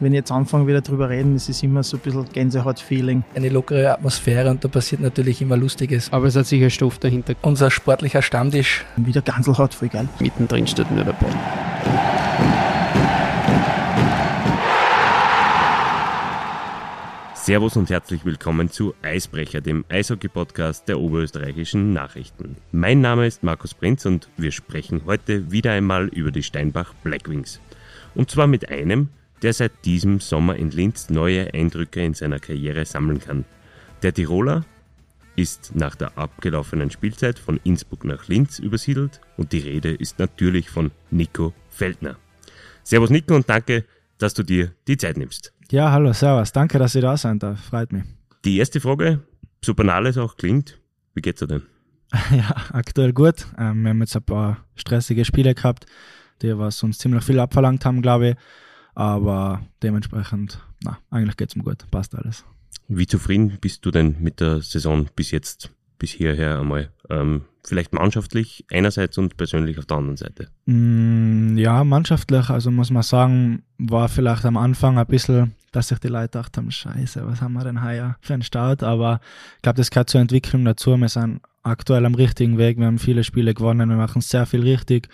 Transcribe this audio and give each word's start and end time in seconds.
wenn 0.00 0.12
ich 0.12 0.18
jetzt 0.18 0.32
anfange 0.32 0.66
wieder 0.66 0.80
drüber 0.80 1.08
reden, 1.08 1.36
ist 1.36 1.48
es 1.48 1.62
immer 1.62 1.82
so 1.82 1.96
ein 1.96 2.00
bisschen 2.00 2.26
Gänsehaut-Feeling. 2.32 3.24
Eine 3.34 3.48
lockere 3.48 3.92
Atmosphäre 3.92 4.50
und 4.50 4.64
da 4.64 4.68
passiert 4.68 5.00
natürlich 5.00 5.40
immer 5.40 5.56
Lustiges. 5.56 6.12
Aber 6.12 6.26
es 6.26 6.36
hat 6.36 6.46
sicher 6.46 6.70
Stoff 6.70 6.98
dahinter. 6.98 7.34
Unser 7.42 7.70
sportlicher 7.70 8.22
Stammtisch. 8.22 8.84
Wieder 8.96 9.22
Ganselhaut, 9.22 9.74
voll 9.74 9.88
geil. 9.88 10.08
Mittendrin 10.20 10.66
steht 10.66 10.90
nur 10.90 11.04
der 11.04 11.12
Ball. 11.12 11.30
Servus 17.34 17.76
und 17.76 17.90
herzlich 17.90 18.24
willkommen 18.24 18.70
zu 18.70 18.94
Eisbrecher, 19.02 19.60
dem 19.60 19.84
Eishockey-Podcast 19.90 20.88
der 20.88 20.98
oberösterreichischen 20.98 21.92
Nachrichten. 21.92 22.56
Mein 22.72 23.02
Name 23.02 23.26
ist 23.26 23.42
Markus 23.42 23.74
Prinz 23.74 24.06
und 24.06 24.30
wir 24.38 24.50
sprechen 24.50 25.02
heute 25.04 25.52
wieder 25.52 25.72
einmal 25.72 26.08
über 26.08 26.30
die 26.30 26.42
Steinbach 26.42 26.94
Blackwings. 27.04 27.60
Und 28.14 28.30
zwar 28.30 28.46
mit 28.46 28.70
einem, 28.70 29.10
der 29.42 29.52
seit 29.52 29.84
diesem 29.84 30.20
Sommer 30.20 30.56
in 30.56 30.70
Linz 30.70 31.10
neue 31.10 31.52
Eindrücke 31.52 32.02
in 32.02 32.14
seiner 32.14 32.38
Karriere 32.38 32.84
sammeln 32.84 33.20
kann. 33.20 33.44
Der 34.02 34.12
Tiroler 34.12 34.64
ist 35.36 35.74
nach 35.74 35.96
der 35.96 36.16
abgelaufenen 36.16 36.90
Spielzeit 36.90 37.38
von 37.38 37.58
Innsbruck 37.64 38.04
nach 38.04 38.28
Linz 38.28 38.58
übersiedelt 38.58 39.20
und 39.36 39.52
die 39.52 39.58
Rede 39.58 39.92
ist 39.92 40.18
natürlich 40.18 40.70
von 40.70 40.90
Nico 41.10 41.52
Feldner. 41.70 42.16
Servus 42.82 43.10
Nico 43.10 43.34
und 43.34 43.48
danke, 43.48 43.84
dass 44.18 44.34
du 44.34 44.42
dir 44.42 44.72
die 44.86 44.96
Zeit 44.96 45.16
nimmst. 45.16 45.52
Ja, 45.70 45.90
hallo, 45.90 46.12
servus. 46.12 46.52
Danke, 46.52 46.78
dass 46.78 46.94
ihr 46.94 47.02
da 47.02 47.16
seid. 47.16 47.42
Da 47.42 47.56
freut 47.56 47.92
mich. 47.92 48.04
Die 48.44 48.58
erste 48.58 48.80
Frage, 48.80 49.20
so 49.64 49.74
banal 49.74 50.06
es 50.06 50.18
auch 50.18 50.36
klingt, 50.36 50.78
wie 51.14 51.22
geht's 51.22 51.40
dir 51.40 51.46
denn? 51.46 51.62
Ja, 52.30 52.54
aktuell 52.72 53.12
gut. 53.12 53.46
Ähm, 53.58 53.82
wir 53.82 53.90
haben 53.90 54.00
jetzt 54.00 54.14
ein 54.14 54.22
paar 54.22 54.58
stressige 54.76 55.24
Spiele 55.24 55.54
gehabt, 55.54 55.86
die 56.42 56.56
was 56.56 56.82
uns 56.82 56.98
ziemlich 56.98 57.24
viel 57.24 57.40
abverlangt 57.40 57.84
haben, 57.84 58.02
glaube 58.02 58.30
ich. 58.30 58.36
Aber 58.94 59.62
dementsprechend, 59.82 60.60
na, 60.82 60.98
eigentlich 61.10 61.36
geht's 61.36 61.56
mir 61.56 61.64
gut. 61.64 61.90
Passt 61.90 62.14
alles. 62.14 62.44
Wie 62.88 63.06
zufrieden 63.06 63.58
bist 63.60 63.84
du 63.84 63.90
denn 63.90 64.16
mit 64.20 64.40
der 64.40 64.60
Saison 64.60 65.06
bis 65.16 65.30
jetzt, 65.30 65.70
bis 65.98 66.10
hierher 66.10 66.60
einmal? 66.60 66.90
Ähm, 67.08 67.42
vielleicht 67.64 67.92
mannschaftlich 67.92 68.64
einerseits 68.70 69.16
und 69.18 69.36
persönlich 69.36 69.78
auf 69.78 69.86
der 69.86 69.96
anderen 69.96 70.16
Seite? 70.16 70.48
Mm, 70.66 71.56
ja, 71.56 71.82
mannschaftlich, 71.82 72.50
also 72.50 72.70
muss 72.70 72.90
man 72.90 73.02
sagen, 73.02 73.62
war 73.78 74.08
vielleicht 74.08 74.44
am 74.44 74.56
Anfang 74.56 74.98
ein 74.98 75.06
bisschen, 75.06 75.54
dass 75.72 75.88
sich 75.88 75.98
die 75.98 76.08
Leute 76.08 76.28
gedacht 76.28 76.56
haben, 76.56 76.70
scheiße, 76.70 77.26
was 77.26 77.40
haben 77.40 77.54
wir 77.54 77.64
denn 77.64 77.82
heuer 77.82 78.16
für 78.20 78.34
einen 78.34 78.42
Start? 78.42 78.82
Aber 78.82 79.20
ich 79.56 79.62
glaube, 79.62 79.78
das 79.78 79.90
gehört 79.90 80.10
zur 80.10 80.20
Entwicklung 80.20 80.64
dazu. 80.64 80.96
Wir 80.96 81.08
sind 81.08 81.40
aktuell 81.62 82.04
am 82.04 82.14
richtigen 82.14 82.58
Weg, 82.58 82.78
wir 82.78 82.86
haben 82.86 82.98
viele 82.98 83.24
Spiele 83.24 83.54
gewonnen, 83.54 83.88
wir 83.88 83.96
machen 83.96 84.20
sehr 84.20 84.44
viel 84.44 84.62
richtig. 84.62 85.08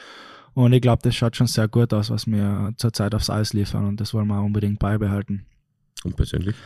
Und 0.55 0.73
ich 0.73 0.83
glaube, 0.83 1.03
das 1.03 1.15
schaut 1.15 1.37
schon 1.37 1.47
sehr 1.47 1.69
gut 1.69 1.93
aus, 1.95 2.11
was 2.11 2.27
wir 2.27 2.73
zurzeit 2.77 3.15
aufs 3.15 3.31
Eis 3.31 3.53
liefern 3.53 3.87
und 3.87 4.01
das 4.01 4.15
wollen 4.15 4.29
wir 4.29 4.43
unbedingt 4.43 4.79
beibehalten. 4.79 5.47
Und 6.05 6.17
persönlich? 6.17 6.57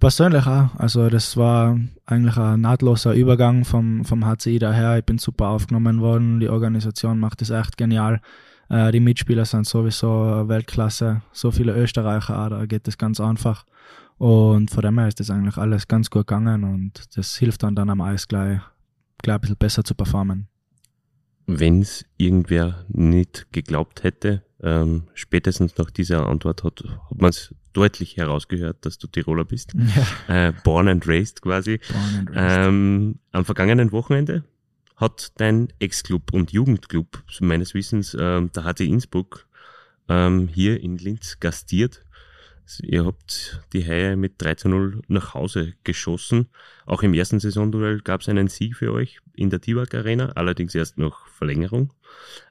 Persönlich 0.00 0.46
auch. 0.46 0.74
Also 0.76 1.08
das 1.08 1.36
war 1.36 1.78
eigentlich 2.06 2.36
ein 2.36 2.60
nahtloser 2.60 3.14
Übergang 3.14 3.64
vom, 3.64 4.04
vom 4.04 4.24
HCI 4.24 4.58
daher. 4.58 4.98
Ich 4.98 5.04
bin 5.04 5.18
super 5.18 5.48
aufgenommen 5.48 6.00
worden. 6.00 6.40
Die 6.40 6.48
Organisation 6.48 7.18
macht 7.18 7.40
das 7.40 7.50
echt 7.50 7.76
genial. 7.76 8.20
Äh, 8.68 8.92
die 8.92 9.00
Mitspieler 9.00 9.44
sind 9.44 9.66
sowieso 9.66 10.48
Weltklasse. 10.48 11.22
So 11.32 11.50
viele 11.50 11.74
Österreicher 11.74 12.38
auch, 12.38 12.50
da 12.50 12.66
geht 12.66 12.86
das 12.86 12.98
ganz 12.98 13.20
einfach. 13.20 13.64
Und 14.18 14.70
von 14.70 14.82
dem 14.82 14.98
her 14.98 15.08
ist 15.08 15.20
das 15.20 15.30
eigentlich 15.30 15.56
alles 15.56 15.88
ganz 15.88 16.10
gut 16.10 16.26
gegangen 16.26 16.64
und 16.64 17.16
das 17.16 17.36
hilft 17.36 17.62
dann, 17.62 17.74
dann 17.74 17.90
am 17.90 18.00
Eis 18.00 18.28
gleich, 18.28 18.60
gleich 19.22 19.36
ein 19.36 19.40
bisschen 19.40 19.56
besser 19.56 19.84
zu 19.84 19.94
performen. 19.94 20.48
Wenn 21.46 21.82
es 21.82 22.04
irgendwer 22.16 22.84
nicht 22.88 23.46
geglaubt 23.52 24.02
hätte, 24.02 24.42
ähm, 24.62 25.04
spätestens 25.14 25.76
nach 25.76 25.90
dieser 25.90 26.26
Antwort 26.26 26.64
hat, 26.64 26.82
hat 27.10 27.20
man 27.20 27.30
es 27.30 27.54
deutlich 27.74 28.16
herausgehört, 28.16 28.86
dass 28.86 28.98
du 28.98 29.06
Tiroler 29.06 29.44
bist. 29.44 29.74
Ja. 30.28 30.48
Äh, 30.48 30.52
born 30.64 30.88
and 30.88 31.06
raised 31.06 31.42
quasi. 31.42 31.78
Born 31.92 32.18
and 32.18 32.30
raised. 32.30 32.68
Ähm, 32.68 33.18
am 33.32 33.44
vergangenen 33.44 33.92
Wochenende 33.92 34.44
hat 34.96 35.32
dein 35.36 35.72
Ex-Club 35.80 36.32
und 36.32 36.52
Jugendclub, 36.52 37.22
meines 37.40 37.74
Wissens, 37.74 38.16
ähm, 38.18 38.50
der 38.52 38.64
HC 38.64 38.86
Innsbruck, 38.86 39.46
ähm, 40.08 40.48
hier 40.48 40.80
in 40.80 40.96
Linz 40.98 41.38
gastiert. 41.40 42.03
Ihr 42.82 43.04
habt 43.04 43.62
die 43.72 43.84
Haie 43.84 44.16
mit 44.16 44.34
3 44.38 44.54
zu 44.54 44.68
0 44.68 45.02
nach 45.08 45.34
Hause 45.34 45.74
geschossen. 45.84 46.48
Auch 46.86 47.02
im 47.02 47.14
ersten 47.14 47.40
Saisonduell 47.40 48.00
gab 48.00 48.22
es 48.22 48.28
einen 48.28 48.48
Sieg 48.48 48.76
für 48.76 48.92
euch 48.92 49.20
in 49.34 49.50
der 49.50 49.60
Tibak 49.60 49.94
Arena, 49.94 50.30
allerdings 50.34 50.74
erst 50.74 50.98
noch 50.98 51.26
Verlängerung. 51.26 51.92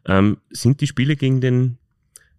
Ähm, 0.05 0.37
sind 0.49 0.81
die 0.81 0.87
Spiele 0.87 1.15
gegen 1.15 1.41
den 1.41 1.77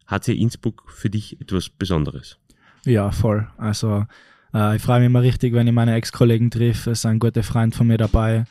HC 0.06 0.34
Innsbruck 0.34 0.84
für 0.88 1.10
dich 1.10 1.40
etwas 1.40 1.68
Besonderes? 1.68 2.38
Ja, 2.84 3.10
voll. 3.10 3.48
Also 3.56 4.06
äh, 4.52 4.76
ich 4.76 4.82
freue 4.82 5.00
mich 5.00 5.06
immer 5.06 5.22
richtig, 5.22 5.52
wenn 5.54 5.66
ich 5.66 5.72
meine 5.72 5.94
Ex-Kollegen 5.94 6.50
treffe. 6.50 6.92
Es 6.92 7.00
ist 7.00 7.06
ein 7.06 7.18
guter 7.18 7.42
Freund 7.42 7.74
von 7.74 7.86
mir 7.86 7.98
dabei. 7.98 8.44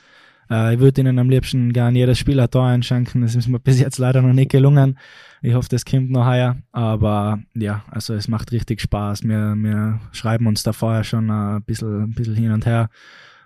Äh, 0.50 0.76
ich 0.76 0.80
würde 0.80 1.02
ihnen 1.02 1.20
am 1.20 1.30
liebsten 1.30 1.74
gerne 1.74 1.98
jedes 1.98 2.20
Spiel 2.20 2.40
ein 2.40 2.50
Tor 2.50 2.66
einschenken. 2.66 3.22
Das 3.22 3.36
ist 3.36 3.48
mir 3.48 3.60
bis 3.64 3.80
jetzt 3.80 3.98
leider 3.98 4.22
noch 4.22 4.34
nicht 4.34 4.52
gelungen. 4.52 4.98
Ich 5.42 5.54
hoffe, 5.54 5.70
das 5.70 5.86
kommt 5.86 6.12
noch 6.12 6.26
heuer. 6.26 6.58
Aber 6.72 7.40
ja, 7.54 7.84
also 7.90 8.14
es 8.14 8.28
macht 8.28 8.52
richtig 8.52 8.82
Spaß. 8.82 9.24
Wir, 9.24 9.56
wir 9.56 10.00
schreiben 10.12 10.48
uns 10.48 10.64
da 10.64 10.74
vorher 10.74 11.04
schon 11.04 11.30
ein 11.30 11.62
bisschen, 11.64 12.04
ein 12.04 12.14
bisschen 12.14 12.36
hin 12.36 12.52
und 12.52 12.66
her. 12.66 12.90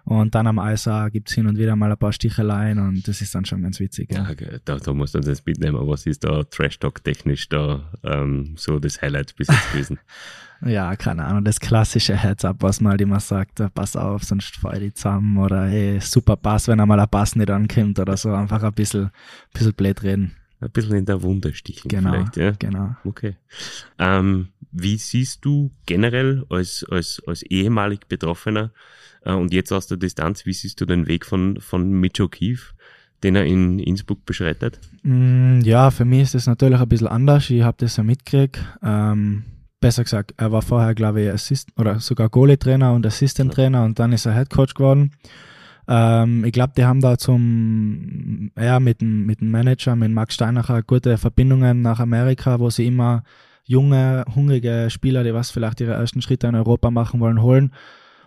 Und 0.07 0.35
dann 0.35 0.47
am 0.47 0.57
Eis 0.57 0.87
gibt 1.11 1.27
es 1.27 1.35
hin 1.35 1.47
und 1.47 1.57
wieder 1.57 1.75
mal 1.75 1.91
ein 1.91 1.97
paar 1.97 2.13
Sticheleien 2.13 2.79
und 2.79 3.05
das 3.09 3.19
ist 3.19 3.35
dann 3.35 3.43
schon 3.43 3.61
ganz 3.61 3.77
witzig. 3.81 4.09
Ja. 4.09 4.25
ja 4.29 4.57
da, 4.63 4.77
da 4.77 4.93
musst 4.93 5.13
du 5.13 5.17
uns 5.17 5.27
jetzt 5.27 5.45
mitnehmen. 5.45 5.85
Was 5.85 6.05
ist 6.05 6.23
da 6.23 6.43
Trash-Talk-technisch 6.43 7.49
da 7.49 7.91
ähm, 8.05 8.53
so 8.55 8.79
das 8.79 9.01
Highlight 9.01 9.35
bis 9.35 9.49
jetzt 9.49 9.69
gewesen? 9.73 9.99
ja, 10.65 10.95
keine 10.95 11.25
Ahnung, 11.25 11.43
das 11.43 11.59
klassische 11.59 12.15
Heads-up, 12.15 12.55
was 12.61 12.79
mal 12.79 12.99
immer 13.01 13.19
sagt, 13.19 13.61
pass 13.73 13.97
auf, 13.97 14.23
sonst 14.23 14.57
ich 14.63 14.79
die 14.79 14.93
zusammen 14.93 15.37
oder 15.37 15.65
hey, 15.65 15.99
super 15.99 16.37
Pass, 16.37 16.69
wenn 16.69 16.79
einmal 16.79 17.01
ein 17.01 17.09
Pass 17.09 17.35
nicht 17.35 17.51
ankommt 17.51 17.99
oder 17.99 18.15
so. 18.15 18.31
Einfach 18.31 18.63
ein 18.63 18.71
bisschen, 18.71 19.11
bisschen 19.51 19.73
blöd 19.73 20.03
reden. 20.03 20.31
Ein 20.59 20.71
bisschen 20.71 20.95
in 20.95 21.05
der 21.05 21.21
Wunde 21.21 21.53
sticheln 21.53 21.89
genau, 21.89 22.11
vielleicht, 22.11 22.37
ja? 22.37 22.51
Genau. 22.51 22.95
Okay. 23.03 23.35
Ähm, 23.99 24.49
wie 24.71 24.97
siehst 24.97 25.45
du 25.45 25.71
generell 25.85 26.45
als, 26.49 26.85
als, 26.89 27.21
als 27.27 27.43
ehemalig 27.43 28.07
Betroffener 28.07 28.71
äh, 29.23 29.33
und 29.33 29.53
jetzt 29.53 29.71
aus 29.71 29.87
der 29.87 29.97
Distanz, 29.97 30.45
wie 30.45 30.53
siehst 30.53 30.81
du 30.81 30.85
den 30.85 31.07
Weg 31.07 31.25
von, 31.25 31.59
von 31.61 31.91
Mitch 31.91 32.23
O'Keefe, 32.23 32.73
den 33.23 33.35
er 33.35 33.45
in 33.45 33.79
Innsbruck 33.79 34.25
beschreitet? 34.25 34.79
Mm, 35.03 35.61
ja, 35.61 35.91
für 35.91 36.05
mich 36.05 36.23
ist 36.23 36.35
das 36.35 36.47
natürlich 36.47 36.79
ein 36.79 36.89
bisschen 36.89 37.07
anders. 37.07 37.49
Ich 37.49 37.61
habe 37.61 37.77
das 37.79 37.97
ja 37.97 38.03
mitgekriegt. 38.03 38.59
Ähm, 38.81 39.43
besser 39.79 40.03
gesagt, 40.03 40.33
er 40.37 40.51
war 40.51 40.61
vorher, 40.61 40.95
glaube 40.95 41.21
ich, 41.21 41.29
Assist 41.29 41.69
oder 41.77 41.99
sogar 41.99 42.29
Goalie-Trainer 42.29 42.93
und 42.93 43.05
Assistant-Trainer 43.05 43.83
und 43.83 43.99
dann 43.99 44.11
ist 44.11 44.25
er 44.25 44.33
Headcoach 44.33 44.73
geworden. 44.73 45.11
Ähm, 45.87 46.43
ich 46.43 46.51
glaube, 46.51 46.73
die 46.75 46.85
haben 46.85 47.01
da 47.01 47.17
zum, 47.17 48.51
ja, 48.57 48.79
mit 48.79 49.01
dem, 49.01 49.25
mit 49.25 49.41
dem 49.41 49.51
Manager, 49.51 49.95
mit 49.95 50.11
Max 50.11 50.35
Steinacher, 50.35 50.83
gute 50.83 51.17
Verbindungen 51.17 51.81
nach 51.81 51.99
Amerika, 51.99 52.59
wo 52.59 52.69
sie 52.69 52.87
immer 52.87 53.23
junge, 53.63 54.25
hungrige 54.33 54.87
Spieler, 54.89 55.23
die 55.23 55.33
was 55.33 55.51
vielleicht 55.51 55.81
ihre 55.81 55.93
ersten 55.93 56.21
Schritte 56.21 56.47
in 56.47 56.55
Europa 56.55 56.91
machen 56.91 57.19
wollen, 57.19 57.41
holen. 57.41 57.71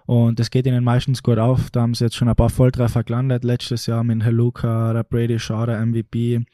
Und 0.06 0.40
das 0.40 0.50
geht 0.50 0.66
ihnen 0.66 0.82
meistens 0.82 1.22
gut 1.22 1.38
auf. 1.38 1.70
Da 1.70 1.82
haben 1.82 1.94
sie 1.94 2.04
jetzt 2.04 2.16
schon 2.16 2.28
ein 2.28 2.34
paar 2.34 2.50
Volltreffer 2.50 3.04
gelandet. 3.04 3.44
Letztes 3.44 3.86
Jahr 3.86 4.02
mit 4.02 4.24
Heluka, 4.24 4.92
der 4.92 5.04
Brady 5.04 5.38
Shaw, 5.38 5.66
der 5.66 5.84
MVP. 5.86 6.44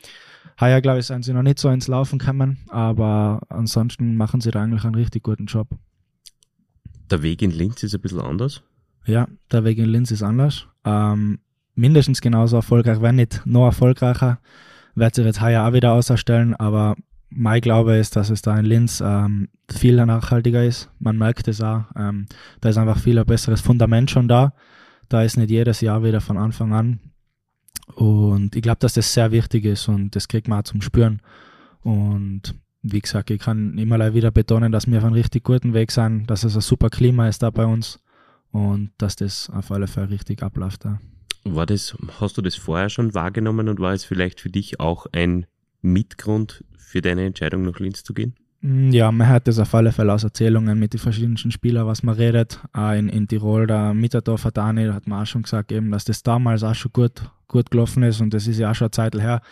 Heuer, 0.61 0.81
glaube 0.81 0.99
ich, 0.99 1.07
sind 1.07 1.25
sie 1.25 1.33
noch 1.33 1.43
nicht 1.43 1.59
so 1.59 1.71
ins 1.71 1.89
Laufen 1.89 2.19
gekommen. 2.19 2.59
Aber 2.69 3.41
ansonsten 3.49 4.17
machen 4.17 4.41
sie 4.41 4.51
da 4.51 4.63
eigentlich 4.63 4.85
einen 4.85 4.95
richtig 4.95 5.23
guten 5.23 5.47
Job. 5.47 5.69
Der 7.11 7.23
Weg 7.23 7.41
in 7.41 7.51
Linz 7.51 7.83
ist 7.83 7.95
ein 7.95 8.01
bisschen 8.01 8.21
anders. 8.21 8.63
Ja, 9.07 9.29
der 9.53 9.65
Weg 9.65 9.79
in 9.79 9.87
Linz 9.87 10.11
ist 10.11 10.23
anders. 10.23 10.67
Ähm, 10.85 11.39
mindestens 11.75 12.21
genauso 12.21 12.57
erfolgreich, 12.57 13.01
wenn 13.01 13.17
nicht 13.17 13.43
noch 13.47 13.67
erfolgreicher. 13.67 14.41
Wird 14.95 15.15
sich 15.15 15.25
jetzt 15.25 15.41
heuer 15.41 15.67
auch 15.67 15.73
wieder 15.73 15.93
auserstellen, 15.93 16.55
aber 16.55 16.97
mein 17.29 17.61
Glaube 17.61 17.97
ist, 17.97 18.17
dass 18.17 18.31
es 18.31 18.43
da 18.43 18.59
in 18.59 18.65
Linz 18.65 19.03
ähm, 19.05 19.49
viel 19.71 20.05
nachhaltiger 20.05 20.65
ist. 20.65 20.91
Man 20.99 21.19
merkt 21.19 21.49
es 21.49 21.61
auch. 21.61 21.85
Ähm, 21.97 22.27
da 22.61 22.69
ist 22.69 22.79
einfach 22.79 22.99
viel 22.99 23.19
ein 23.19 23.27
besseres 23.27 23.61
Fundament 23.61 24.11
schon 24.11 24.27
da. 24.27 24.55
Da 25.09 25.23
ist 25.23 25.37
nicht 25.37 25.51
jedes 25.51 25.81
Jahr 25.81 26.03
wieder 26.03 26.21
von 26.21 26.39
Anfang 26.39 26.73
an. 26.73 27.01
Und 27.95 28.57
ich 28.57 28.63
glaube, 28.63 28.79
dass 28.81 28.95
das 28.95 29.13
sehr 29.13 29.31
wichtig 29.31 29.65
ist 29.65 29.89
und 29.89 30.17
das 30.17 30.27
kriegt 30.27 30.49
man 30.49 30.61
auch 30.61 30.65
zum 30.65 30.83
Spüren. 30.83 31.21
Und 31.83 32.55
wie 32.83 33.01
gesagt, 33.01 33.31
ich 33.31 33.41
kann 33.41 33.79
immer 33.79 34.15
wieder 34.15 34.33
betonen, 34.33 34.73
dass 34.73 34.89
wir 34.89 34.99
auf 34.99 35.05
einem 35.05 35.15
richtig 35.15 35.45
guten 35.45 35.75
Weg 35.75 35.93
sind, 35.93 36.29
dass 36.29 36.43
es 36.43 36.57
ein 36.57 36.61
super 36.63 36.91
Klima 36.91 37.29
ist 37.29 37.43
da 37.43 37.51
bei 37.51 37.65
uns 37.65 38.01
und 38.57 38.91
dass 38.97 39.17
das 39.17 39.51
auf 39.51 39.71
alle 39.71 39.87
Fälle 39.87 40.09
richtig 40.09 40.43
abläuft. 40.43 40.85
Da. 40.87 40.99
War 41.45 41.67
das, 41.67 41.95
hast 42.21 42.39
du 42.39 42.43
das 42.43 42.55
vorher 42.55 42.89
schon 42.89 43.13
wahrgenommen 43.13 43.69
und 43.69 43.81
war 43.81 43.93
es 43.93 44.05
vielleicht 44.05 44.41
für 44.41 44.49
dich 44.49 44.81
auch 44.81 45.07
ein 45.13 45.47
Mitgrund 45.83 46.65
für 46.79 47.03
deine 47.03 47.27
Entscheidung 47.27 47.63
nach 47.63 47.79
Linz 47.79 48.03
zu 48.03 48.15
gehen? 48.15 48.35
Mm, 48.63 48.91
ja, 48.93 49.13
man 49.13 49.29
hört 49.29 49.47
das 49.47 49.59
auf 49.59 49.75
alle 49.75 49.93
Fälle 49.93 50.13
aus 50.15 50.25
Erzählungen 50.25 50.79
mit 50.79 50.95
den 50.95 51.01
verschiedenen 51.01 51.37
Spielern, 51.37 51.87
was 51.87 52.03
man 52.03 52.15
redet. 52.15 52.61
Auch 52.73 52.93
in, 52.93 53.11
in 53.11 53.29
Tirol, 53.29 53.67
der 53.67 53.93
Mitterdorfer 53.93 54.53
Dani, 54.53 54.87
hat 54.87 55.07
man 55.07 55.23
auch 55.23 55.27
schon 55.27 55.43
gesagt, 55.43 55.71
eben, 55.71 55.91
dass 55.91 56.07
das 56.07 56.23
damals 56.23 56.63
auch 56.63 56.75
schon 56.75 56.93
gut, 56.93 57.31
gut 57.49 57.71
gelaufen 57.71 58.05
ist 58.05 58.23
und 58.23 58.33
das 58.33 58.47
ist 58.47 58.59
ja 58.59 58.71
auch 58.71 58.75
schon 58.75 58.87
eine 58.87 58.93
Zeit 58.93 59.15
her. 59.17 59.43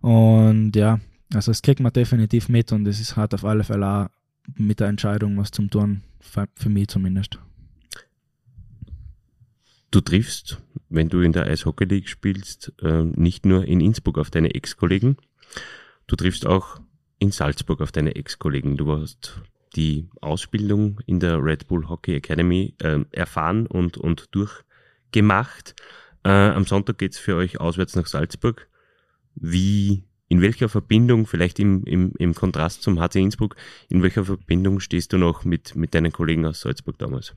Und 0.00 0.74
ja, 0.74 0.98
also 1.32 1.52
das 1.52 1.62
kriegt 1.62 1.80
man 1.80 1.92
definitiv 1.92 2.48
mit 2.48 2.72
und 2.72 2.86
es 2.88 3.00
ist, 3.00 3.16
hat 3.16 3.32
auf 3.32 3.44
alle 3.44 3.62
Fälle 3.62 3.86
auch 3.86 4.08
mit 4.56 4.80
der 4.80 4.88
Entscheidung 4.88 5.38
was 5.38 5.52
zum 5.52 5.70
tun, 5.70 6.02
für 6.20 6.68
mich 6.68 6.88
zumindest. 6.88 7.38
Du 9.94 10.00
triffst, 10.00 10.60
wenn 10.88 11.08
du 11.08 11.20
in 11.20 11.30
der 11.30 11.46
Eishockey 11.46 11.84
League 11.84 12.08
spielst, 12.08 12.72
äh, 12.82 13.04
nicht 13.04 13.46
nur 13.46 13.64
in 13.64 13.80
Innsbruck 13.80 14.18
auf 14.18 14.28
deine 14.28 14.52
Ex-Kollegen, 14.52 15.18
du 16.08 16.16
triffst 16.16 16.46
auch 16.46 16.80
in 17.20 17.30
Salzburg 17.30 17.80
auf 17.80 17.92
deine 17.92 18.16
Ex-Kollegen. 18.16 18.76
Du 18.76 18.90
hast 18.90 19.40
die 19.76 20.08
Ausbildung 20.20 21.00
in 21.06 21.20
der 21.20 21.40
Red 21.44 21.68
Bull 21.68 21.88
Hockey 21.88 22.16
Academy 22.16 22.74
äh, 22.82 23.04
erfahren 23.12 23.68
und, 23.68 23.96
und 23.96 24.34
durchgemacht. 24.34 25.76
Äh, 26.24 26.30
am 26.30 26.64
Sonntag 26.64 26.98
geht's 26.98 27.18
für 27.18 27.36
euch 27.36 27.60
auswärts 27.60 27.94
nach 27.94 28.08
Salzburg. 28.08 28.66
Wie, 29.36 30.02
in 30.26 30.40
welcher 30.42 30.68
Verbindung, 30.68 31.24
vielleicht 31.24 31.60
im, 31.60 31.84
im, 31.84 32.14
im 32.18 32.34
Kontrast 32.34 32.82
zum 32.82 32.98
HC 32.98 33.20
Innsbruck, 33.20 33.54
in 33.88 34.02
welcher 34.02 34.24
Verbindung 34.24 34.80
stehst 34.80 35.12
du 35.12 35.18
noch 35.18 35.44
mit, 35.44 35.76
mit 35.76 35.94
deinen 35.94 36.10
Kollegen 36.10 36.46
aus 36.46 36.62
Salzburg 36.62 36.98
damals? 36.98 37.36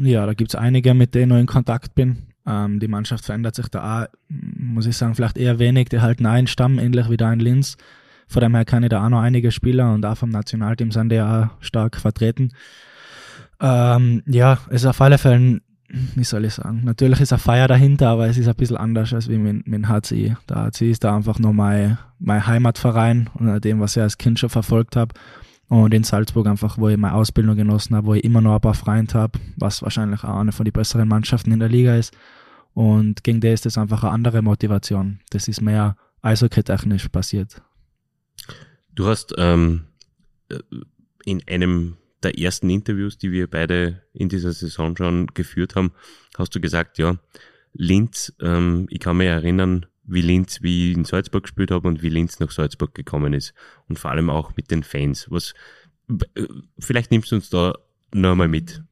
Ja, 0.00 0.26
da 0.26 0.34
gibt's 0.34 0.54
einige, 0.54 0.94
mit 0.94 1.14
denen 1.14 1.32
ich 1.32 1.40
in 1.40 1.46
Kontakt 1.46 1.94
bin. 1.94 2.18
Ähm, 2.46 2.78
die 2.78 2.88
Mannschaft 2.88 3.24
verändert 3.24 3.56
sich 3.56 3.68
da 3.68 4.02
auch, 4.02 4.06
muss 4.28 4.86
ich 4.86 4.96
sagen, 4.96 5.14
vielleicht 5.14 5.36
eher 5.36 5.58
wenig. 5.58 5.88
Die 5.88 6.00
halten 6.00 6.26
einen 6.26 6.46
Stamm, 6.46 6.78
ähnlich 6.78 7.10
wie 7.10 7.16
da 7.16 7.32
in 7.32 7.40
Linz. 7.40 7.76
Von 8.28 8.42
dem 8.42 8.54
her 8.54 8.64
kann 8.64 8.82
ich 8.82 8.90
da 8.90 9.04
auch 9.04 9.08
noch 9.08 9.20
einige 9.20 9.50
Spieler 9.50 9.92
und 9.92 10.04
auch 10.04 10.16
vom 10.16 10.30
Nationalteam 10.30 10.92
sind 10.92 11.10
die 11.10 11.20
auch 11.20 11.48
stark 11.60 11.96
vertreten. 11.96 12.52
Ähm, 13.60 14.22
ja, 14.26 14.58
es 14.68 14.82
ist 14.82 14.86
auf 14.86 15.00
alle 15.00 15.18
Fälle, 15.18 15.60
wie 15.88 16.24
soll 16.24 16.44
ich 16.44 16.54
sagen, 16.54 16.82
natürlich 16.84 17.20
ist 17.20 17.32
eine 17.32 17.40
Feier 17.40 17.66
dahinter, 17.66 18.10
aber 18.10 18.28
es 18.28 18.36
ist 18.36 18.46
ein 18.46 18.54
bisschen 18.54 18.76
anders 18.76 19.12
als 19.12 19.28
wie 19.28 19.38
mit, 19.38 19.66
mit 19.66 19.88
HCI. 19.88 20.36
Der 20.48 20.70
HCI 20.70 20.90
ist 20.90 21.04
da 21.04 21.16
einfach 21.16 21.38
nur 21.38 21.54
mein, 21.54 21.98
mein 22.18 22.46
Heimatverein 22.46 23.30
und 23.34 23.64
dem, 23.64 23.80
was 23.80 23.96
ich 23.96 24.02
als 24.02 24.18
Kind 24.18 24.38
schon 24.38 24.50
verfolgt 24.50 24.94
habe. 24.94 25.14
Und 25.68 25.92
in 25.92 26.02
Salzburg 26.02 26.46
einfach, 26.46 26.78
wo 26.78 26.88
ich 26.88 26.96
meine 26.96 27.14
Ausbildung 27.14 27.56
genossen 27.56 27.94
habe, 27.94 28.06
wo 28.06 28.14
ich 28.14 28.24
immer 28.24 28.40
noch 28.40 28.54
ein 28.54 28.60
paar 28.60 28.74
Freunde 28.74 29.14
habe, 29.14 29.38
was 29.56 29.82
wahrscheinlich 29.82 30.24
auch 30.24 30.38
eine 30.38 30.52
von 30.52 30.64
den 30.64 30.72
besseren 30.72 31.08
Mannschaften 31.08 31.52
in 31.52 31.60
der 31.60 31.68
Liga 31.68 31.94
ist. 31.96 32.16
Und 32.72 33.22
gegen 33.22 33.40
die 33.40 33.48
ist 33.48 33.66
das 33.66 33.76
einfach 33.76 34.02
eine 34.02 34.12
andere 34.12 34.40
Motivation. 34.40 35.20
Das 35.30 35.46
ist 35.48 35.60
mehr 35.60 35.96
eishockey-technisch 36.22 37.08
passiert. 37.08 37.60
Du 38.94 39.06
hast 39.06 39.34
ähm, 39.36 39.84
äh, 40.48 40.58
in 41.24 41.42
einem 41.46 41.96
der 42.22 42.38
ersten 42.38 42.70
Interviews, 42.70 43.18
die 43.18 43.30
wir 43.30 43.48
beide 43.48 44.02
in 44.12 44.28
dieser 44.28 44.52
Saison 44.52 44.96
schon 44.96 45.26
geführt 45.28 45.76
haben, 45.76 45.92
hast 46.36 46.54
du 46.54 46.60
gesagt, 46.60 46.98
ja, 46.98 47.16
Linz, 47.74 48.32
ähm, 48.40 48.86
ich 48.90 49.00
kann 49.00 49.18
mich 49.18 49.28
erinnern, 49.28 49.86
wie 50.08 50.22
Linz, 50.22 50.62
wie 50.62 50.90
ich 50.90 50.96
in 50.96 51.04
Salzburg 51.04 51.44
gespielt 51.44 51.70
habe 51.70 51.86
und 51.86 52.02
wie 52.02 52.08
Linz 52.08 52.40
nach 52.40 52.50
Salzburg 52.50 52.94
gekommen 52.94 53.34
ist. 53.34 53.54
Und 53.88 53.98
vor 53.98 54.10
allem 54.10 54.30
auch 54.30 54.56
mit 54.56 54.70
den 54.70 54.82
Fans. 54.82 55.26
Was, 55.30 55.54
äh, 56.34 56.46
vielleicht 56.78 57.10
nimmst 57.10 57.30
du 57.30 57.36
uns 57.36 57.50
da 57.50 57.74
noch 58.12 58.32
einmal 58.32 58.48
mit. 58.48 58.82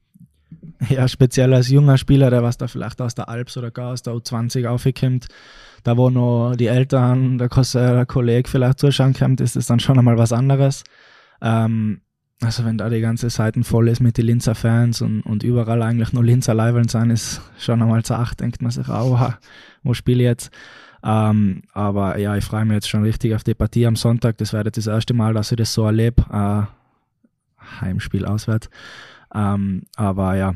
Ja, 0.89 1.07
speziell 1.07 1.53
als 1.53 1.69
junger 1.69 1.97
Spieler, 1.97 2.29
der 2.29 2.43
was 2.43 2.57
da 2.57 2.67
vielleicht 2.67 3.01
aus 3.01 3.15
der 3.15 3.29
Alps 3.29 3.57
oder 3.57 3.71
gar 3.71 3.91
aus 3.91 4.03
der 4.03 4.13
U20 4.13 4.67
aufgekommen, 4.67 5.21
da 5.83 5.97
wo 5.97 6.09
noch 6.09 6.55
die 6.55 6.67
Eltern, 6.67 7.37
der, 7.37 7.49
der 7.49 8.05
Kollege 8.05 8.47
vielleicht 8.47 8.79
zuschauen 8.79 9.13
kommt, 9.13 9.41
ist 9.41 9.55
es 9.55 9.65
dann 9.65 9.79
schon 9.79 9.97
einmal 9.97 10.17
was 10.17 10.31
anderes. 10.31 10.83
Ähm, 11.41 12.01
also 12.41 12.65
wenn 12.65 12.77
da 12.77 12.89
die 12.89 13.01
ganze 13.01 13.31
Seiten 13.31 13.63
voll 13.63 13.87
ist 13.87 13.99
mit 13.99 14.17
den 14.17 14.27
Linzer 14.27 14.53
Fans 14.53 15.01
und, 15.01 15.21
und 15.21 15.41
überall 15.41 15.81
eigentlich 15.81 16.13
nur 16.13 16.23
Linzer 16.23 16.53
Leiveln 16.53 16.87
sein, 16.87 17.09
ist 17.09 17.41
schon 17.57 17.81
einmal 17.81 18.03
zu 18.03 18.13
acht, 18.13 18.39
denkt 18.39 18.61
man 18.61 18.71
sich, 18.71 18.87
oh, 18.89 19.19
wo 19.83 19.93
spiele 19.95 20.23
ich 20.23 20.27
jetzt? 20.27 20.51
Ähm, 21.03 21.63
aber 21.73 22.17
ja, 22.17 22.35
ich 22.35 22.45
freue 22.45 22.65
mich 22.65 22.75
jetzt 22.75 22.89
schon 22.89 23.03
richtig 23.03 23.35
auf 23.35 23.43
die 23.43 23.53
Partie 23.53 23.85
am 23.85 23.95
Sonntag. 23.95 24.37
Das 24.37 24.53
wäre 24.53 24.69
das 24.69 24.87
erste 24.87 25.13
Mal, 25.13 25.33
dass 25.33 25.51
ich 25.51 25.57
das 25.57 25.73
so 25.73 25.85
erlebe. 25.85 26.23
Äh, 26.31 27.81
Heimspiel 27.81 28.25
auswärts. 28.25 28.69
Ähm, 29.33 29.83
aber 29.95 30.35
ja, 30.35 30.55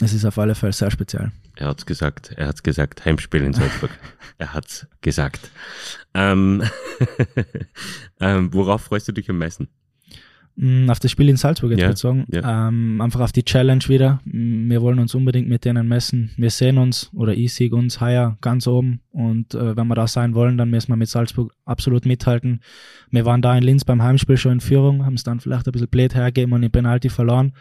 es 0.00 0.12
ist 0.12 0.24
auf 0.24 0.38
alle 0.38 0.54
Fälle 0.54 0.72
sehr 0.72 0.90
speziell. 0.90 1.32
Er 1.56 1.68
hat's 1.68 1.86
gesagt, 1.86 2.32
er 2.36 2.48
hat's 2.48 2.62
gesagt, 2.62 3.04
Heimspiel 3.04 3.42
in 3.42 3.54
Salzburg. 3.54 3.90
er 4.38 4.52
hat's 4.52 4.86
gesagt. 5.00 5.50
Ähm, 6.12 6.62
ähm, 8.20 8.52
worauf 8.52 8.82
freust 8.82 9.08
du 9.08 9.12
dich 9.12 9.30
am 9.30 9.38
meisten? 9.38 9.68
Mm, 10.58 10.88
auf 10.88 10.98
das 11.00 11.10
Spiel 11.10 11.28
in 11.28 11.36
Salzburg 11.36 11.70
jetzt 11.72 11.80
Ja, 11.82 11.88
bezogen. 11.88 12.24
ja. 12.32 12.68
Ähm, 12.68 13.00
einfach 13.02 13.20
auf 13.20 13.32
die 13.32 13.44
Challenge 13.44 13.84
wieder. 13.88 14.20
Mm, 14.24 14.70
Wir 14.70 14.80
wollen 14.80 14.98
uns 14.98 15.14
unbedingt 15.14 15.48
mit 15.48 15.64
denen 15.66 15.86
messen. 15.86 16.30
Wir 16.36 16.48
sehen 16.50 16.78
uns 16.78 17.10
oder 17.14 17.34
ich 17.34 17.52
sehe 17.52 17.70
uns 17.74 18.00
heuer 18.00 18.38
ganz 18.40 18.66
oben. 18.66 19.00
Und 19.10 19.54
äh, 19.54 19.76
wenn 19.76 19.86
wir 19.86 19.94
da 19.94 20.06
sein 20.06 20.34
wollen, 20.34 20.56
dann 20.56 20.70
müssen 20.70 20.88
wir 20.88 20.96
mit 20.96 21.08
Salzburg 21.08 21.52
absolut 21.66 22.06
mithalten. 22.06 22.60
Wir 23.10 23.26
waren 23.26 23.42
da 23.42 23.56
in 23.56 23.62
Linz 23.64 23.84
beim 23.84 24.02
Heimspiel 24.02 24.38
schon 24.38 24.52
in 24.52 24.60
Führung, 24.60 25.04
haben 25.04 25.14
es 25.14 25.24
dann 25.24 25.40
vielleicht 25.40 25.66
ein 25.68 25.72
bisschen 25.72 25.88
blöd 25.88 26.14
hergegeben 26.14 26.54
und 26.54 26.62
den 26.62 26.70
Penalty 26.70 27.10
verloren. 27.10 27.52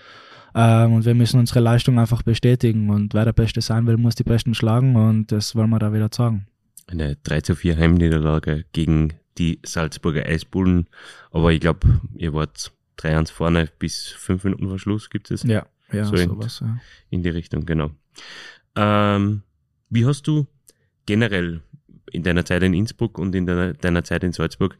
Ähm, 0.56 0.94
und 0.94 1.06
wir 1.06 1.15
müssen 1.15 1.38
unsere 1.39 1.59
Leistung 1.59 2.00
einfach 2.00 2.21
bestätigen. 2.24 2.89
Und 2.89 3.13
wer 3.13 3.25
der 3.25 3.33
Beste 3.33 3.59
sein 3.59 3.86
will, 3.88 3.98
muss 3.98 4.15
die 4.15 4.24
Besten 4.24 4.53
schlagen. 4.53 4.95
Und 4.95 5.33
das 5.33 5.53
wollen 5.53 5.69
wir 5.69 5.80
da 5.80 5.91
wieder 5.94 6.07
sagen. 6.13 6.48
Eine 6.88 7.18
3 7.24 7.41
zu 7.41 7.56
4 7.56 7.75
Heimniederlage 7.77 8.63
gegen 8.71 9.13
die 9.38 9.59
Salzburger 9.65 10.25
Eisbullen. 10.25 10.88
Aber 11.31 11.51
ich 11.51 11.59
glaube, 11.59 12.00
ihr 12.15 12.31
wart 12.33 12.71
3-1 12.97 13.31
vorne 13.31 13.69
bis 13.80 14.07
5 14.07 14.44
Minuten 14.44 14.68
vor 14.68 14.80
Schluss 14.80 15.09
gibt 15.09 15.31
es 15.31 15.44
Ja, 15.44 15.65
ja, 15.92 16.06
So 16.06 16.15
in- 16.15 16.30
sowas. 16.30 16.59
Ja. 16.62 16.80
in 17.09 17.24
die 17.24 17.30
Richtung, 17.30 17.65
genau. 17.65 17.92
Ähm, 18.75 19.44
wie 19.89 20.06
hast 20.06 20.27
du 20.27 20.47
generell 21.06 21.62
in 22.12 22.24
deiner 22.24 22.45
Zeit 22.45 22.63
in 22.63 22.74
Innsbruck 22.74 23.18
und 23.18 23.36
in 23.36 23.45
deiner, 23.45 23.74
deiner 23.74 24.03
Zeit 24.03 24.24
in 24.24 24.33
Salzburg 24.33 24.77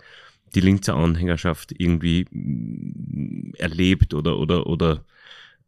die 0.54 0.62
Linzer 0.62 0.96
Anhängerschaft 0.96 1.74
irgendwie 1.78 2.26
mm, 2.32 3.54
erlebt 3.58 4.14
oder, 4.14 4.38
oder, 4.38 4.68
oder 4.68 5.04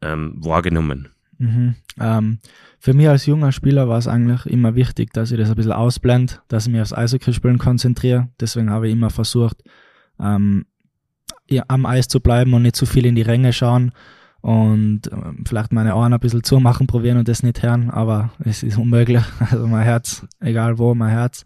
ähm, 0.01 0.33
wahrgenommen? 0.37 1.09
Mhm. 1.39 1.75
Ähm, 1.99 2.39
für 2.79 2.93
mich 2.93 3.07
als 3.07 3.25
junger 3.27 3.51
Spieler 3.51 3.87
war 3.87 3.99
es 3.99 4.07
eigentlich 4.07 4.45
immer 4.47 4.75
wichtig, 4.75 5.13
dass 5.13 5.31
ich 5.31 5.37
das 5.37 5.49
ein 5.49 5.55
bisschen 5.55 5.71
ausblende, 5.71 6.33
dass 6.47 6.65
ich 6.65 6.71
mich 6.71 6.81
aufs 6.81 6.93
Eishockeyspielen 6.93 7.59
konzentriere. 7.59 8.29
Deswegen 8.39 8.69
habe 8.71 8.87
ich 8.87 8.93
immer 8.93 9.09
versucht, 9.11 9.61
ähm, 10.19 10.65
am 11.67 11.85
Eis 11.85 12.07
zu 12.07 12.19
bleiben 12.19 12.53
und 12.53 12.63
nicht 12.63 12.75
zu 12.75 12.85
viel 12.85 13.05
in 13.05 13.15
die 13.15 13.21
Ränge 13.21 13.53
schauen 13.53 13.91
und 14.41 15.01
ähm, 15.11 15.43
vielleicht 15.45 15.73
meine 15.73 15.95
Ohren 15.95 16.13
ein 16.13 16.19
bisschen 16.19 16.43
zumachen 16.43 16.87
probieren 16.87 17.17
und 17.17 17.27
das 17.27 17.43
nicht 17.43 17.63
hören, 17.63 17.89
aber 17.89 18.31
es 18.39 18.63
ist 18.63 18.77
unmöglich. 18.77 19.23
Also 19.39 19.67
mein 19.67 19.83
Herz, 19.83 20.25
egal 20.39 20.77
wo, 20.77 20.93
mein 20.95 21.09
Herz. 21.09 21.43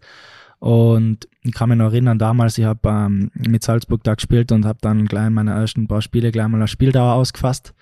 Und 0.58 1.26
ich 1.42 1.52
kann 1.52 1.68
mich 1.68 1.78
noch 1.78 1.86
erinnern, 1.86 2.18
damals, 2.18 2.58
ich 2.58 2.64
habe 2.64 2.88
ähm, 2.88 3.30
mit 3.34 3.64
Salzburg 3.64 4.04
da 4.04 4.14
gespielt 4.14 4.52
und 4.52 4.64
habe 4.64 4.78
dann 4.80 5.06
gleich 5.06 5.26
in 5.26 5.34
meiner 5.34 5.54
ersten 5.54 5.88
paar 5.88 6.02
Spiele 6.02 6.30
gleich 6.30 6.46
mal 6.46 6.58
eine 6.58 6.68
Spieldauer 6.68 7.14
ausgefasst 7.14 7.74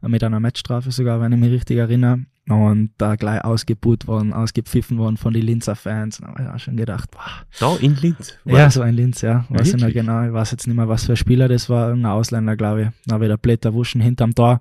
mit 0.00 0.24
einer 0.24 0.40
Matchstrafe 0.40 0.90
sogar, 0.90 1.20
wenn 1.20 1.32
ich 1.32 1.38
mich 1.38 1.52
richtig 1.52 1.78
erinnere. 1.78 2.24
Und 2.48 2.90
da 2.98 3.16
gleich 3.16 3.42
ausgebuht 3.42 4.06
worden, 4.06 4.34
ausgepfiffen 4.34 4.98
worden 4.98 5.16
von 5.16 5.32
den 5.32 5.42
Linzer 5.44 5.76
Fans. 5.76 6.18
Da 6.18 6.28
habe 6.28 6.42
ich 6.42 6.48
auch 6.48 6.58
schon 6.58 6.76
gedacht, 6.76 7.10
boah. 7.10 7.46
Da 7.58 7.76
in 7.76 7.96
Linz? 7.96 8.36
War 8.44 8.58
Ja, 8.58 8.70
so 8.70 8.82
ein 8.82 8.94
Linz, 8.94 9.22
ja. 9.22 9.46
Weiß 9.48 9.68
ich 9.68 9.74
noch 9.74 9.80
Wirklich? 9.82 9.94
genau. 9.94 10.26
Ich 10.26 10.32
weiß 10.32 10.50
jetzt 10.50 10.66
nicht 10.66 10.76
mehr, 10.76 10.88
was 10.88 11.06
für 11.06 11.14
ein 11.14 11.16
Spieler 11.16 11.48
das 11.48 11.70
war. 11.70 11.88
Irgendein 11.88 12.12
Ausländer, 12.12 12.56
glaube 12.56 12.82
ich. 12.82 12.88
Da 13.06 13.14
habe 13.14 13.24
ich 13.24 13.30
der 13.30 13.38
Blätter 13.38 13.72
wuschen 13.72 14.02
hinterm 14.02 14.34
Tor. 14.34 14.60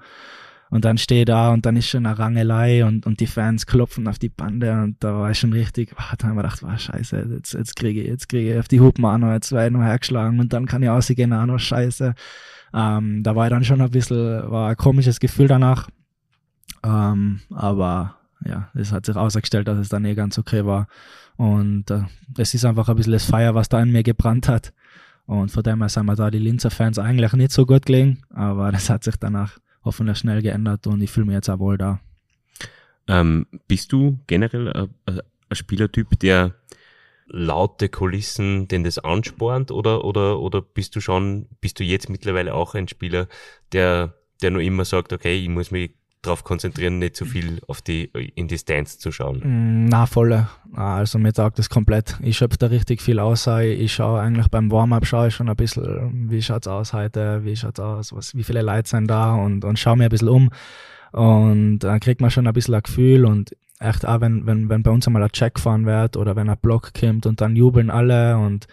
Und 0.74 0.86
dann 0.86 0.98
stehe 0.98 1.22
ich 1.22 1.26
da 1.26 1.52
und 1.52 1.68
dann 1.68 1.76
ist 1.76 1.88
schon 1.88 2.04
eine 2.04 2.18
Rangelei 2.18 2.84
und, 2.84 3.06
und 3.06 3.20
die 3.20 3.28
Fans 3.28 3.68
klopfen 3.68 4.08
auf 4.08 4.18
die 4.18 4.30
Bande 4.30 4.72
und 4.82 5.04
da 5.04 5.14
war 5.14 5.30
ich 5.30 5.38
schon 5.38 5.54
richtig, 5.54 5.92
boah, 5.92 6.16
da 6.18 6.24
habe 6.24 6.32
ich 6.32 6.36
mir 6.36 6.42
gedacht, 6.42 6.64
wow, 6.64 6.80
scheiße, 6.80 7.28
jetzt, 7.32 7.54
jetzt 7.54 7.76
kriege 7.76 8.02
ich, 8.02 8.08
jetzt 8.08 8.28
kriege 8.28 8.54
ich 8.54 8.60
auf 8.60 8.68
die 8.68 8.80
Hupen 8.80 9.06
auch 9.06 9.20
noch, 9.20 9.34
jetzt 9.34 9.52
werde 9.52 9.68
ich 9.68 9.74
noch 9.74 9.84
hergeschlagen 9.84 10.40
und 10.40 10.52
dann 10.52 10.66
kann 10.66 10.82
ich 10.82 10.90
ausgehen, 10.90 11.32
auch 11.32 11.46
noch 11.46 11.60
scheiße. 11.60 12.16
Ähm, 12.74 13.22
da 13.22 13.36
war 13.36 13.46
ich 13.46 13.52
dann 13.52 13.64
schon 13.64 13.82
ein 13.82 13.92
bisschen, 13.92 14.50
war 14.50 14.70
ein 14.70 14.76
komisches 14.76 15.20
Gefühl 15.20 15.48
danach. 15.48 15.90
Ähm, 16.84 17.42
aber 17.50 18.18
ja, 18.46 18.70
es 18.74 18.92
hat 18.92 19.06
sich 19.06 19.16
ausgestellt, 19.16 19.68
dass 19.68 19.78
es 19.78 19.90
dann 19.90 20.06
eh 20.06 20.16
ganz 20.16 20.38
okay 20.38 20.66
war. 20.66 20.88
Und 21.38 21.90
äh, 21.90 22.04
es 22.38 22.54
ist 22.54 22.66
einfach 22.66 22.90
ein 22.90 22.96
bisschen 22.96 23.14
das 23.14 23.26
Feuer, 23.26 23.56
was 23.56 23.70
da 23.70 23.82
in 23.82 23.92
mir 23.92 24.04
gebrannt 24.04 24.48
hat. 24.48 24.74
Und 25.26 25.50
von 25.50 25.64
dem 25.64 25.80
her 25.80 25.90
sind 25.90 26.06
wir 26.06 26.16
da 26.16 26.30
die 26.30 26.40
Linzer 26.40 26.70
Fans 26.70 27.00
eigentlich 27.00 27.34
nicht 27.34 27.52
so 27.52 27.66
gut 27.66 27.86
gelegen, 27.86 28.24
aber 28.30 28.72
das 28.72 28.90
hat 28.90 29.04
sich 29.04 29.16
danach 29.16 29.58
hoffentlich 29.84 30.18
schnell 30.18 30.42
geändert 30.42 30.86
und 30.88 31.02
ich 31.02 31.12
fühle 31.12 31.28
mich 31.28 31.36
jetzt 31.36 31.50
auch 31.50 31.60
wohl 31.60 31.78
da. 31.78 32.00
Ähm, 33.08 33.48
bist 33.68 33.92
du 33.92 34.20
generell 34.28 34.90
ein 35.06 35.22
Spielertyp, 35.52 36.20
der 36.20 36.56
laute 37.28 37.90
Kulissen, 37.90 38.68
den 38.68 38.84
das 38.84 39.00
anspornt 39.00 39.72
oder, 39.72 40.04
oder, 40.04 40.40
oder 40.40 40.62
bist 40.62 40.96
du 40.96 41.02
schon, 41.02 41.48
bist 41.62 41.80
du 41.80 41.84
jetzt 41.84 42.10
mittlerweile 42.10 42.54
auch 42.54 42.76
ein 42.76 42.88
Spieler, 42.88 43.28
der, 43.72 44.14
der 44.42 44.52
nur 44.52 44.62
immer 44.62 44.86
sagt, 44.86 45.14
okay, 45.14 45.42
ich 45.42 45.50
muss 45.50 45.72
mich 45.72 45.92
darauf 46.24 46.44
konzentrieren, 46.44 47.00
nicht 47.00 47.16
zu 47.16 47.26
viel 47.26 47.62
auf 47.68 47.82
die, 47.82 48.06
in 48.36 48.48
die 48.48 48.58
Stands 48.58 48.98
zu 49.00 49.12
schauen? 49.12 49.42
Mm, 49.44 49.86
Na, 49.86 50.06
volle. 50.06 50.48
Ah, 50.74 50.98
Also 50.98 51.20
mir 51.20 51.34
taugt 51.34 51.60
das 51.60 51.70
komplett. 51.70 52.18
Ich 52.22 52.38
schöpfe 52.38 52.58
da 52.58 52.68
richtig 52.68 53.02
viel 53.02 53.20
aus. 53.20 53.48
Ich 53.48 53.94
schaue 53.94 54.20
eigentlich 54.20 54.48
beim 54.48 54.72
Warm-up 54.72 55.06
schaue 55.06 55.28
ich 55.28 55.36
schon 55.36 55.50
ein 55.50 55.56
bisschen, 55.56 56.30
wie 56.32 56.42
schaut's 56.42 56.68
aus 56.68 56.94
heute, 56.94 57.44
wie 57.44 57.56
schaut's 57.56 57.80
aus, 57.80 58.14
was, 58.14 58.36
wie 58.36 58.44
viele 58.44 58.62
Leute 58.62 58.90
sind 58.90 59.08
da 59.08 59.36
und, 59.36 59.64
und 59.66 59.78
schaue 59.78 59.98
mir 59.98 60.06
ein 60.06 60.10
bisschen 60.10 60.30
um. 60.30 60.50
Und 61.12 61.80
da 61.80 62.00
kriegt 62.00 62.22
man 62.22 62.32
schon 62.32 62.48
ein 62.48 62.54
bisschen 62.54 62.74
ein 62.74 62.82
Gefühl 62.82 63.26
und 63.26 63.56
echt 63.80 64.08
auch, 64.08 64.22
wenn, 64.22 64.46
wenn, 64.48 64.70
wenn 64.70 64.82
bei 64.82 64.92
uns 64.92 65.06
einmal 65.06 65.24
ein 65.24 65.32
Check 65.32 65.60
fahren 65.60 65.86
wird 65.86 66.18
oder 66.18 66.36
wenn 66.36 66.50
ein 66.50 66.58
Block 66.62 66.92
kommt 67.00 67.26
und 67.26 67.42
dann 67.42 67.56
jubeln 67.56 67.92
alle 67.92 68.38
und 68.38 68.66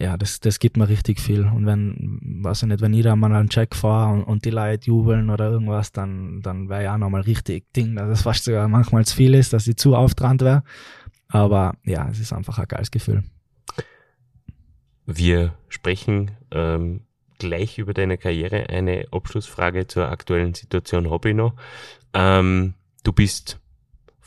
ja, 0.00 0.16
das, 0.16 0.38
das 0.38 0.60
gibt 0.60 0.76
mir 0.76 0.88
richtig 0.88 1.18
viel. 1.18 1.44
Und 1.44 1.66
wenn, 1.66 2.20
weiß 2.42 2.62
ich 2.62 2.68
nicht, 2.68 2.80
wenn 2.80 2.94
ich 2.94 3.02
da 3.02 3.16
mal 3.16 3.34
einen 3.34 3.48
Check 3.48 3.74
fahre 3.74 4.12
und, 4.12 4.22
und 4.22 4.44
die 4.44 4.50
Leute 4.50 4.86
jubeln 4.86 5.28
oder 5.28 5.50
irgendwas, 5.50 5.90
dann, 5.90 6.40
dann 6.40 6.68
wäre 6.68 6.84
ja 6.84 6.94
auch 6.94 6.98
nochmal 6.98 7.22
richtig 7.22 7.72
Ding, 7.72 7.96
dass 7.96 8.08
es 8.08 8.22
fast 8.22 8.44
sogar 8.44 8.68
manchmal 8.68 9.04
zu 9.04 9.16
viel 9.16 9.34
ist, 9.34 9.52
dass 9.52 9.66
ich 9.66 9.76
zu 9.76 9.96
auftrant 9.96 10.42
wäre. 10.42 10.62
Aber 11.26 11.74
ja, 11.84 12.08
es 12.08 12.20
ist 12.20 12.32
einfach 12.32 12.58
ein 12.58 12.68
geiles 12.68 12.92
Gefühl. 12.92 13.24
Wir 15.04 15.54
sprechen 15.68 16.30
ähm, 16.52 17.00
gleich 17.38 17.78
über 17.78 17.92
deine 17.92 18.18
Karriere. 18.18 18.68
Eine 18.68 19.06
Abschlussfrage 19.10 19.88
zur 19.88 20.10
aktuellen 20.10 20.54
Situation 20.54 21.10
habe 21.10 21.30
ich 21.30 21.34
noch. 21.34 21.54
Ähm, 22.14 22.74
du 23.02 23.12
bist 23.12 23.58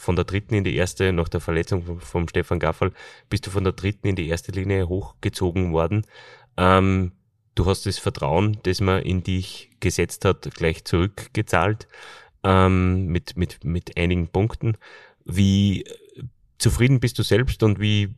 von 0.01 0.15
der 0.15 0.25
dritten 0.25 0.55
in 0.55 0.63
die 0.63 0.75
erste, 0.75 1.13
nach 1.13 1.29
der 1.29 1.41
Verletzung 1.41 1.99
vom 1.99 2.27
Stefan 2.27 2.59
Gaffel, 2.59 2.91
bist 3.29 3.45
du 3.45 3.51
von 3.51 3.63
der 3.63 3.73
dritten 3.73 4.07
in 4.07 4.15
die 4.15 4.27
erste 4.27 4.51
Linie 4.51 4.89
hochgezogen 4.89 5.73
worden. 5.73 6.07
Ähm, 6.57 7.11
du 7.53 7.67
hast 7.67 7.85
das 7.85 7.99
Vertrauen, 7.99 8.57
das 8.63 8.81
man 8.81 9.03
in 9.03 9.21
dich 9.21 9.69
gesetzt 9.79 10.25
hat, 10.25 10.49
gleich 10.55 10.85
zurückgezahlt 10.85 11.87
ähm, 12.43 13.05
mit, 13.07 13.37
mit, 13.37 13.63
mit 13.63 13.95
einigen 13.95 14.27
Punkten. 14.27 14.75
Wie 15.23 15.85
zufrieden 16.57 16.99
bist 16.99 17.19
du 17.19 17.23
selbst 17.23 17.61
und 17.61 17.79
wie, 17.79 18.15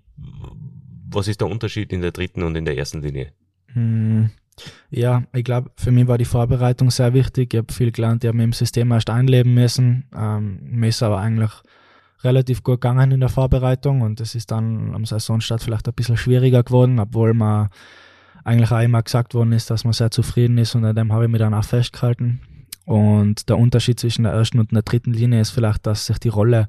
was 1.09 1.27
ist 1.27 1.41
der 1.41 1.49
Unterschied 1.49 1.91
in 1.91 1.99
der 1.99 2.11
dritten 2.11 2.43
und 2.43 2.55
in 2.55 2.63
der 2.63 2.77
ersten 2.77 3.01
Linie? 3.01 3.33
Hm, 3.73 4.31
ja, 4.89 5.24
ich 5.33 5.43
glaube, 5.43 5.72
für 5.75 5.91
mich 5.91 6.07
war 6.07 6.17
die 6.17 6.25
Vorbereitung 6.25 6.91
sehr 6.91 7.13
wichtig. 7.13 7.53
Ich 7.53 7.57
habe 7.57 7.74
viel 7.74 7.91
gelernt, 7.91 8.24
ich 8.24 8.27
habe 8.27 8.38
mich 8.38 8.45
im 8.45 8.53
System 8.53 8.91
erst 8.91 9.10
einleben 9.10 9.53
müssen. 9.53 10.05
Ähm, 10.15 10.60
mir 10.63 10.89
ist 10.89 11.03
aber 11.03 11.19
eigentlich 11.19 11.51
relativ 12.24 12.63
gut 12.63 12.81
gegangen 12.81 13.12
in 13.12 13.19
der 13.19 13.29
Vorbereitung 13.29 14.01
und 14.01 14.22
es 14.22 14.36
ist 14.36 14.51
dann 14.51 14.95
am 14.95 15.05
Saisonstart 15.05 15.62
vielleicht 15.62 15.88
ein 15.88 15.93
bisschen 15.93 16.17
schwieriger 16.17 16.63
geworden, 16.63 17.00
obwohl 17.00 17.33
man 17.33 17.69
eigentlich 18.43 18.72
auch 18.72 18.81
immer 18.81 19.01
gesagt 19.01 19.33
worden 19.33 19.51
ist, 19.51 19.69
dass 19.69 19.83
man 19.83 19.93
sehr 19.93 20.12
zufrieden 20.12 20.57
ist 20.57 20.75
und 20.75 20.86
an 20.86 20.95
dem 20.95 21.12
habe 21.12 21.25
ich 21.25 21.31
mich 21.31 21.39
dann 21.39 21.53
auch 21.53 21.63
festgehalten. 21.63 22.41
Und 22.86 23.48
der 23.50 23.57
Unterschied 23.57 24.00
zwischen 24.00 24.24
der 24.24 24.33
ersten 24.33 24.60
und 24.60 24.72
der 24.72 24.81
dritten 24.81 25.13
Linie 25.13 25.39
ist 25.39 25.51
vielleicht, 25.51 25.86
dass 25.86 26.05
sich 26.05 26.19
die 26.19 26.29
Rolle 26.29 26.67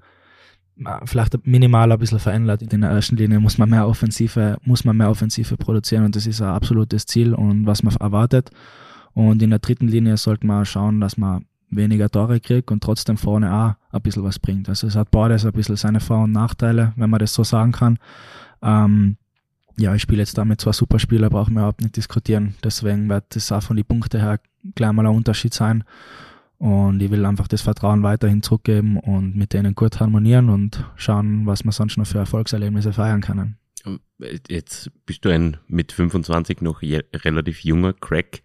vielleicht 1.04 1.46
minimal 1.46 1.92
ein 1.92 1.98
bisschen 1.98 2.18
verändert. 2.18 2.62
In 2.62 2.80
der 2.80 2.90
ersten 2.90 3.16
Linie 3.16 3.40
muss 3.40 3.58
man 3.58 3.70
mehr 3.70 3.86
Offensive, 3.86 4.58
muss 4.64 4.84
man 4.84 4.96
mehr 4.96 5.10
Offensive 5.10 5.56
produzieren 5.56 6.04
und 6.04 6.16
das 6.16 6.26
ist 6.26 6.42
ein 6.42 6.48
absolutes 6.48 7.06
Ziel 7.06 7.34
und 7.34 7.66
was 7.66 7.82
man 7.82 7.94
erwartet. 7.96 8.50
Und 9.12 9.42
in 9.42 9.50
der 9.50 9.60
dritten 9.60 9.86
Linie 9.86 10.16
sollte 10.16 10.46
man 10.46 10.64
schauen, 10.64 11.00
dass 11.00 11.16
man 11.16 11.44
weniger 11.70 12.10
Tore 12.10 12.40
kriegt 12.40 12.70
und 12.70 12.82
trotzdem 12.82 13.16
vorne 13.16 13.52
auch 13.52 13.94
ein 13.94 14.02
bisschen 14.02 14.24
was 14.24 14.38
bringt. 14.38 14.68
Also 14.68 14.86
es 14.86 14.96
hat 14.96 15.10
beides 15.10 15.44
ein 15.44 15.52
bisschen 15.52 15.76
seine 15.76 16.00
Vor- 16.00 16.24
und 16.24 16.32
Nachteile, 16.32 16.92
wenn 16.96 17.10
man 17.10 17.20
das 17.20 17.34
so 17.34 17.44
sagen 17.44 17.72
kann. 17.72 17.98
Ähm, 18.62 19.16
ja, 19.76 19.94
ich 19.94 20.02
spiele 20.02 20.20
jetzt 20.20 20.38
da 20.38 20.44
mit 20.44 20.60
zwei 20.60 20.72
Superspieler, 20.72 21.30
brauchen 21.30 21.54
wir 21.54 21.60
überhaupt 21.60 21.80
nicht 21.80 21.96
diskutieren. 21.96 22.54
Deswegen 22.62 23.08
wird 23.08 23.24
das 23.34 23.50
auch 23.50 23.62
von 23.62 23.76
den 23.76 23.84
Punkten 23.84 24.20
her 24.20 24.40
gleich 24.74 24.92
mal 24.92 25.06
ein 25.06 25.14
Unterschied 25.14 25.54
sein. 25.54 25.84
Und 26.64 27.02
ich 27.02 27.10
will 27.10 27.26
einfach 27.26 27.46
das 27.46 27.60
Vertrauen 27.60 28.02
weiterhin 28.02 28.42
zurückgeben 28.42 28.98
und 28.98 29.36
mit 29.36 29.52
denen 29.52 29.74
gut 29.74 30.00
harmonieren 30.00 30.48
und 30.48 30.82
schauen, 30.96 31.44
was 31.44 31.62
wir 31.62 31.72
sonst 31.72 31.98
noch 31.98 32.06
für 32.06 32.16
Erfolgserlebnisse 32.16 32.94
feiern 32.94 33.20
können. 33.20 33.58
Jetzt 34.48 34.90
bist 35.04 35.26
du 35.26 35.28
ein 35.28 35.58
mit 35.66 35.92
25 35.92 36.62
noch 36.62 36.80
relativ 36.80 37.64
junger 37.64 37.92
Crack. 37.92 38.40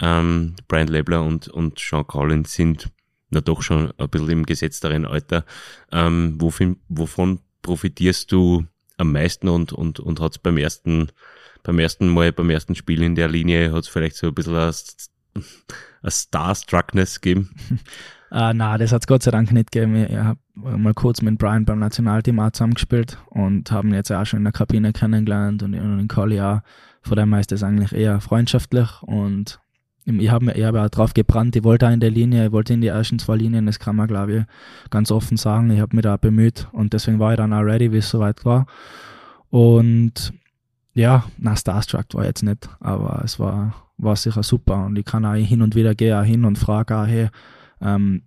Ähm, 0.00 0.54
Brian 0.68 0.86
Lebler 0.86 1.24
und, 1.24 1.48
und 1.48 1.80
Sean 1.80 2.06
Collins 2.06 2.54
sind 2.54 2.92
na 3.30 3.40
doch 3.40 3.60
schon 3.60 3.90
ein 3.98 4.08
bisschen 4.08 4.30
im 4.30 4.46
gesetzteren 4.46 5.04
Alter. 5.04 5.44
Ähm, 5.90 6.36
wovon, 6.40 6.76
wovon 6.86 7.40
profitierst 7.62 8.30
du 8.30 8.64
am 8.98 9.10
meisten 9.10 9.48
und, 9.48 9.72
und, 9.72 9.98
und 9.98 10.20
hat 10.20 10.30
es 10.30 10.38
beim 10.38 10.58
ersten, 10.58 11.08
beim 11.64 11.80
ersten 11.80 12.06
Mal, 12.06 12.30
beim 12.30 12.50
ersten 12.50 12.76
Spiel 12.76 13.02
in 13.02 13.16
der 13.16 13.26
Linie, 13.26 13.72
hat 13.72 13.82
es 13.82 13.88
vielleicht 13.88 14.14
so 14.14 14.28
ein 14.28 14.34
bisschen 14.34 14.54
eine 16.04 16.10
Starstruckness 16.12 17.20
geben? 17.20 17.50
Uh, 18.34 18.50
na, 18.52 18.76
das 18.78 18.90
hat 18.90 19.02
es 19.02 19.06
Gott 19.06 19.22
sei 19.22 19.30
Dank 19.30 19.52
nicht 19.52 19.70
gegeben. 19.70 19.94
Ich, 19.94 20.16
habe 20.16 20.40
mal 20.56 20.92
kurz 20.92 21.22
mit 21.22 21.38
Brian 21.38 21.64
beim 21.64 21.78
Nationalteam 21.78 22.40
auch 22.40 22.50
zusammengespielt 22.50 23.16
und 23.26 23.70
haben 23.70 23.94
jetzt 23.94 24.10
auch 24.10 24.26
schon 24.26 24.38
in 24.38 24.44
der 24.44 24.52
Kabine 24.52 24.92
kennengelernt 24.92 25.62
und 25.62 25.72
in 25.72 26.08
Colli 26.08 26.40
auch. 26.40 26.58
Von 27.02 27.16
dem 27.16 27.32
her 27.32 27.38
ist 27.38 27.52
das 27.52 27.62
eigentlich 27.62 27.92
eher 27.92 28.20
freundschaftlich 28.20 28.88
und 29.02 29.60
ich 30.04 30.30
habe 30.30 30.46
mir 30.46 30.56
eher 30.56 30.72
drauf 30.88 31.14
gebrannt. 31.14 31.54
Ich 31.54 31.62
wollte 31.62 31.86
auch 31.86 31.92
in 31.92 32.00
der 32.00 32.10
Linie, 32.10 32.46
ich 32.46 32.52
wollte 32.52 32.74
in 32.74 32.80
die 32.80 32.88
ersten 32.88 33.20
zwei 33.20 33.36
Linien, 33.36 33.66
das 33.66 33.78
kann 33.78 33.94
man 33.94 34.08
glaube 34.08 34.34
ich 34.36 34.90
ganz 34.90 35.12
offen 35.12 35.36
sagen. 35.36 35.70
Ich 35.70 35.78
habe 35.78 35.94
mich 35.94 36.02
da 36.02 36.16
bemüht 36.16 36.66
und 36.72 36.92
deswegen 36.92 37.20
war 37.20 37.34
ich 37.34 37.36
dann 37.36 37.52
auch 37.52 37.60
ready, 37.62 37.92
wie 37.92 37.98
es 37.98 38.10
soweit 38.10 38.44
war. 38.44 38.66
Und 39.50 40.32
ja, 40.92 41.24
na, 41.38 41.54
Starstruck 41.54 42.06
war 42.14 42.24
jetzt 42.24 42.42
nicht, 42.42 42.68
aber 42.80 43.22
es 43.24 43.38
war, 43.38 43.83
war 43.96 44.16
sicher 44.16 44.42
super 44.42 44.84
und 44.84 44.98
ich 44.98 45.04
kann 45.04 45.24
auch 45.24 45.34
hin 45.34 45.62
und 45.62 45.74
wieder 45.74 45.94
gehen 45.94 46.22
hin 46.24 46.44
und 46.44 46.58
frage 46.58 46.96
auch, 46.96 47.06
hey, 47.06 47.28
ähm, 47.80 48.22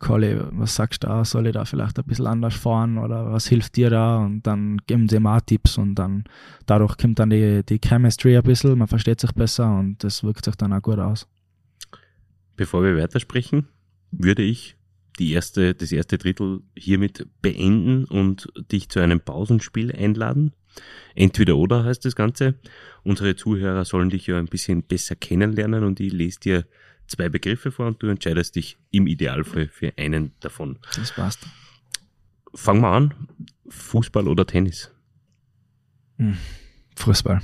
Colli, 0.00 0.40
was 0.52 0.76
sagst 0.76 1.04
du 1.04 1.08
da? 1.08 1.24
Soll 1.26 1.46
ich 1.46 1.52
da 1.52 1.66
vielleicht 1.66 1.98
ein 1.98 2.06
bisschen 2.06 2.26
anders 2.26 2.54
fahren 2.54 2.96
oder 2.96 3.30
was 3.30 3.46
hilft 3.46 3.76
dir 3.76 3.90
da? 3.90 4.16
Und 4.16 4.46
dann 4.46 4.78
geben 4.86 5.08
sie 5.10 5.22
auch 5.22 5.40
Tipps 5.42 5.76
und 5.76 5.94
dann 5.94 6.24
dadurch 6.64 6.96
kommt 6.96 7.18
dann 7.18 7.28
die, 7.28 7.62
die 7.64 7.78
Chemistry 7.78 8.36
ein 8.36 8.42
bisschen, 8.42 8.78
man 8.78 8.88
versteht 8.88 9.20
sich 9.20 9.32
besser 9.32 9.78
und 9.78 10.02
das 10.02 10.24
wirkt 10.24 10.46
sich 10.46 10.56
dann 10.56 10.72
auch 10.72 10.80
gut 10.80 10.98
aus. 10.98 11.28
Bevor 12.56 12.82
wir 12.82 12.96
weitersprechen, 12.96 13.68
würde 14.10 14.42
ich 14.42 14.76
die 15.18 15.32
erste, 15.32 15.74
das 15.74 15.92
erste 15.92 16.16
Drittel 16.16 16.62
hiermit 16.74 17.28
beenden 17.42 18.06
und 18.06 18.48
dich 18.72 18.88
zu 18.88 19.00
einem 19.00 19.20
Pausenspiel 19.20 19.94
einladen. 19.94 20.52
Entweder 21.14 21.56
oder 21.56 21.84
heißt 21.84 22.04
das 22.04 22.16
Ganze. 22.16 22.54
Unsere 23.02 23.36
Zuhörer 23.36 23.84
sollen 23.84 24.10
dich 24.10 24.26
ja 24.26 24.38
ein 24.38 24.46
bisschen 24.46 24.82
besser 24.82 25.16
kennenlernen 25.16 25.84
und 25.84 26.00
ich 26.00 26.12
lese 26.12 26.40
dir 26.40 26.66
zwei 27.06 27.28
Begriffe 27.28 27.72
vor 27.72 27.86
und 27.86 28.02
du 28.02 28.06
entscheidest 28.06 28.56
dich 28.56 28.78
im 28.90 29.06
Idealfall 29.06 29.68
für 29.68 29.92
einen 29.96 30.32
davon. 30.40 30.78
Das 30.94 31.12
passt. 31.12 31.46
Fangen 32.54 32.82
wir 32.82 32.90
an. 32.90 33.14
Fußball 33.68 34.26
oder 34.28 34.46
Tennis? 34.46 34.92
Hm. 36.18 36.36
Fußball. 36.96 37.40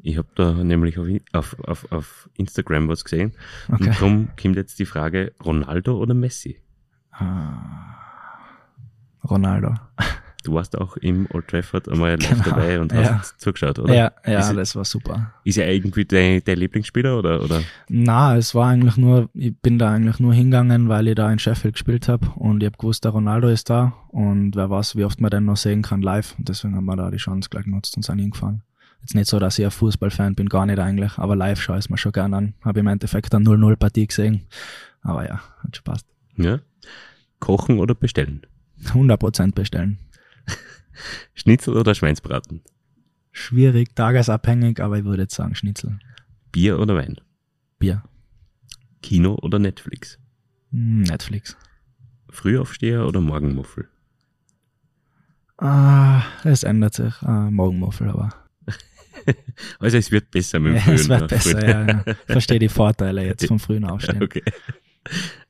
Ich 0.00 0.16
habe 0.16 0.28
da 0.34 0.52
nämlich 0.52 0.98
auf, 1.32 1.56
auf, 1.64 1.90
auf, 1.90 2.30
Instagram 2.36 2.88
was 2.88 3.04
gesehen. 3.04 3.32
Okay. 3.68 3.84
Und 3.84 3.86
darum 3.88 4.28
kommt 4.40 4.56
jetzt 4.56 4.78
die 4.78 4.86
Frage, 4.86 5.34
Ronaldo 5.44 5.98
oder 5.98 6.14
Messi? 6.14 6.60
Ah, 7.10 7.96
Ronaldo. 9.24 9.74
Du 10.44 10.54
warst 10.54 10.78
auch 10.78 10.96
im 10.98 11.26
Old 11.32 11.48
Trafford 11.48 11.88
einmal 11.88 12.12
live 12.12 12.28
genau. 12.30 12.44
dabei 12.44 12.80
und 12.80 12.92
hast 12.94 13.32
ja. 13.32 13.38
zugeschaut, 13.38 13.78
oder? 13.80 13.92
Ja, 13.92 14.12
ja, 14.24 14.38
ist, 14.38 14.56
das 14.56 14.76
war 14.76 14.84
super. 14.84 15.32
Ist 15.42 15.58
er 15.58 15.70
irgendwie 15.72 16.04
dein, 16.04 16.42
dein 16.44 16.58
Lieblingsspieler 16.58 17.18
oder, 17.18 17.42
oder? 17.42 17.62
Na, 17.88 18.36
es 18.36 18.54
war 18.54 18.68
eigentlich 18.68 18.96
nur, 18.96 19.28
ich 19.34 19.56
bin 19.56 19.78
da 19.78 19.92
eigentlich 19.92 20.20
nur 20.20 20.32
hingegangen, 20.32 20.88
weil 20.88 21.08
ich 21.08 21.16
da 21.16 21.30
in 21.32 21.40
Sheffield 21.40 21.74
gespielt 21.74 22.08
habe 22.08 22.28
und 22.36 22.62
ich 22.62 22.66
habe 22.66 22.78
gewusst, 22.78 23.04
der 23.04 23.12
Ronaldo 23.12 23.48
ist 23.48 23.68
da 23.68 23.94
und 24.08 24.54
wer 24.54 24.70
weiß, 24.70 24.94
wie 24.94 25.04
oft 25.04 25.20
man 25.20 25.30
den 25.30 25.44
noch 25.44 25.56
sehen 25.56 25.82
kann 25.82 26.02
live 26.02 26.36
und 26.38 26.48
deswegen 26.48 26.76
haben 26.76 26.86
wir 26.86 26.96
da 26.96 27.10
die 27.10 27.16
Chance 27.16 27.48
gleich 27.50 27.64
genutzt 27.64 27.96
und 27.96 28.04
sind 28.04 28.20
hingefahren. 28.20 28.62
Jetzt 29.00 29.14
nicht 29.14 29.28
so, 29.28 29.38
dass 29.40 29.58
ich 29.58 29.64
ein 29.64 29.70
Fußballfan 29.70 30.36
bin, 30.36 30.48
gar 30.48 30.66
nicht 30.66 30.78
eigentlich, 30.78 31.18
aber 31.18 31.34
live 31.34 31.60
schaue 31.60 31.78
ich 31.78 31.90
mir 31.90 31.98
schon 31.98 32.12
gerne 32.12 32.36
an. 32.36 32.54
Habe 32.64 32.80
im 32.80 32.86
Endeffekt 32.86 33.34
eine 33.34 33.44
0-0-Partie 33.44 34.06
gesehen, 34.06 34.46
aber 35.02 35.26
ja, 35.26 35.40
hat 35.64 35.76
schon 35.76 35.84
passt. 35.84 36.06
Ja. 36.36 36.60
Kochen 37.40 37.78
oder 37.78 37.94
bestellen? 37.94 38.42
100% 38.84 39.54
bestellen. 39.54 39.98
Schnitzel 41.34 41.76
oder 41.76 41.94
Schweinsbraten? 41.94 42.62
Schwierig, 43.32 43.94
tagesabhängig, 43.94 44.80
aber 44.80 44.98
ich 44.98 45.04
würde 45.04 45.22
jetzt 45.22 45.34
sagen 45.34 45.54
Schnitzel. 45.54 45.98
Bier 46.52 46.78
oder 46.78 46.96
Wein? 46.96 47.20
Bier. 47.78 48.02
Kino 49.02 49.34
oder 49.42 49.58
Netflix? 49.58 50.18
Hm, 50.72 51.02
Netflix. 51.02 51.56
Frühaufsteher 52.30 53.06
oder 53.06 53.20
Morgenmuffel? 53.20 53.88
Ah, 55.56 56.22
es 56.44 56.62
ändert 56.62 56.94
sich. 56.94 57.14
Ah, 57.22 57.50
Morgenmuffel, 57.50 58.08
aber. 58.10 58.30
also 59.78 59.96
es 59.96 60.10
wird 60.10 60.30
besser 60.30 60.60
mit 60.60 60.72
dem 60.72 60.76
ja, 60.76 60.82
frühen. 60.82 60.94
Es 60.94 61.08
wird 61.08 61.28
besser, 61.28 61.68
ja. 61.68 61.86
ja. 61.86 62.14
Verstehe 62.26 62.58
die 62.58 62.68
Vorteile 62.68 63.24
jetzt 63.24 63.46
vom 63.46 63.58
frühen 63.58 63.84
Aufstehen. 63.84 64.22
Okay. 64.22 64.42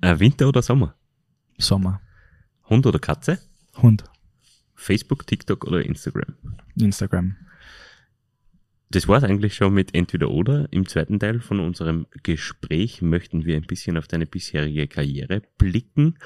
Äh, 0.00 0.18
Winter 0.18 0.48
oder 0.48 0.62
Sommer? 0.62 0.94
Sommer. 1.58 2.00
Hund 2.68 2.86
oder 2.86 2.98
Katze? 2.98 3.38
Hund. 3.76 4.04
Facebook, 4.78 5.26
TikTok 5.26 5.66
oder 5.66 5.84
Instagram? 5.84 6.36
Instagram. 6.76 7.36
Das 8.90 9.06
war 9.06 9.18
es 9.18 9.24
eigentlich 9.24 9.54
schon 9.54 9.74
mit 9.74 9.94
Entweder 9.94 10.30
oder. 10.30 10.66
Im 10.70 10.88
zweiten 10.88 11.18
Teil 11.18 11.40
von 11.40 11.60
unserem 11.60 12.06
Gespräch 12.22 13.02
möchten 13.02 13.44
wir 13.44 13.56
ein 13.56 13.66
bisschen 13.66 13.98
auf 13.98 14.08
deine 14.08 14.24
bisherige 14.24 14.88
Karriere 14.88 15.42
blicken. 15.58 16.16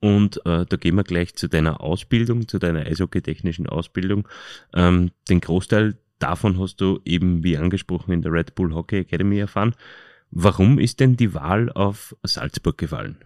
Und 0.00 0.38
äh, 0.46 0.64
da 0.64 0.76
gehen 0.76 0.94
wir 0.94 1.04
gleich 1.04 1.34
zu 1.34 1.48
deiner 1.48 1.82
Ausbildung, 1.82 2.48
zu 2.48 2.58
deiner 2.58 2.86
eishockey-technischen 2.86 3.66
Ausbildung. 3.66 4.26
Ähm, 4.72 5.10
den 5.28 5.40
Großteil 5.40 5.98
davon 6.18 6.58
hast 6.58 6.80
du 6.80 7.00
eben, 7.04 7.44
wie 7.44 7.58
angesprochen, 7.58 8.12
in 8.12 8.22
der 8.22 8.32
Red 8.32 8.54
Bull 8.54 8.72
Hockey 8.72 9.00
Academy 9.00 9.38
erfahren. 9.38 9.74
Warum 10.30 10.78
ist 10.78 11.00
denn 11.00 11.16
die 11.16 11.34
Wahl 11.34 11.70
auf 11.70 12.16
Salzburg 12.22 12.78
gefallen? 12.78 13.18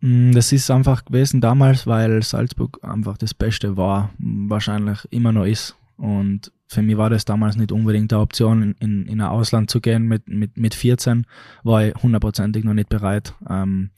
Mm, 0.00 0.32
das 0.32 0.52
ist 0.52 0.70
einfach 0.70 1.04
gewesen 1.04 1.40
damals, 1.40 1.86
weil 1.86 2.22
Salzburg 2.22 2.78
einfach 2.82 3.18
das 3.18 3.34
Beste 3.34 3.76
war, 3.76 4.10
wahrscheinlich 4.18 5.06
immer 5.10 5.32
noch 5.32 5.44
ist. 5.44 5.76
Und 5.96 6.52
für 6.68 6.82
mich 6.82 6.96
war 6.96 7.10
das 7.10 7.24
damals 7.24 7.56
nicht 7.56 7.72
unbedingt 7.72 8.12
eine 8.12 8.22
Option, 8.22 8.62
in, 8.62 8.72
in, 8.78 9.06
in 9.06 9.20
ein 9.20 9.28
Ausland 9.28 9.70
zu 9.70 9.80
gehen. 9.80 10.04
Mit, 10.04 10.28
mit, 10.28 10.56
mit 10.56 10.74
14 10.74 11.26
war 11.64 11.84
ich 11.84 11.94
hundertprozentig 12.02 12.64
noch 12.64 12.74
nicht 12.74 12.88
bereit. 12.88 13.34
Ähm, 13.48 13.90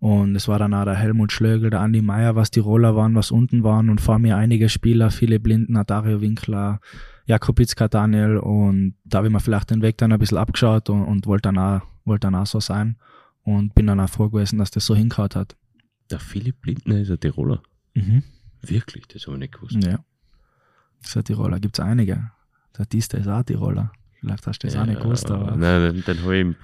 und 0.00 0.36
es 0.36 0.48
war 0.48 0.58
dann 0.58 0.74
auch 0.74 0.84
der 0.84 0.96
Helmut 0.96 1.32
Schlögel, 1.32 1.70
der 1.70 1.80
Andi 1.80 2.02
Meier, 2.02 2.36
was 2.36 2.50
die 2.50 2.60
Roller 2.60 2.94
waren, 2.94 3.14
was 3.14 3.30
unten 3.30 3.64
waren 3.64 3.88
und 3.88 4.00
vor 4.00 4.18
mir 4.18 4.36
einige 4.36 4.68
Spieler, 4.68 5.10
viele 5.10 5.40
Blinden, 5.40 5.82
Dario 5.86 6.20
Winkler, 6.20 6.80
Jakobitzka 7.24 7.88
Daniel 7.88 8.36
und 8.36 8.96
da 9.04 9.18
habe 9.18 9.28
ich 9.28 9.32
mir 9.32 9.40
vielleicht 9.40 9.70
den 9.70 9.80
Weg 9.80 9.96
dann 9.96 10.12
ein 10.12 10.18
bisschen 10.18 10.36
abgeschaut 10.36 10.90
und, 10.90 11.04
und 11.04 11.26
wollte 11.26 11.48
dann, 11.48 11.58
auch, 11.58 11.80
wollte 12.04 12.26
dann 12.26 12.34
auch 12.34 12.44
so 12.44 12.60
sein 12.60 12.96
und 13.44 13.74
bin 13.74 13.86
dann 13.86 14.00
auch 14.00 14.08
froh 14.08 14.28
gewesen, 14.28 14.58
dass 14.58 14.70
das 14.70 14.86
so 14.86 14.94
hinkaut 14.96 15.36
hat. 15.36 15.56
Der 16.10 16.18
Philipp 16.18 16.64
Lindner 16.66 17.00
ist 17.00 17.10
ein 17.10 17.20
Tiroler. 17.20 17.62
Mhm. 17.94 18.22
Wirklich, 18.62 19.06
das 19.06 19.26
habe 19.26 19.36
ich 19.36 19.40
nicht 19.40 19.54
gewusst. 19.54 19.76
Ja. 19.76 20.04
Das 21.00 21.10
ist 21.10 21.16
ein 21.16 21.24
Tiroler, 21.24 21.60
gibt 21.60 21.78
es 21.78 21.84
einige. 21.84 22.30
Der 22.76 22.86
Diste 22.86 23.18
ist 23.18 23.28
auch 23.28 23.42
Tiroler. 23.42 23.92
Vielleicht 24.20 24.46
hast 24.46 24.62
du 24.62 24.66
das 24.66 24.74
ja, 24.74 24.82
auch 24.82 24.86
nicht 24.86 25.00
gewusst, 25.00 25.30
aber. 25.30 25.54
Nein, 25.54 26.02
dann, 26.06 26.22
habe 26.22 26.34
ich 26.34 26.40
im 26.40 26.56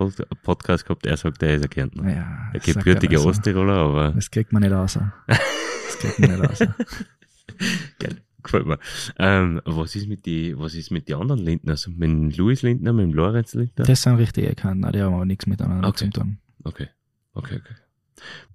Podcast 0.42 0.87
gehabt, 0.87 1.04
er 1.04 1.16
sagt, 1.18 1.42
er 1.42 1.56
ist 1.56 1.62
ein 1.62 1.70
Kärntner. 1.70 2.10
Ja, 2.10 2.50
er 2.54 2.60
gebürtiger 2.60 3.18
also, 3.18 3.28
Osttiroler, 3.28 3.75
aber. 3.75 4.12
Das 4.12 4.30
kriegt 4.30 4.52
man 4.52 4.62
nicht 4.62 4.72
raus. 4.72 4.99
Das 5.26 5.99
kriegt 5.99 6.18
man 6.20 6.30
nicht 6.30 6.50
raus. 6.50 6.58
Geil. 7.99 8.16
Gefällt 8.42 8.66
mir. 8.66 8.78
Ähm, 9.18 9.60
was 9.66 9.94
ist 9.94 10.08
mit 10.08 10.25
die, 10.25 10.58
was 10.58 10.75
ist 10.75 10.90
mit 10.90 11.08
den 11.08 11.16
anderen 11.16 11.42
Lindner? 11.42 11.72
Also 11.72 11.90
mit 11.90 12.08
dem 12.08 12.30
Louis 12.30 12.62
Lindner, 12.62 12.94
mit 12.94 13.04
dem 13.04 13.12
Lorenz 13.12 13.52
Lindner? 13.52 13.84
Das 13.84 14.02
sind 14.02 14.16
richtige 14.16 14.54
Kärntner, 14.54 14.92
die 14.92 15.02
haben 15.02 15.12
aber 15.12 15.26
nichts 15.26 15.46
miteinander 15.46 15.88
okay. 15.88 16.06
zu 16.06 16.10
tun. 16.10 16.38
Okay. 16.64 16.88
Okay, 17.32 17.56
okay. 17.56 17.74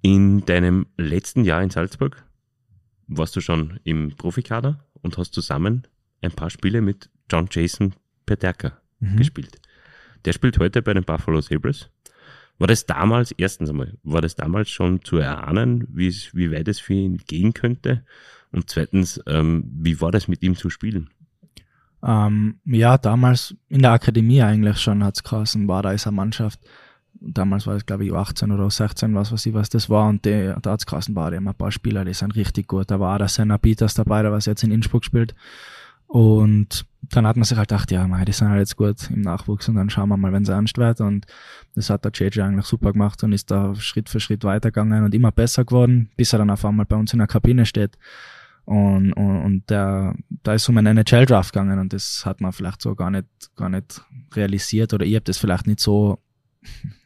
In 0.02 0.46
deinem 0.46 0.88
letzten 0.98 1.44
Jahr 1.44 1.64
in 1.64 1.70
Salzburg 1.70 2.24
warst 3.08 3.36
du 3.36 3.42
schon 3.42 3.80
im 3.84 4.16
Profikader 4.16 4.86
und 5.02 5.18
hast 5.18 5.34
zusammen 5.34 5.88
ein 6.22 6.32
paar 6.32 6.50
Spiele 6.50 6.82
mit 6.82 7.10
John 7.30 7.48
Jason 7.50 7.96
Peterka 8.26 8.80
mhm. 9.00 9.18
gespielt. 9.18 9.60
Der 10.26 10.34
spielt 10.34 10.60
heute 10.60 10.82
bei 10.82 10.94
den 10.94 11.04
Buffalo 11.04 11.42
Sabres. 11.42 11.90
War 12.58 12.68
das 12.68 12.86
damals, 12.86 13.32
erstens 13.32 13.70
einmal, 13.70 13.98
war 14.04 14.22
das 14.22 14.36
damals 14.36 14.70
schon 14.70 15.04
zu 15.04 15.18
erahnen, 15.18 15.88
wie, 15.90 16.08
es, 16.08 16.34
wie 16.34 16.52
weit 16.52 16.68
es 16.68 16.80
für 16.80 16.94
ihn 16.94 17.18
gehen 17.28 17.54
könnte? 17.54 18.06
Und 18.52 18.70
zweitens, 18.70 19.20
ähm, 19.28 19.70
wie 19.74 20.00
war 20.00 20.12
das 20.12 20.28
mit 20.28 20.42
ihm 20.42 20.56
zu 20.56 20.70
spielen? 20.70 21.10
Ähm, 22.02 22.60
ja, 22.66 22.98
damals 22.98 23.56
in 23.68 23.82
der 23.82 23.92
Akademie 23.92 24.42
eigentlich 24.42 24.78
schon 24.80 25.04
hat 25.04 25.18
es 25.18 25.32
war 25.68 25.84
da 25.84 25.92
ist 25.92 26.08
eine 26.08 26.16
Mannschaft. 26.16 26.60
Damals 27.20 27.66
war 27.66 27.76
es, 27.76 27.86
glaube 27.86 28.06
ich, 28.06 28.14
18 28.14 28.52
oder 28.52 28.70
16, 28.70 29.16
was 29.16 29.32
weiß 29.32 29.46
ich, 29.46 29.54
was 29.54 29.70
das 29.70 29.90
war. 29.90 30.08
Und 30.08 30.26
die, 30.26 30.54
da 30.62 30.72
hat 30.72 30.82
es 30.82 30.86
geheißen, 30.86 31.16
war, 31.16 31.32
die 31.32 31.38
haben 31.38 31.48
ein 31.48 31.56
paar 31.56 31.72
Spieler, 31.72 32.06
die 32.06 32.14
sind 32.14 32.36
richtig 32.36 32.68
gut. 32.68 32.92
Da 32.92 33.00
war 33.00 33.16
auch 33.16 33.18
der 33.18 33.28
Senna 33.28 33.58
Peters 33.58 33.94
dabei, 33.94 34.22
der 34.22 34.32
was 34.32 34.46
jetzt 34.46 34.64
in 34.64 34.72
Innsbruck 34.72 35.06
spielt. 35.06 35.34
Und 36.08 36.86
dann 37.02 37.26
hat 37.28 37.36
man 37.36 37.44
sich 37.44 37.58
halt 37.58 37.70
gedacht, 37.70 37.92
ja, 37.92 38.08
mei, 38.08 38.26
die 38.26 38.32
sind 38.32 38.50
halt 38.50 38.60
jetzt 38.60 38.78
gut 38.78 39.10
im 39.10 39.22
Nachwuchs 39.22 39.68
und 39.70 39.76
dann 39.76 39.90
schauen 39.90 40.10
wir 40.10 40.18
mal, 40.18 40.34
wenn 40.34 40.44
es 40.44 40.50
ernst 40.50 40.78
wird. 40.78 41.02
Und 41.02 41.26
das 41.76 41.90
hat 41.90 42.06
der 42.06 42.12
JJ 42.14 42.42
eigentlich 42.42 42.66
super 42.66 42.94
gemacht 42.94 43.24
und 43.24 43.32
ist 43.32 43.52
da 43.52 43.76
Schritt 43.76 44.10
für 44.10 44.20
Schritt 44.20 44.44
weitergegangen 44.44 45.04
und 45.04 45.16
immer 45.16 45.32
besser 45.32 45.66
geworden, 45.66 46.10
bis 46.16 46.34
er 46.34 46.40
dann 46.40 46.50
auf 46.50 46.66
einmal 46.66 46.86
bei 46.86 46.96
uns 46.96 47.14
in 47.14 47.20
der 47.20 47.28
Kabine 47.28 47.66
steht. 47.66 47.98
Und, 48.66 49.14
und, 49.14 49.44
und 49.44 49.70
der, 49.70 50.16
da 50.30 50.54
ist 50.54 50.68
um 50.70 50.78
einen 50.78 50.98
NHL-Draft 50.98 51.54
gegangen 51.54 51.78
und 51.78 51.94
das 51.94 52.26
hat 52.26 52.42
man 52.42 52.52
vielleicht 52.52 52.82
so 52.82 52.96
gar 52.96 53.12
nicht, 53.12 53.28
gar 53.56 53.70
nicht 53.70 54.02
realisiert 54.34 54.94
oder 54.94 55.06
ihr 55.06 55.18
habt 55.18 55.30
das 55.30 55.38
vielleicht 55.38 55.68
nicht 55.68 55.80
so 55.80 56.18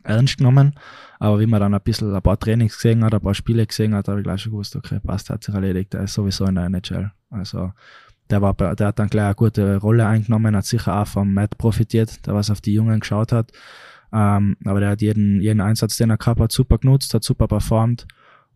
ernst 0.03 0.37
genommen. 0.37 0.73
Aber 1.19 1.39
wie 1.39 1.45
man 1.45 1.59
dann 1.59 1.73
ein 1.73 1.81
bisschen 1.81 2.13
ein 2.13 2.21
paar 2.21 2.39
Trainings 2.39 2.75
gesehen 2.75 3.03
hat, 3.03 3.13
ein 3.13 3.21
paar 3.21 3.33
Spiele 3.33 3.65
gesehen 3.65 3.93
hat, 3.93 4.07
habe 4.07 4.19
ich 4.19 4.23
gleich 4.23 4.41
schon 4.41 4.51
gewusst, 4.51 4.75
okay, 4.75 4.99
passt, 4.99 5.29
hat 5.29 5.43
sich 5.43 5.53
erledigt, 5.53 5.93
der 5.93 6.03
ist 6.03 6.13
sowieso 6.13 6.45
in 6.45 6.55
der 6.55 6.65
NHL. 6.65 7.11
Also 7.29 7.71
der 8.29 8.41
war, 8.41 8.53
der 8.53 8.87
hat 8.87 8.99
dann 8.99 9.09
gleich 9.09 9.25
eine 9.25 9.35
gute 9.35 9.77
Rolle 9.77 10.05
eingenommen, 10.05 10.55
hat 10.55 10.65
sicher 10.65 11.01
auch 11.01 11.07
vom 11.07 11.33
Matt 11.33 11.57
profitiert, 11.57 12.25
der 12.25 12.35
was 12.35 12.49
auf 12.49 12.61
die 12.61 12.73
Jungen 12.73 12.99
geschaut 12.99 13.31
hat. 13.31 13.51
Ähm, 14.11 14.57
aber 14.65 14.79
der 14.79 14.89
hat 14.89 15.01
jeden, 15.01 15.41
jeden 15.41 15.61
Einsatz, 15.61 15.97
den 15.97 16.09
er 16.09 16.17
gehabt 16.17 16.39
hat, 16.39 16.51
super 16.51 16.77
genutzt, 16.77 17.13
hat 17.13 17.23
super 17.23 17.47
performt 17.47 18.07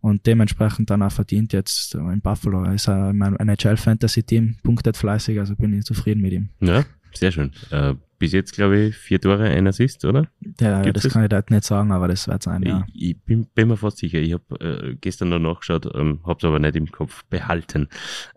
und 0.01 0.25
dementsprechend 0.25 0.89
dann 0.89 1.01
auch 1.01 1.11
verdient 1.11 1.53
jetzt 1.53 1.95
in 1.95 2.21
Buffalo. 2.21 2.63
Er 2.63 2.73
ist 2.73 2.87
in 2.87 3.17
meinem 3.17 3.37
NHL 3.37 3.77
Fantasy 3.77 4.23
Team, 4.23 4.57
punktet 4.63 4.97
fleißig, 4.97 5.39
also 5.39 5.55
bin 5.55 5.73
ich 5.73 5.85
zufrieden 5.85 6.21
mit 6.21 6.33
ihm. 6.33 6.49
Ja, 6.59 6.83
sehr 7.17 7.31
schön. 7.31 7.51
Äh, 7.71 7.95
bis 8.19 8.31
jetzt, 8.31 8.53
glaube 8.53 8.79
ich, 8.79 8.95
vier 8.95 9.19
Tore, 9.19 9.43
ein 9.43 9.67
Assist, 9.67 10.05
oder? 10.05 10.27
Ja, 10.59 10.81
Gibt's 10.81 11.01
das, 11.01 11.03
das 11.03 11.13
kann 11.13 11.23
ich 11.23 11.29
da 11.29 11.43
nicht 11.49 11.63
sagen, 11.65 11.91
aber 11.91 12.07
das 12.07 12.27
wird 12.27 12.41
sein, 12.41 12.63
ja. 12.63 12.85
Ich, 12.93 13.09
ich 13.09 13.21
bin, 13.21 13.47
bin, 13.47 13.67
mir 13.67 13.77
fast 13.77 13.97
sicher. 13.97 14.19
Ich 14.19 14.33
habe 14.33 14.59
äh, 14.61 14.95
gestern 14.95 15.29
noch 15.29 15.39
nachgeschaut, 15.39 15.93
ähm, 15.93 16.21
habe 16.25 16.37
es 16.39 16.45
aber 16.45 16.59
nicht 16.59 16.75
im 16.75 16.89
Kopf 16.89 17.25
behalten. 17.25 17.89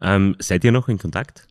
Ähm, 0.02 0.34
seid 0.40 0.64
ihr 0.64 0.72
noch 0.72 0.88
in 0.88 0.98
Kontakt? 0.98 1.46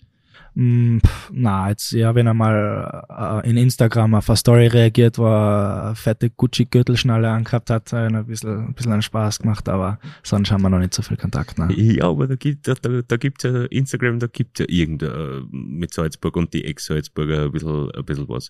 Mm, 0.56 1.00
na, 1.34 1.70
jetzt, 1.70 1.92
ja, 1.92 2.16
wenn 2.16 2.28
er 2.28 2.34
mal 2.34 3.44
äh, 3.44 3.50
in 3.50 3.58
Instagram 3.58 4.16
auf 4.16 4.30
eine 4.30 4.38
Story 4.38 4.68
reagiert, 4.68 5.18
wo 5.18 5.28
er 5.28 5.84
eine 5.88 5.96
fette 5.96 6.30
Gucci-Gürtelschnalle 6.30 7.30
angehabt 7.30 7.70
hat, 7.70 7.92
hat 7.92 7.94
ein 7.94 8.26
bisschen, 8.26 8.68
ein 8.68 8.74
bisschen 8.74 8.94
einen 8.94 9.02
Spaß 9.02 9.40
gemacht, 9.40 9.68
aber 9.68 10.00
sonst 10.24 10.52
haben 10.52 10.62
wir 10.62 10.70
noch 10.70 10.80
nicht 10.80 10.94
so 10.94 11.02
viel 11.02 11.18
Kontakt. 11.18 11.60
Ne? 11.60 11.74
Ja, 11.74 12.06
aber 12.06 12.28
da 12.28 12.36
gibt 12.36 12.68
da, 12.68 12.74
da 12.74 13.18
gibt's 13.18 13.44
ja 13.44 13.66
Instagram, 13.66 14.20
da 14.20 14.28
gibt's 14.28 14.60
ja 14.60 14.66
irgendein 14.70 15.48
mit 15.52 15.94
Salzburg 15.94 16.38
und 16.38 16.54
die 16.54 16.64
Ex-Salzburger 16.64 17.44
ein 17.44 17.52
bisschen, 17.52 17.92
ein 17.92 18.06
bisschen 18.06 18.30
was. 18.30 18.50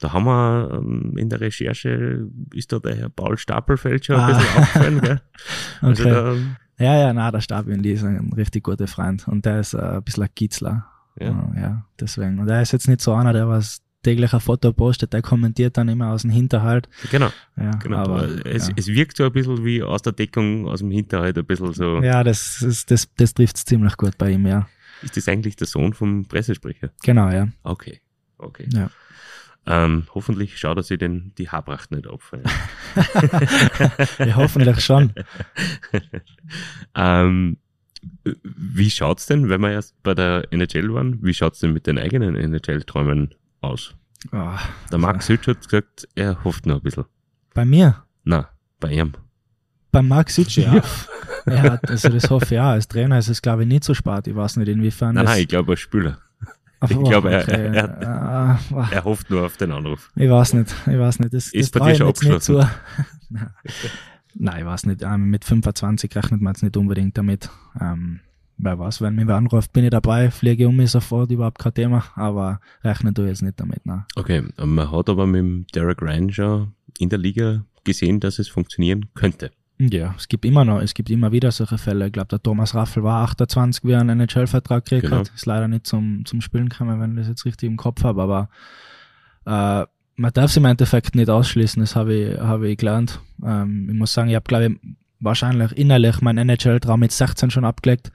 Da 0.00 0.12
haben 0.12 0.26
wir 0.26 0.70
ähm, 0.74 1.16
in 1.16 1.30
der 1.30 1.40
Recherche, 1.40 2.26
ist 2.52 2.72
da 2.72 2.78
der 2.78 2.94
Herr 2.96 3.08
Paul 3.08 3.38
Stapelfeld 3.38 4.04
schon 4.04 4.16
ein 4.16 4.22
ah. 4.22 4.26
bisschen 4.36 4.62
aufgefallen, 4.62 5.00
gell? 5.00 5.20
Also 5.80 6.02
okay. 6.02 6.12
da, 6.12 6.84
ja, 6.84 6.98
ja, 6.98 7.12
na, 7.12 7.30
der 7.30 7.40
Stapel, 7.40 7.78
die 7.78 7.92
ist 7.92 8.04
ein 8.04 8.32
richtig 8.34 8.64
guter 8.64 8.86
Freund 8.86 9.26
und 9.26 9.44
der 9.44 9.60
ist 9.60 9.74
äh, 9.74 9.78
ein 9.78 10.02
bisschen 10.02 10.24
ein 10.24 10.34
Kitzler. 10.34 10.86
Ja. 11.20 11.52
ja, 11.56 11.84
deswegen. 11.98 12.38
Und 12.38 12.48
er 12.48 12.62
ist 12.62 12.72
jetzt 12.72 12.88
nicht 12.88 13.00
so 13.00 13.12
einer, 13.14 13.32
der 13.32 13.48
was 13.48 13.82
täglich 14.02 14.32
ein 14.32 14.40
Foto 14.40 14.72
postet, 14.72 15.12
der 15.12 15.22
kommentiert 15.22 15.76
dann 15.76 15.88
immer 15.88 16.12
aus 16.12 16.22
dem 16.22 16.30
Hinterhalt. 16.30 16.88
Genau. 17.10 17.30
Ja, 17.56 17.70
genau. 17.72 17.98
Aber, 17.98 18.46
es, 18.46 18.68
ja. 18.68 18.74
es 18.76 18.86
wirkt 18.88 19.16
so 19.16 19.24
ein 19.24 19.32
bisschen 19.32 19.64
wie 19.64 19.82
aus 19.82 20.02
der 20.02 20.12
Deckung, 20.12 20.68
aus 20.68 20.80
dem 20.80 20.90
Hinterhalt, 20.90 21.36
ein 21.36 21.44
bisschen 21.44 21.72
so. 21.72 22.00
Ja, 22.02 22.22
das, 22.22 22.62
ist, 22.62 22.90
das, 22.90 23.12
das 23.16 23.34
trifft 23.34 23.56
es 23.56 23.64
ziemlich 23.64 23.96
gut 23.96 24.16
bei 24.16 24.30
ihm, 24.30 24.46
ja. 24.46 24.68
Ist 25.02 25.16
das 25.16 25.28
eigentlich 25.28 25.56
der 25.56 25.66
Sohn 25.66 25.92
vom 25.92 26.26
Pressesprecher? 26.26 26.90
Genau, 27.02 27.30
ja. 27.30 27.48
Okay. 27.62 28.00
Okay. 28.38 28.68
Ja. 28.72 28.90
Ähm, 29.66 30.06
hoffentlich 30.14 30.58
schaut 30.58 30.78
er 30.78 30.82
sich 30.82 30.98
den, 30.98 31.32
die 31.36 31.50
Haarpracht 31.50 31.90
nicht 31.90 32.06
auf. 32.06 32.32
ja, 34.18 34.36
hoffentlich 34.36 34.80
schon. 34.80 35.12
ähm, 36.94 37.58
wie 38.42 38.90
schaut's 38.90 39.26
denn, 39.26 39.48
wenn 39.48 39.60
wir 39.60 39.70
erst 39.70 40.00
bei 40.02 40.14
der 40.14 40.52
NHL 40.52 40.92
waren, 40.92 41.18
wie 41.22 41.34
schaut's 41.34 41.60
denn 41.60 41.72
mit 41.72 41.86
den 41.86 41.98
eigenen 41.98 42.36
NHL-Träumen 42.36 43.34
aus? 43.60 43.94
Oh, 44.32 44.50
der 44.90 44.98
Max 44.98 45.28
Hütsch 45.28 45.46
hat 45.46 45.62
gesagt, 45.62 46.08
er 46.14 46.42
hofft 46.44 46.66
noch 46.66 46.76
ein 46.76 46.82
bisschen. 46.82 47.04
Bei 47.54 47.64
mir? 47.64 48.04
Na, 48.24 48.48
bei 48.80 48.92
ihm. 48.92 49.12
Bei 49.90 50.02
Max 50.02 50.36
Hütsch, 50.36 50.58
ja. 50.58 50.82
ja, 51.46 51.78
also 51.86 52.08
das 52.08 52.28
hoffe 52.30 52.46
ich 52.46 52.50
ja. 52.52 52.70
Als 52.70 52.88
Trainer 52.88 53.18
ist 53.18 53.28
es, 53.28 53.40
glaube 53.40 53.62
ich, 53.62 53.68
nicht 53.68 53.84
so 53.84 53.94
spät. 53.94 54.26
Ich 54.26 54.36
weiß 54.36 54.56
nicht, 54.56 54.68
inwiefern. 54.68 55.14
Nein, 55.14 55.24
nein, 55.24 55.40
ich 55.40 55.48
glaube 55.48 55.72
als 55.72 55.80
Spieler. 55.80 56.18
Ach, 56.80 56.90
ich 56.90 57.02
glaube, 57.02 57.32
er, 57.32 57.42
okay. 57.42 57.70
er, 57.74 57.84
er, 57.84 58.60
uh, 58.70 58.84
er, 58.90 59.04
hofft 59.04 59.30
nur 59.30 59.44
auf 59.44 59.56
den 59.56 59.72
Anruf. 59.72 60.12
Ich 60.14 60.30
weiß 60.30 60.54
nicht, 60.54 60.72
ich 60.86 60.98
weiß 60.98 61.18
nicht. 61.18 61.34
Das, 61.34 61.48
ist 61.48 61.74
das 61.74 61.82
bei 61.82 61.90
dir 61.90 61.98
schon 61.98 62.08
abgeschlossen? 62.08 62.66
Nein, 64.40 64.60
ich 64.60 64.66
weiß 64.66 64.86
nicht. 64.86 65.02
Ähm, 65.02 65.30
mit 65.30 65.44
25 65.44 66.14
rechnet 66.14 66.40
man 66.40 66.52
jetzt 66.52 66.62
nicht 66.62 66.76
unbedingt 66.76 67.18
damit. 67.18 67.50
Ähm, 67.80 68.20
wer 68.56 68.78
weiß, 68.78 69.00
wenn 69.00 69.16
mich 69.16 69.26
wer 69.26 69.36
anruft, 69.36 69.72
bin 69.72 69.84
ich 69.84 69.90
dabei, 69.90 70.30
fliege 70.30 70.68
um 70.68 70.76
mich 70.76 70.92
sofort, 70.92 71.30
überhaupt 71.30 71.58
kein 71.58 71.74
Thema, 71.74 72.04
aber 72.14 72.60
rechne 72.84 73.12
du 73.12 73.22
jetzt 73.22 73.42
nicht 73.42 73.58
damit. 73.58 73.84
Nein. 73.84 74.04
Okay, 74.14 74.44
man 74.56 74.90
hat 74.90 75.08
aber 75.08 75.26
mit 75.26 75.40
dem 75.40 75.66
Derek 75.74 76.00
Ryan 76.00 76.32
schon 76.32 76.72
in 76.98 77.08
der 77.08 77.18
Liga 77.18 77.64
gesehen, 77.84 78.20
dass 78.20 78.38
es 78.38 78.48
funktionieren 78.48 79.06
könnte. 79.14 79.50
Ja, 79.80 80.14
es 80.16 80.26
gibt 80.28 80.44
immer 80.44 80.64
noch, 80.64 80.80
es 80.80 80.94
gibt 80.94 81.08
immer 81.10 81.30
wieder 81.30 81.52
solche 81.52 81.78
Fälle. 81.78 82.06
Ich 82.06 82.12
glaube, 82.12 82.28
der 82.28 82.42
Thomas 82.42 82.74
Raffel 82.74 83.04
war 83.04 83.22
28, 83.22 83.84
wie 83.84 83.92
er 83.92 84.00
einen 84.00 84.20
NHL-Vertrag 84.20 84.84
gekriegt 84.84 85.04
genau. 85.04 85.18
hat. 85.18 85.32
Ist 85.34 85.46
leider 85.46 85.68
nicht 85.68 85.86
zum, 85.86 86.24
zum 86.26 86.40
Spielen 86.40 86.68
gekommen, 86.68 87.00
wenn 87.00 87.12
ich 87.12 87.18
das 87.18 87.28
jetzt 87.28 87.44
richtig 87.44 87.68
im 87.68 87.76
Kopf 87.76 88.02
habe, 88.02 88.22
aber 88.22 88.48
äh, 89.46 89.86
man 90.18 90.32
darf 90.32 90.50
es 90.50 90.56
im 90.56 90.64
Endeffekt 90.64 91.14
nicht 91.14 91.30
ausschließen, 91.30 91.80
das 91.80 91.94
habe 91.94 92.14
ich, 92.14 92.38
habe 92.38 92.68
ich 92.68 92.76
gelernt. 92.76 93.20
Ähm, 93.42 93.88
ich 93.88 93.96
muss 93.96 94.12
sagen, 94.12 94.28
ich 94.28 94.34
habe, 94.34 94.44
glaube 94.44 94.66
ich, 94.66 94.96
wahrscheinlich 95.20 95.72
innerlich 95.72 96.20
mein 96.20 96.38
NHL-Traum 96.38 97.00
mit 97.00 97.12
16 97.12 97.50
schon 97.50 97.64
abgelegt, 97.64 98.10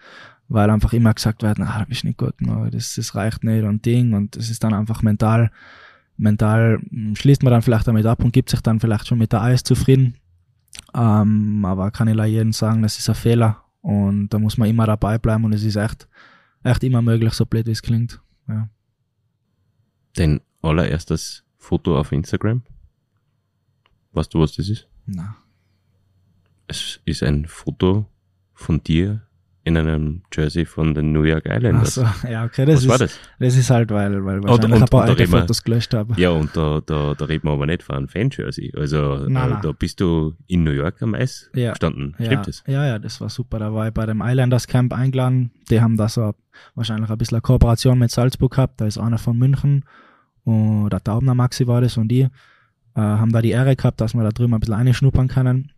weil 0.49 0.69
einfach 0.69 0.91
immer 0.91 1.13
gesagt 1.13 1.43
wird, 1.43 1.59
na, 1.59 1.85
bist 1.87 2.03
nicht 2.03 2.17
gut, 2.17 2.39
no, 2.41 2.69
das, 2.69 2.95
das 2.95 3.15
reicht 3.15 3.45
nicht 3.45 3.63
und 3.63 3.85
Ding 3.85 4.13
und 4.13 4.35
das 4.35 4.49
ist 4.49 4.63
dann 4.65 4.73
einfach 4.73 5.01
mental, 5.01 5.49
mental 6.17 6.81
hm, 6.89 7.15
schließt 7.15 7.41
man 7.41 7.51
dann 7.51 7.61
vielleicht 7.61 7.87
damit 7.87 8.05
ab 8.05 8.21
und 8.21 8.33
gibt 8.33 8.49
sich 8.49 8.59
dann 8.59 8.81
vielleicht 8.81 9.07
schon 9.07 9.17
mit 9.17 9.31
der 9.31 9.41
Eis 9.41 9.63
zufrieden. 9.63 10.15
Ähm, 10.93 11.63
aber 11.63 11.89
kann 11.91 12.09
ich 12.09 12.21
jedem 12.25 12.51
sagen, 12.51 12.81
das 12.81 12.99
ist 12.99 13.07
ein 13.07 13.15
Fehler 13.15 13.63
und 13.81 14.29
da 14.29 14.39
muss 14.39 14.57
man 14.57 14.69
immer 14.69 14.85
dabei 14.85 15.17
bleiben 15.17 15.45
und 15.45 15.53
es 15.53 15.63
ist 15.63 15.77
echt, 15.77 16.09
echt 16.63 16.83
immer 16.83 17.01
möglich, 17.01 17.33
so 17.33 17.45
blöd 17.45 17.65
wie 17.65 17.71
es 17.71 17.81
klingt. 17.81 18.21
Ja. 18.49 18.67
Dein 20.15 20.41
allererstes 20.61 21.43
Foto 21.63 21.97
auf 21.97 22.11
Instagram? 22.11 22.61
Weißt 24.11 24.33
du, 24.33 24.39
was 24.41 24.53
das 24.55 24.67
ist? 24.69 24.87
Na. 25.05 25.35
Es 26.67 26.99
ist 27.05 27.23
ein 27.23 27.45
Foto 27.45 28.05
von 28.53 28.83
dir 28.83 29.21
in 29.65 29.77
einem 29.77 30.23
Jersey 30.33 30.65
von 30.65 30.93
den 30.93 31.13
New 31.13 31.23
York 31.23 31.45
Islanders. 31.45 31.97
Ach 31.97 32.15
so, 32.21 32.27
ja, 32.27 32.43
okay, 32.43 32.65
das 32.65 32.75
Was 32.75 32.83
ist, 32.83 32.89
war 32.89 32.97
das? 32.97 33.19
das 33.39 33.55
ist 33.55 33.69
halt, 33.69 33.91
weil, 33.91 34.25
weil 34.25 34.43
wahrscheinlich 34.43 34.73
und- 34.75 34.81
ein 34.83 34.85
paar 34.89 35.03
alte 35.03 35.19
wir- 35.19 35.27
Fotos 35.39 35.63
gelöscht 35.63 35.93
habe. 35.93 36.19
Ja, 36.19 36.31
und 36.31 36.55
da, 36.55 36.81
da, 36.85 37.13
da 37.13 37.25
reden 37.25 37.47
wir 37.47 37.53
aber 37.53 37.65
nicht 37.65 37.81
von 37.81 37.95
einem 37.95 38.09
Fan-Jersey. 38.09 38.73
Also 38.75 39.19
Nein, 39.27 39.27
äh, 39.27 39.53
nein. 39.53 39.59
da 39.63 39.71
bist 39.71 40.01
du 40.01 40.35
in 40.47 40.65
New 40.65 40.71
York 40.71 41.01
am 41.01 41.15
Eis 41.15 41.49
Ja. 41.55 41.71
gestanden. 41.71 42.13
Ja, 42.19 42.25
Stimmt 42.25 42.47
das? 42.47 42.63
ja, 42.67 42.85
ja, 42.85 42.99
das 42.99 43.21
war 43.21 43.29
super. 43.29 43.57
Da 43.59 43.73
war 43.73 43.87
ich 43.87 43.93
bei 43.93 44.05
dem 44.05 44.21
Islanders 44.21 44.67
Camp 44.67 44.91
eingeladen. 44.93 45.51
Die 45.69 45.79
haben 45.79 45.95
da 45.95 46.09
so 46.09 46.33
wahrscheinlich 46.75 47.09
ein 47.09 47.17
bisschen 47.17 47.35
eine 47.37 47.41
Kooperation 47.41 47.97
mit 47.97 48.11
Salzburg 48.11 48.51
gehabt. 48.51 48.81
Da 48.81 48.85
ist 48.85 48.97
einer 48.97 49.17
von 49.17 49.37
München 49.37 49.85
und 50.43 50.89
der 50.89 51.03
Taubner 51.03 51.35
Maxi 51.35 51.67
war 51.67 51.81
das 51.81 51.97
und 51.97 52.07
die 52.09 52.21
äh, 52.21 52.29
haben 52.95 53.31
da 53.31 53.41
die 53.41 53.51
Ehre 53.51 53.75
gehabt, 53.75 54.01
dass 54.01 54.13
wir 54.13 54.23
da 54.23 54.29
drüben 54.29 54.53
ein 54.53 54.59
bisschen 54.59 54.75
reinschnuppern 54.75 55.27
können. 55.27 55.71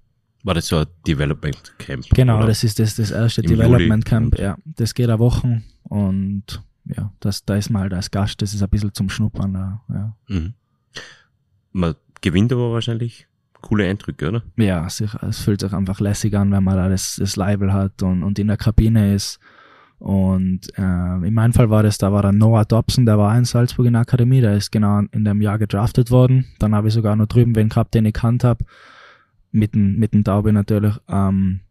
War 0.43 0.53
das 0.53 0.67
so 0.67 0.77
ein 0.77 0.85
Development 1.07 1.73
Camp? 1.79 2.05
Genau, 2.11 2.37
oder? 2.37 2.47
das 2.47 2.63
ist 2.63 2.79
das, 2.79 2.95
das 2.95 3.11
erste 3.11 3.41
Im 3.41 3.47
Development 3.47 3.89
Juli. 3.89 4.03
Camp. 4.03 4.39
Ja, 4.39 4.57
das 4.65 4.93
geht 4.93 5.09
eine 5.09 5.19
Woche 5.19 5.63
und 5.83 6.61
ja, 6.85 7.11
das, 7.19 7.45
da 7.45 7.55
ist 7.55 7.69
mal 7.69 7.91
als 7.91 8.11
Gast, 8.11 8.41
das 8.41 8.53
ist 8.53 8.61
ein 8.61 8.69
bisschen 8.69 8.93
zum 8.93 9.09
Schnuppern. 9.09 9.53
Da, 9.53 9.81
ja. 9.89 10.15
Mhm. 10.27 10.53
Man 11.71 11.95
gewinnt 12.21 12.53
aber 12.53 12.71
wahrscheinlich 12.71 13.27
coole 13.61 13.89
Eindrücke, 13.89 14.27
oder? 14.27 14.43
ja, 14.57 14.85
es 14.85 15.39
fühlt 15.39 15.61
sich 15.61 15.73
einfach 15.73 15.99
lässig 15.99 16.35
an, 16.35 16.51
wenn 16.51 16.63
man 16.63 16.75
da 16.75 16.89
das, 16.89 17.15
das 17.15 17.35
Label 17.35 17.73
hat 17.73 18.03
und, 18.03 18.21
und 18.21 18.37
in 18.37 18.47
der 18.47 18.57
Kabine 18.57 19.15
ist. 19.15 19.39
Und 19.99 20.67
äh, 20.77 20.81
in 21.27 21.33
meinem 21.33 21.53
Fall 21.53 21.69
war 21.69 21.83
das, 21.83 21.97
da 21.97 22.11
war 22.11 22.21
dann 22.21 22.37
Noah 22.37 22.65
Dobson, 22.65 23.05
der 23.05 23.17
war 23.17 23.35
in 23.37 23.45
Salzburg 23.45 23.87
in 23.87 23.93
der 23.93 24.01
Akademie, 24.01 24.41
der 24.41 24.55
ist 24.55 24.71
genau 24.71 25.01
in 25.11 25.23
dem 25.23 25.41
Jahr 25.41 25.57
gedraftet 25.57 26.11
worden. 26.11 26.45
Dann 26.59 26.75
habe 26.75 26.89
ich 26.89 26.93
sogar 26.93 27.15
noch 27.15 27.27
drüben 27.27 27.55
wen 27.55 27.69
gehabt, 27.69 27.93
den 27.93 28.05
ich 28.05 28.13
kannt 28.13 28.43
habe. 28.43 28.65
Mit 29.51 29.73
dem, 29.73 29.97
mit 29.97 30.13
dem 30.13 30.23
Taube 30.23 30.51
natürlich. 30.51 30.95
Ähm, 31.07 31.61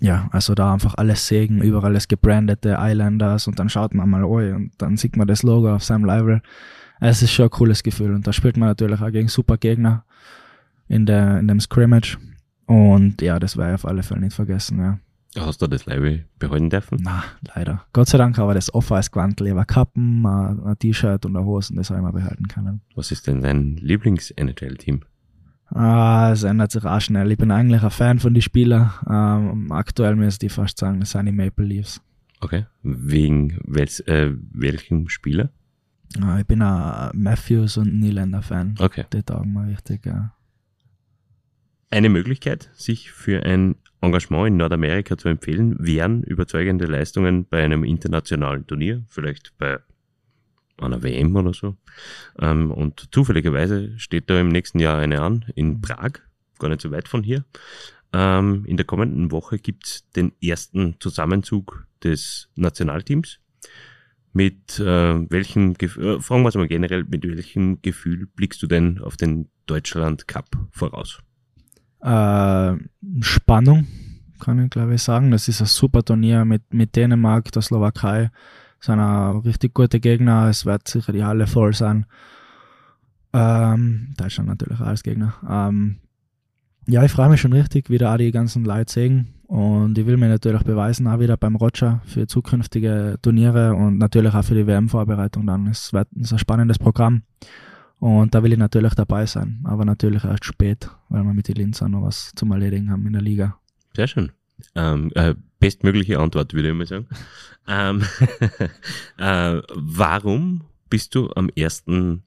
ja, 0.00 0.28
also 0.32 0.54
da 0.54 0.72
einfach 0.72 0.94
alles 0.96 1.26
Segen, 1.26 1.60
überall 1.60 1.92
das 1.92 2.08
gebrandete 2.08 2.76
Islanders 2.78 3.46
und 3.46 3.58
dann 3.58 3.68
schaut 3.68 3.94
man 3.94 4.08
mal 4.08 4.24
oh, 4.24 4.38
und 4.38 4.72
dann 4.78 4.96
sieht 4.96 5.16
man 5.16 5.28
das 5.28 5.42
Logo 5.42 5.74
auf 5.74 5.84
seinem 5.84 6.04
Label. 6.06 6.40
Es 7.00 7.22
ist 7.22 7.32
schon 7.32 7.46
ein 7.46 7.50
cooles 7.50 7.82
Gefühl 7.82 8.14
und 8.14 8.26
da 8.26 8.32
spielt 8.32 8.56
man 8.56 8.68
natürlich 8.68 9.00
auch 9.00 9.10
gegen 9.10 9.28
super 9.28 9.58
Gegner 9.58 10.04
in, 10.88 11.04
der, 11.04 11.38
in 11.38 11.48
dem 11.48 11.60
Scrimmage. 11.60 12.16
Und 12.66 13.20
ja, 13.20 13.38
das 13.38 13.56
werde 13.56 13.72
ich 13.72 13.74
auf 13.74 13.86
alle 13.86 14.02
Fälle 14.02 14.20
nicht 14.20 14.34
vergessen, 14.34 14.78
ja. 14.78 14.98
Hast 15.38 15.62
du 15.62 15.68
das 15.68 15.86
Label 15.86 16.26
behalten 16.38 16.70
dürfen? 16.70 16.98
Na, 17.02 17.22
leider. 17.54 17.84
Gott 17.92 18.08
sei 18.08 18.18
Dank 18.18 18.38
aber 18.38 18.54
das 18.54 18.74
off 18.74 18.90
als 18.90 19.12
Quantel, 19.12 19.46
ich 19.46 19.52
habe 19.52 19.64
Kappen, 19.64 20.26
ein 20.26 20.76
T-Shirt 20.78 21.24
und 21.24 21.36
eine 21.36 21.46
Hosen, 21.46 21.76
das 21.76 21.90
habe 21.90 22.00
ich 22.00 22.04
mal 22.04 22.12
behalten 22.12 22.48
können. 22.48 22.80
Was 22.96 23.12
ist 23.12 23.28
denn 23.28 23.40
dein 23.40 23.76
Lieblings-NHL-Team? 23.76 25.02
Ah, 25.72 26.30
es 26.32 26.42
ändert 26.42 26.72
sich 26.72 26.84
auch 26.84 27.00
schnell. 27.00 27.30
Ich 27.30 27.38
bin 27.38 27.52
eigentlich 27.52 27.82
ein 27.82 27.90
Fan 27.90 28.18
von 28.18 28.34
den 28.34 28.42
Spielern. 28.42 28.92
Ähm, 29.08 29.70
aktuell 29.70 30.16
müsste 30.16 30.46
ich 30.46 30.52
fast 30.52 30.78
sagen, 30.78 30.98
das 30.98 31.12
sind 31.12 31.26
die 31.26 31.32
Maple 31.32 31.64
Leafs. 31.64 32.00
Okay. 32.40 32.66
Wegen 32.82 33.60
welch, 33.64 34.02
äh, 34.06 34.32
welchem 34.52 35.08
Spieler? 35.08 35.50
Ah, 36.20 36.40
ich 36.40 36.46
bin 36.46 36.60
ein 36.60 37.10
Matthews 37.14 37.76
und 37.76 38.00
Nylander 38.00 38.42
Fan. 38.42 38.74
Okay. 38.80 39.04
Die 39.12 39.22
taugen 39.22 39.52
mir 39.52 39.68
richtig, 39.68 40.04
ja. 40.06 40.34
Eine 41.90 42.08
Möglichkeit, 42.08 42.70
sich 42.74 43.12
für 43.12 43.44
ein 43.44 43.76
Engagement 44.00 44.48
in 44.48 44.56
Nordamerika 44.56 45.16
zu 45.18 45.28
empfehlen, 45.28 45.76
wären 45.78 46.22
überzeugende 46.22 46.86
Leistungen 46.86 47.46
bei 47.46 47.62
einem 47.62 47.84
internationalen 47.84 48.66
Turnier, 48.66 49.04
vielleicht 49.08 49.56
bei 49.58 49.78
einer 50.78 51.02
WM 51.02 51.36
oder 51.36 51.52
so. 51.52 51.76
Ähm, 52.38 52.70
und 52.70 53.08
zufälligerweise 53.12 53.98
steht 53.98 54.30
da 54.30 54.40
im 54.40 54.48
nächsten 54.48 54.78
Jahr 54.78 54.98
eine 54.98 55.20
an, 55.20 55.44
in 55.54 55.80
Prag, 55.80 56.12
gar 56.58 56.68
nicht 56.68 56.80
so 56.80 56.90
weit 56.90 57.08
von 57.08 57.22
hier. 57.22 57.44
Ähm, 58.12 58.64
in 58.66 58.76
der 58.76 58.86
kommenden 58.86 59.30
Woche 59.30 59.58
gibt's 59.58 60.08
den 60.12 60.32
ersten 60.42 60.96
Zusammenzug 60.98 61.86
des 62.02 62.48
Nationalteams. 62.56 63.38
Mit 64.32 64.78
äh, 64.78 65.30
welchem 65.30 65.74
Gefühl, 65.74 66.16
äh, 66.16 66.20
fragen 66.20 66.42
wir 66.42 66.48
es 66.48 66.54
mal 66.54 66.68
generell, 66.68 67.04
mit 67.04 67.24
welchem 67.24 67.82
Gefühl 67.82 68.26
blickst 68.26 68.62
du 68.62 68.66
denn 68.66 69.00
auf 69.00 69.16
den 69.16 69.48
Deutschland 69.66 70.28
Cup 70.28 70.56
voraus? 70.70 71.20
Äh, 72.02 72.76
Spannung, 73.20 73.86
kann 74.40 74.64
ich 74.64 74.70
glaube 74.70 74.94
ich 74.94 75.02
sagen. 75.02 75.30
Das 75.30 75.48
ist 75.48 75.60
ein 75.60 75.66
super 75.66 76.02
Turnier 76.02 76.44
mit, 76.44 76.72
mit 76.72 76.96
Dänemark, 76.96 77.52
der 77.52 77.62
Slowakei. 77.62 78.30
Das 78.78 78.86
sind 78.86 79.00
auch 79.00 79.44
richtig 79.44 79.74
gute 79.74 80.00
Gegner. 80.00 80.48
Es 80.48 80.64
wird 80.64 80.88
sicher 80.88 81.12
die 81.12 81.24
Halle 81.24 81.46
voll 81.46 81.74
sein. 81.74 82.06
Ähm, 83.32 84.14
Deutschland 84.16 84.48
natürlich 84.48 84.80
auch 84.80 84.86
als 84.86 85.02
Gegner. 85.02 85.34
Ähm, 85.48 85.98
ja, 86.86 87.04
ich 87.04 87.12
freue 87.12 87.28
mich 87.28 87.40
schon 87.40 87.52
richtig, 87.52 87.90
wieder 87.90 88.12
auch 88.12 88.16
die 88.16 88.32
ganzen 88.32 88.64
Leute 88.64 88.92
sehen. 88.92 89.34
Und 89.46 89.98
ich 89.98 90.06
will 90.06 90.16
mir 90.16 90.28
natürlich 90.28 90.62
beweisen, 90.62 91.06
auch 91.08 91.18
wieder 91.18 91.36
beim 91.36 91.56
Roger 91.56 92.00
für 92.04 92.26
zukünftige 92.26 93.16
Turniere 93.20 93.74
und 93.74 93.98
natürlich 93.98 94.32
auch 94.32 94.44
für 94.44 94.54
die 94.54 94.66
WM-Vorbereitung 94.66 95.46
dann. 95.46 95.66
Es 95.66 95.92
wird 95.92 96.08
es 96.14 96.22
ist 96.22 96.32
ein 96.32 96.38
spannendes 96.38 96.78
Programm. 96.78 97.22
Und 98.00 98.34
da 98.34 98.42
will 98.42 98.52
ich 98.52 98.58
natürlich 98.58 98.94
dabei 98.94 99.26
sein, 99.26 99.60
aber 99.64 99.84
natürlich 99.84 100.24
erst 100.24 100.46
spät, 100.46 100.88
weil 101.10 101.22
wir 101.22 101.34
mit 101.34 101.48
den 101.48 101.56
Linzer 101.56 101.88
noch 101.88 102.02
was 102.02 102.32
zum 102.34 102.50
Erledigen 102.50 102.90
haben 102.90 103.06
in 103.06 103.12
der 103.12 103.22
Liga. 103.22 103.58
Sehr 103.94 104.08
schön. 104.08 104.32
Ähm, 104.74 105.12
äh, 105.14 105.34
bestmögliche 105.58 106.18
Antwort, 106.18 106.54
würde 106.54 106.70
ich 106.70 106.74
mal 106.74 106.86
sagen. 106.86 107.06
ähm, 107.68 108.02
äh, 109.18 109.60
warum 109.74 110.62
bist 110.88 111.14
du 111.14 111.30
am 111.34 111.50
ersten 111.50 112.24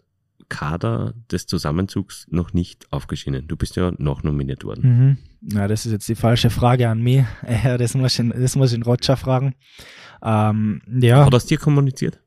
Kader 0.47 1.15
des 1.31 1.47
Zusammenzugs 1.47 2.27
noch 2.29 2.53
nicht 2.53 2.91
aufgeschieden? 2.91 3.47
Du 3.47 3.57
bist 3.57 3.75
ja 3.75 3.93
noch 3.97 4.21
nominiert 4.21 4.63
worden. 4.63 5.17
Mhm. 5.41 5.55
Ja, 5.55 5.67
das 5.67 5.87
ist 5.87 5.91
jetzt 5.91 6.07
die 6.07 6.15
falsche 6.15 6.51
Frage 6.51 6.87
an 6.87 7.01
mich. 7.01 7.25
Das 7.63 7.95
muss 7.95 8.19
ich, 8.19 8.29
das 8.29 8.55
muss 8.55 8.71
ich 8.71 8.77
den 8.77 8.83
Roger 8.83 9.17
fragen. 9.17 9.55
Ähm, 10.21 10.81
ja, 10.87 11.25
Hat 11.25 11.33
er 11.33 11.37
es 11.37 11.47
dir 11.47 11.57
kommuniziert? 11.57 12.19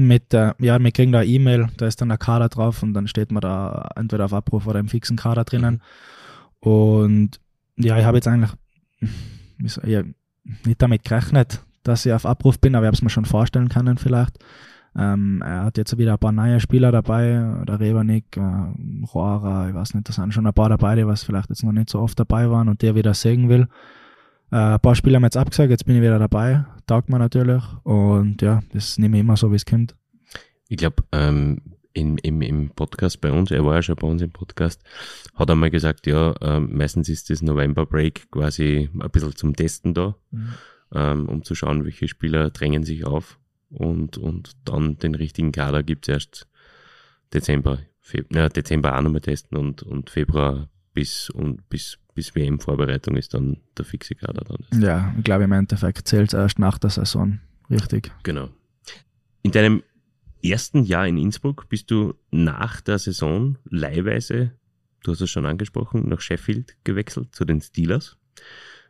Mit, 0.00 0.34
äh, 0.34 0.52
ja, 0.58 0.78
wir 0.78 0.92
kriegen 0.92 1.12
da 1.12 1.22
E-Mail, 1.22 1.68
da 1.76 1.86
ist 1.86 2.00
dann 2.00 2.08
der 2.08 2.18
Kader 2.18 2.48
drauf 2.48 2.82
und 2.82 2.94
dann 2.94 3.08
steht 3.08 3.32
man 3.32 3.40
da 3.40 3.88
entweder 3.96 4.24
auf 4.26 4.34
Abruf 4.34 4.66
oder 4.66 4.80
im 4.80 4.88
fixen 4.88 5.16
Kader 5.16 5.44
drinnen. 5.44 5.82
Und 6.60 7.40
ja, 7.76 7.98
ich 7.98 8.04
habe 8.04 8.16
jetzt 8.16 8.28
eigentlich 8.28 8.52
ich, 9.58 10.04
nicht 10.64 10.82
damit 10.82 11.04
gerechnet, 11.04 11.62
dass 11.82 12.06
ich 12.06 12.12
auf 12.12 12.26
Abruf 12.26 12.60
bin, 12.60 12.74
aber 12.74 12.84
ich 12.84 12.88
habe 12.88 12.96
es 12.96 13.02
mir 13.02 13.10
schon 13.10 13.24
vorstellen 13.24 13.68
können 13.68 13.98
vielleicht. 13.98 14.38
Ähm, 14.98 15.42
er 15.44 15.64
hat 15.64 15.76
jetzt 15.76 15.98
wieder 15.98 16.12
ein 16.12 16.18
paar 16.18 16.32
neue 16.32 16.58
Spieler 16.58 16.90
dabei, 16.90 17.64
der 17.66 17.80
Rebernick, 17.80 18.36
äh, 18.36 19.06
Rohrer, 19.14 19.68
ich 19.68 19.74
weiß 19.74 19.94
nicht, 19.94 20.08
da 20.08 20.12
sind 20.12 20.32
schon 20.32 20.46
ein 20.46 20.54
paar 20.54 20.70
dabei, 20.70 20.96
die 20.96 21.06
was 21.06 21.22
vielleicht 21.22 21.50
jetzt 21.50 21.62
noch 21.64 21.72
nicht 21.72 21.90
so 21.90 22.00
oft 22.00 22.18
dabei 22.18 22.50
waren 22.50 22.68
und 22.68 22.80
der 22.80 22.94
wieder 22.94 23.12
sehen 23.12 23.48
will. 23.48 23.68
Äh, 24.50 24.56
ein 24.56 24.80
paar 24.80 24.94
Spieler 24.94 25.16
haben 25.16 25.24
jetzt 25.24 25.36
abgesagt, 25.36 25.70
jetzt 25.70 25.86
bin 25.86 25.96
ich 25.96 26.02
wieder 26.02 26.18
dabei, 26.18 26.64
taugt 26.86 27.08
mir 27.08 27.18
natürlich. 27.18 27.62
Und 27.84 28.42
ja, 28.42 28.62
das 28.72 28.98
nehme 28.98 29.16
ich 29.16 29.20
immer 29.20 29.36
so, 29.36 29.50
wie 29.50 29.56
es 29.56 29.64
kommt. 29.64 29.94
Ich 30.68 30.76
glaube, 30.76 31.04
ähm, 31.12 31.60
in, 31.96 32.18
im, 32.18 32.42
im 32.42 32.70
Podcast 32.70 33.20
bei 33.20 33.32
uns, 33.32 33.50
er 33.50 33.64
war 33.64 33.76
ja 33.76 33.82
schon 33.82 33.96
bei 33.96 34.06
uns 34.06 34.20
im 34.20 34.30
Podcast, 34.30 34.82
hat 35.34 35.48
er 35.48 35.54
mal 35.56 35.70
gesagt, 35.70 36.06
ja, 36.06 36.34
ähm, 36.42 36.76
meistens 36.76 37.08
ist 37.08 37.30
das 37.30 37.40
November 37.40 37.86
Break 37.86 38.30
quasi 38.30 38.90
ein 38.92 39.10
bisschen 39.10 39.34
zum 39.34 39.56
Testen 39.56 39.94
da, 39.94 40.14
ähm, 40.94 41.28
um 41.28 41.42
zu 41.42 41.54
schauen, 41.54 41.84
welche 41.84 42.06
Spieler 42.06 42.50
drängen 42.50 42.84
sich 42.84 43.04
auf. 43.06 43.38
Und, 43.70 44.18
und 44.18 44.52
dann 44.64 44.98
den 44.98 45.14
richtigen 45.14 45.52
Kader 45.52 45.82
gibt's 45.82 46.08
erst 46.08 46.48
Dezember, 47.32 47.80
Feb 48.00 48.32
ja, 48.34 48.48
Dezember 48.48 48.96
auch 48.96 49.02
nochmal 49.02 49.20
testen 49.20 49.58
und, 49.58 49.82
und 49.82 50.10
Februar 50.10 50.68
bis 50.92 51.30
und 51.30 51.68
bis, 51.68 51.98
bis 52.16 52.34
WM-Vorbereitung 52.34 53.16
ist 53.16 53.34
dann 53.34 53.58
der 53.78 53.84
fixe 53.84 54.16
Kader 54.16 54.42
dann. 54.44 54.82
Ja, 54.82 55.14
ich 55.16 55.22
glaube 55.22 55.44
im 55.44 55.52
Endeffekt 55.52 56.08
zählt 56.08 56.28
es 56.28 56.34
erst 56.34 56.58
nach 56.58 56.78
der 56.78 56.90
Saison. 56.90 57.38
Richtig. 57.70 58.10
Genau. 58.24 58.48
In 59.42 59.52
deinem 59.52 59.82
ersten 60.42 60.82
Jahr 60.82 61.06
in 61.06 61.18
Innsbruck 61.18 61.68
bist 61.68 61.90
du 61.90 62.14
nach 62.30 62.80
der 62.80 62.98
Saison 62.98 63.58
leihweise, 63.64 64.52
du 65.04 65.12
hast 65.12 65.20
es 65.20 65.30
schon 65.30 65.46
angesprochen, 65.46 66.08
nach 66.08 66.20
Sheffield 66.20 66.76
gewechselt 66.82 67.34
zu 67.34 67.44
den 67.44 67.60
Steelers. 67.60 68.16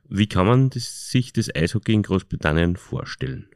Wie 0.08 0.28
kann 0.28 0.46
man 0.46 0.70
das, 0.70 1.10
sich 1.10 1.32
das 1.32 1.54
Eishockey 1.54 1.92
in 1.92 2.02
Großbritannien 2.02 2.76
vorstellen? 2.76 3.48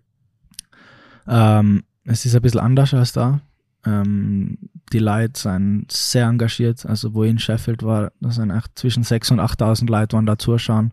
Ähm, 1.28 1.84
es 2.04 2.26
ist 2.26 2.34
ein 2.34 2.42
bisschen 2.42 2.60
anders 2.60 2.92
als 2.92 3.12
da. 3.12 3.40
Ähm, 3.86 4.58
die 4.92 4.98
Leute 4.98 5.40
sind 5.40 5.86
sehr 5.90 6.26
engagiert. 6.26 6.84
Also 6.86 7.14
wo 7.14 7.24
ich 7.24 7.30
in 7.30 7.38
Sheffield 7.38 7.82
war, 7.82 8.12
da 8.20 8.30
sind 8.30 8.50
echt 8.50 8.78
zwischen 8.78 9.04
6.000 9.04 9.32
und 9.32 9.40
8.000 9.40 9.90
Leute, 9.90 10.18
die 10.18 10.24
da 10.26 10.38
zuschauen. 10.38 10.92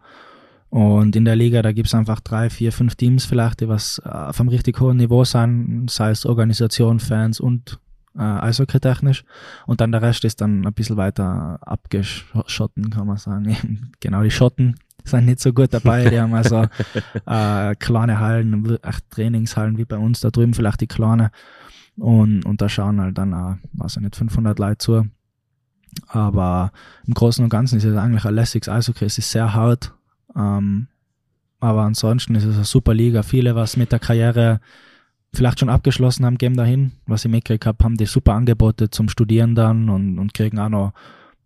Und 0.69 1.15
in 1.15 1.25
der 1.25 1.35
Liga, 1.35 1.61
da 1.61 1.71
gibt's 1.71 1.93
einfach 1.93 2.19
drei, 2.19 2.49
vier, 2.49 2.71
fünf 2.71 2.95
Teams 2.95 3.25
vielleicht, 3.25 3.61
die 3.61 3.69
was 3.69 4.01
äh, 4.03 4.09
auf 4.09 4.39
einem 4.39 4.49
richtig 4.49 4.79
hohen 4.79 4.97
Niveau 4.97 5.23
sind, 5.23 5.89
sei 5.89 6.11
es 6.11 6.25
Organisation, 6.25 6.99
Fans 6.99 7.39
und 7.39 7.79
äh, 8.17 8.21
Eishockey-technisch. 8.21 9.23
Und 9.65 9.79
dann 9.79 9.91
der 9.91 10.01
Rest 10.01 10.25
ist 10.25 10.41
dann 10.41 10.65
ein 10.65 10.73
bisschen 10.73 10.97
weiter 10.97 11.59
abgeschotten, 11.61 12.89
kann 12.89 13.07
man 13.07 13.17
sagen. 13.17 13.91
genau, 13.99 14.23
die 14.23 14.31
Schotten 14.31 14.75
sind 15.05 15.25
nicht 15.25 15.39
so 15.39 15.53
gut 15.53 15.73
dabei. 15.73 16.09
Die 16.09 16.19
haben 16.19 16.33
also 16.33 16.65
äh, 17.25 17.75
kleine 17.75 18.19
Hallen, 18.19 18.77
echt 18.83 19.09
Trainingshallen 19.09 19.77
wie 19.77 19.85
bei 19.85 19.97
uns 19.97 20.19
da 20.19 20.31
drüben, 20.31 20.53
vielleicht 20.53 20.81
die 20.81 20.87
kleine. 20.87 21.31
Und, 21.97 22.45
und 22.45 22.61
da 22.61 22.69
schauen 22.69 23.01
halt 23.01 23.17
dann 23.17 23.33
auch, 23.33 23.55
weiß 23.73 23.97
ich 23.97 24.03
nicht, 24.03 24.15
500 24.15 24.59
Leute 24.59 24.77
zu. 24.77 25.05
Aber 26.07 26.71
im 27.05 27.13
Großen 27.13 27.43
und 27.43 27.49
Ganzen 27.49 27.77
ist 27.77 27.85
es 27.85 27.97
eigentlich 27.97 28.25
ein 28.25 28.35
lässiges 28.35 28.69
Eishockey. 28.69 29.05
Es 29.05 29.17
ist 29.17 29.31
sehr 29.31 29.53
hart. 29.53 29.93
Ähm, 30.35 30.87
aber 31.59 31.81
ansonsten 31.81 32.35
ist 32.35 32.43
es 32.43 32.55
eine 32.55 32.65
super 32.65 32.93
Liga. 32.93 33.23
Viele, 33.23 33.55
was 33.55 33.77
mit 33.77 33.91
der 33.91 33.99
Karriere 33.99 34.59
vielleicht 35.33 35.59
schon 35.59 35.69
abgeschlossen 35.69 36.25
haben, 36.25 36.37
gehen 36.37 36.55
dahin. 36.55 36.91
Was 37.07 37.25
ich 37.25 37.31
mitgekriegt 37.31 37.65
habe, 37.65 37.83
haben 37.83 37.97
die 37.97 38.05
super 38.05 38.33
Angebote 38.33 38.89
zum 38.89 39.09
Studieren 39.09 39.55
dann 39.55 39.89
und, 39.89 40.19
und 40.19 40.33
kriegen 40.33 40.59
auch 40.59 40.69
noch 40.69 40.93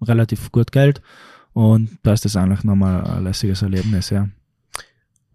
relativ 0.01 0.51
gut 0.51 0.71
Geld. 0.71 1.01
Und 1.53 1.97
da 2.03 2.13
ist 2.13 2.25
das 2.25 2.35
eigentlich 2.35 2.63
nochmal 2.63 3.03
ein 3.03 3.23
lässiges 3.23 3.61
Erlebnis, 3.61 4.09
ja. 4.09 4.29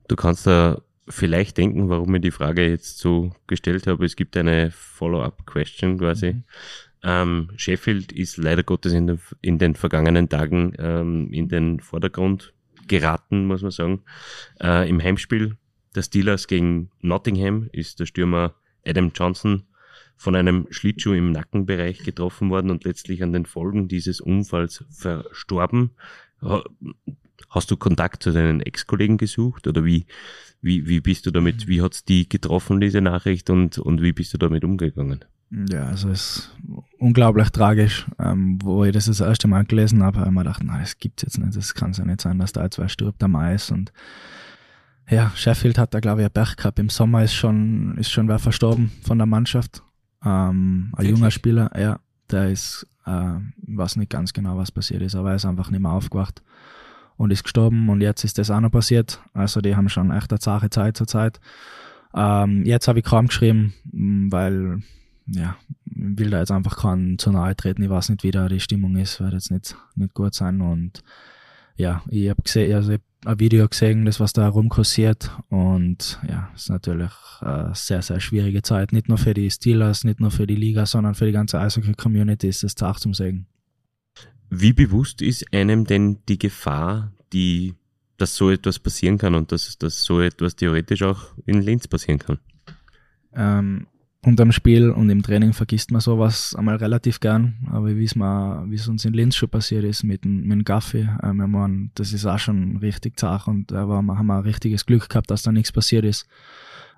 Du 0.08 0.16
kannst 0.16 0.46
da 0.46 0.78
vielleicht 1.08 1.56
denken, 1.56 1.88
warum 1.88 2.14
ich 2.14 2.22
die 2.22 2.30
Frage 2.30 2.68
jetzt 2.68 2.98
so 2.98 3.32
gestellt 3.46 3.86
habe. 3.86 4.04
Es 4.04 4.16
gibt 4.16 4.36
eine 4.36 4.70
Follow-up-Question 4.70 5.98
quasi. 5.98 6.34
Mhm. 6.34 6.44
Ähm, 7.02 7.50
Sheffield 7.56 8.12
ist 8.12 8.36
leider 8.36 8.62
Gottes 8.62 8.92
in 8.92 9.06
den, 9.06 9.20
in 9.40 9.58
den 9.58 9.74
vergangenen 9.74 10.28
Tagen 10.28 10.72
ähm, 10.78 11.32
in 11.32 11.48
den 11.48 11.80
Vordergrund 11.80 12.52
geraten, 12.88 13.46
muss 13.46 13.62
man 13.62 13.70
sagen. 13.70 14.02
Äh, 14.60 14.88
Im 14.88 15.02
Heimspiel 15.02 15.56
der 15.94 16.02
Steelers 16.02 16.46
gegen 16.48 16.90
Nottingham 17.00 17.68
ist 17.72 18.00
der 18.00 18.06
Stürmer 18.06 18.54
Adam 18.84 19.12
Johnson 19.14 19.64
von 20.16 20.34
einem 20.34 20.66
Schlittschuh 20.70 21.12
im 21.12 21.30
Nackenbereich 21.32 22.02
getroffen 22.02 22.50
worden 22.50 22.70
und 22.70 22.84
letztlich 22.84 23.22
an 23.22 23.32
den 23.32 23.46
Folgen 23.46 23.88
dieses 23.88 24.20
Unfalls 24.20 24.84
verstorben. 24.90 25.90
Hast 27.50 27.70
du 27.70 27.76
Kontakt 27.76 28.22
zu 28.22 28.32
deinen 28.32 28.60
Ex-Kollegen 28.60 29.18
gesucht 29.18 29.66
oder 29.66 29.84
wie, 29.84 30.06
wie, 30.60 30.88
wie 30.88 31.00
bist 31.00 31.26
du 31.26 31.30
damit, 31.30 31.68
wie 31.68 31.82
hat's 31.82 32.04
die 32.04 32.28
getroffen, 32.28 32.80
diese 32.80 33.00
Nachricht 33.00 33.50
und, 33.50 33.78
und 33.78 34.02
wie 34.02 34.12
bist 34.12 34.34
du 34.34 34.38
damit 34.38 34.64
umgegangen? 34.64 35.24
Ja, 35.50 35.86
also 35.86 36.08
es 36.08 36.36
ist 36.36 36.56
unglaublich 36.98 37.50
tragisch. 37.50 38.06
Ähm, 38.18 38.58
wo 38.62 38.84
ich 38.84 38.92
das 38.92 39.06
das 39.06 39.20
erste 39.20 39.46
Mal 39.48 39.64
gelesen 39.64 40.02
habe, 40.02 40.18
habe 40.18 40.28
ich 40.28 40.34
mir 40.34 40.40
gedacht, 40.40 40.64
nein, 40.64 40.80
das 40.80 40.98
gibt's 40.98 41.22
jetzt 41.22 41.38
nicht. 41.38 41.56
Das 41.56 41.74
kann 41.74 41.92
ja 41.92 42.04
nicht 42.04 42.20
sein, 42.20 42.38
dass 42.38 42.52
da 42.52 42.64
jetzt 42.64 42.78
wer 42.78 42.88
stirbt 42.88 43.22
am 43.22 43.36
Eis. 43.36 43.70
Und 43.70 43.92
ja, 45.08 45.30
Sheffield 45.36 45.78
hat 45.78 45.94
da, 45.94 46.00
glaube 46.00 46.22
ich, 46.22 46.26
ein 46.26 46.32
Pech 46.32 46.56
gehabt. 46.56 46.78
Im 46.78 46.88
Sommer 46.88 47.22
ist 47.22 47.34
schon, 47.34 47.96
ist 47.96 48.10
schon 48.10 48.28
wer 48.28 48.40
verstorben 48.40 48.90
von 49.02 49.18
der 49.18 49.26
Mannschaft. 49.26 49.82
Ähm, 50.24 50.92
ein 50.96 51.06
junger 51.06 51.30
Spieler, 51.30 51.70
ja, 51.78 52.00
der 52.30 52.50
ist, 52.50 52.86
äh, 53.06 53.34
weiß 53.68 53.96
nicht 53.96 54.10
ganz 54.10 54.32
genau, 54.32 54.56
was 54.56 54.72
passiert 54.72 55.02
ist, 55.02 55.14
aber 55.14 55.30
er 55.30 55.36
ist 55.36 55.44
einfach 55.44 55.70
nicht 55.70 55.80
mehr 55.80 55.92
aufgewacht 55.92 56.42
und 57.16 57.30
ist 57.30 57.44
gestorben 57.44 57.88
und 57.88 58.00
jetzt 58.00 58.24
ist 58.24 58.38
das 58.38 58.50
auch 58.50 58.60
noch 58.60 58.70
passiert. 58.70 59.20
Also 59.32 59.60
die 59.60 59.76
haben 59.76 59.88
schon 59.88 60.10
echt 60.10 60.30
eine 60.30 60.38
zahre 60.38 60.70
Zeit 60.70 60.96
zur 60.96 61.06
Zeit. 61.06 61.40
Ähm, 62.14 62.64
jetzt 62.64 62.88
habe 62.88 63.00
ich 63.00 63.04
kaum 63.04 63.28
geschrieben, 63.28 63.74
weil 64.30 64.82
ja, 65.26 65.56
will 65.84 66.30
da 66.30 66.38
jetzt 66.38 66.52
einfach 66.52 66.76
keinen 66.76 67.18
zu 67.18 67.32
nahe 67.32 67.56
treten. 67.56 67.82
Ich 67.82 67.90
weiß 67.90 68.10
nicht, 68.10 68.22
wie 68.22 68.30
da 68.30 68.48
die 68.48 68.60
Stimmung 68.60 68.96
ist, 68.96 69.20
wird 69.20 69.32
jetzt 69.32 69.50
nicht, 69.50 69.76
nicht 69.94 70.14
gut 70.14 70.34
sein. 70.34 70.60
Und 70.60 71.02
ja, 71.76 72.02
ich 72.08 72.30
habe 72.30 72.42
gesehen, 72.42 72.74
also 72.74 72.92
ich 72.92 73.00
hab 73.24 73.32
ein 73.32 73.40
Video 73.40 73.66
gesehen, 73.68 74.04
das 74.04 74.20
was 74.20 74.32
da 74.32 74.42
herumkursiert. 74.42 75.30
Und 75.48 76.20
ja, 76.28 76.50
ist 76.54 76.70
natürlich 76.70 77.10
eine 77.40 77.72
sehr, 77.74 78.02
sehr 78.02 78.20
schwierige 78.20 78.62
Zeit. 78.62 78.92
Nicht 78.92 79.08
nur 79.08 79.18
für 79.18 79.34
die 79.34 79.50
Steelers, 79.50 80.04
nicht 80.04 80.20
nur 80.20 80.30
für 80.30 80.46
die 80.46 80.56
Liga, 80.56 80.86
sondern 80.86 81.14
für 81.14 81.26
die 81.26 81.32
ganze 81.32 81.58
Eishockey-Community 81.58 82.48
ist 82.48 82.62
das 82.62 82.74
Tag 82.74 82.98
zum 82.98 83.12
Segen. 83.12 83.46
Wie 84.58 84.72
bewusst 84.72 85.20
ist 85.20 85.52
einem 85.52 85.84
denn 85.84 86.18
die 86.28 86.38
Gefahr, 86.38 87.12
die, 87.34 87.74
dass 88.16 88.36
so 88.36 88.50
etwas 88.50 88.78
passieren 88.78 89.18
kann 89.18 89.34
und 89.34 89.52
dass, 89.52 89.76
dass 89.76 90.02
so 90.02 90.20
etwas 90.20 90.56
theoretisch 90.56 91.02
auch 91.02 91.34
in 91.44 91.60
Linz 91.60 91.86
passieren 91.86 92.18
kann? 92.18 92.38
Ähm, 93.34 93.86
unterm 94.22 94.52
Spiel 94.52 94.90
und 94.90 95.10
im 95.10 95.22
Training 95.22 95.52
vergisst 95.52 95.90
man 95.90 96.00
sowas 96.00 96.54
einmal 96.54 96.76
relativ 96.76 97.20
gern, 97.20 97.68
aber 97.70 97.94
wie 97.96 98.04
es 98.04 98.88
uns 98.88 99.04
in 99.04 99.12
Linz 99.12 99.36
schon 99.36 99.50
passiert 99.50 99.84
ist 99.84 100.04
mit, 100.04 100.24
mit 100.24 100.50
dem 100.50 100.64
Gaffi, 100.64 101.06
äh, 101.22 101.32
meine, 101.34 101.90
das 101.94 102.14
ist 102.14 102.24
auch 102.24 102.38
schon 102.38 102.78
richtig 102.78 103.18
zart 103.18 103.48
und 103.48 103.70
da 103.70 103.86
haben 103.86 104.06
wir 104.06 104.36
ein 104.36 104.42
richtiges 104.42 104.86
Glück 104.86 105.10
gehabt, 105.10 105.30
dass 105.30 105.42
da 105.42 105.52
nichts 105.52 105.70
passiert 105.70 106.06
ist. 106.06 106.26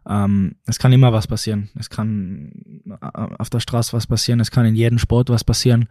Ähm, 0.09 0.55
es 0.64 0.79
kann 0.79 0.92
immer 0.92 1.12
was 1.12 1.27
passieren. 1.27 1.71
Es 1.75 1.90
kann 1.90 2.53
äh, 2.88 3.05
auf 3.05 3.51
der 3.51 3.61
Straße 3.61 3.94
was 3.94 4.07
passieren, 4.07 4.38
es 4.38 4.53
kann 4.53 4.64
in 4.64 4.77
jedem 4.77 4.99
Sport 4.99 5.29
was 5.29 5.42
passieren 5.42 5.88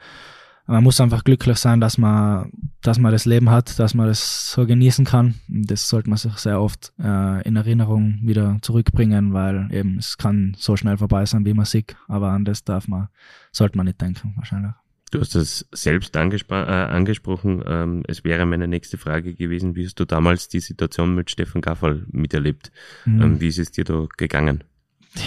man 0.68 0.84
muss 0.84 1.00
einfach 1.00 1.24
glücklich 1.24 1.58
sein, 1.58 1.80
dass 1.80 1.98
man, 1.98 2.52
dass 2.82 3.00
man 3.00 3.12
das 3.12 3.26
Leben 3.26 3.50
hat, 3.50 3.80
dass 3.80 3.94
man 3.94 4.08
das 4.08 4.52
so 4.52 4.66
genießen 4.66 5.06
kann. 5.06 5.36
Das 5.48 5.88
sollte 5.88 6.10
man 6.10 6.18
sich 6.18 6.34
sehr 6.38 6.62
oft 6.62 6.94
äh, 7.00 7.48
in 7.48 7.56
Erinnerung 7.56 8.20
wieder 8.22 8.58
zurückbringen, 8.62 9.34
weil 9.34 9.70
eben 9.72 9.98
es 9.98 10.18
kann 10.18 10.56
so 10.58 10.76
schnell 10.76 10.98
vorbei 10.98 11.26
sein, 11.26 11.46
wie 11.46 11.54
man 11.54 11.66
sieht. 11.66 11.96
Aber 12.08 12.32
an 12.32 12.46
das 12.46 12.64
darf 12.64 12.88
man, 12.88 13.08
sollte 13.52 13.78
man 13.78 13.86
nicht 13.86 14.02
denken, 14.02 14.34
wahrscheinlich. 14.36 14.74
Du 15.12 15.22
hast 15.22 15.36
das 15.36 15.66
selbst 15.72 16.18
angespro 16.18 16.56
äh, 16.56 16.68
angesprochen. 16.68 17.64
Ähm, 17.66 18.04
es 18.08 18.26
wäre 18.26 18.46
meine 18.46 18.68
nächste 18.68 18.98
Frage 18.98 19.34
gewesen, 19.36 19.76
wie 19.76 19.86
hast 19.86 20.00
du 20.00 20.06
damals 20.06 20.50
die 20.50 20.60
Situation 20.60 21.16
mit 21.16 21.32
Stefan 21.32 21.62
Gaffal 21.62 22.06
miterlebt? 22.12 22.72
Mhm. 23.06 23.22
Ähm, 23.22 23.40
wie 23.40 23.48
ist 23.48 23.60
es 23.60 23.72
dir 23.72 23.86
da 23.86 24.06
gegangen? 24.18 24.66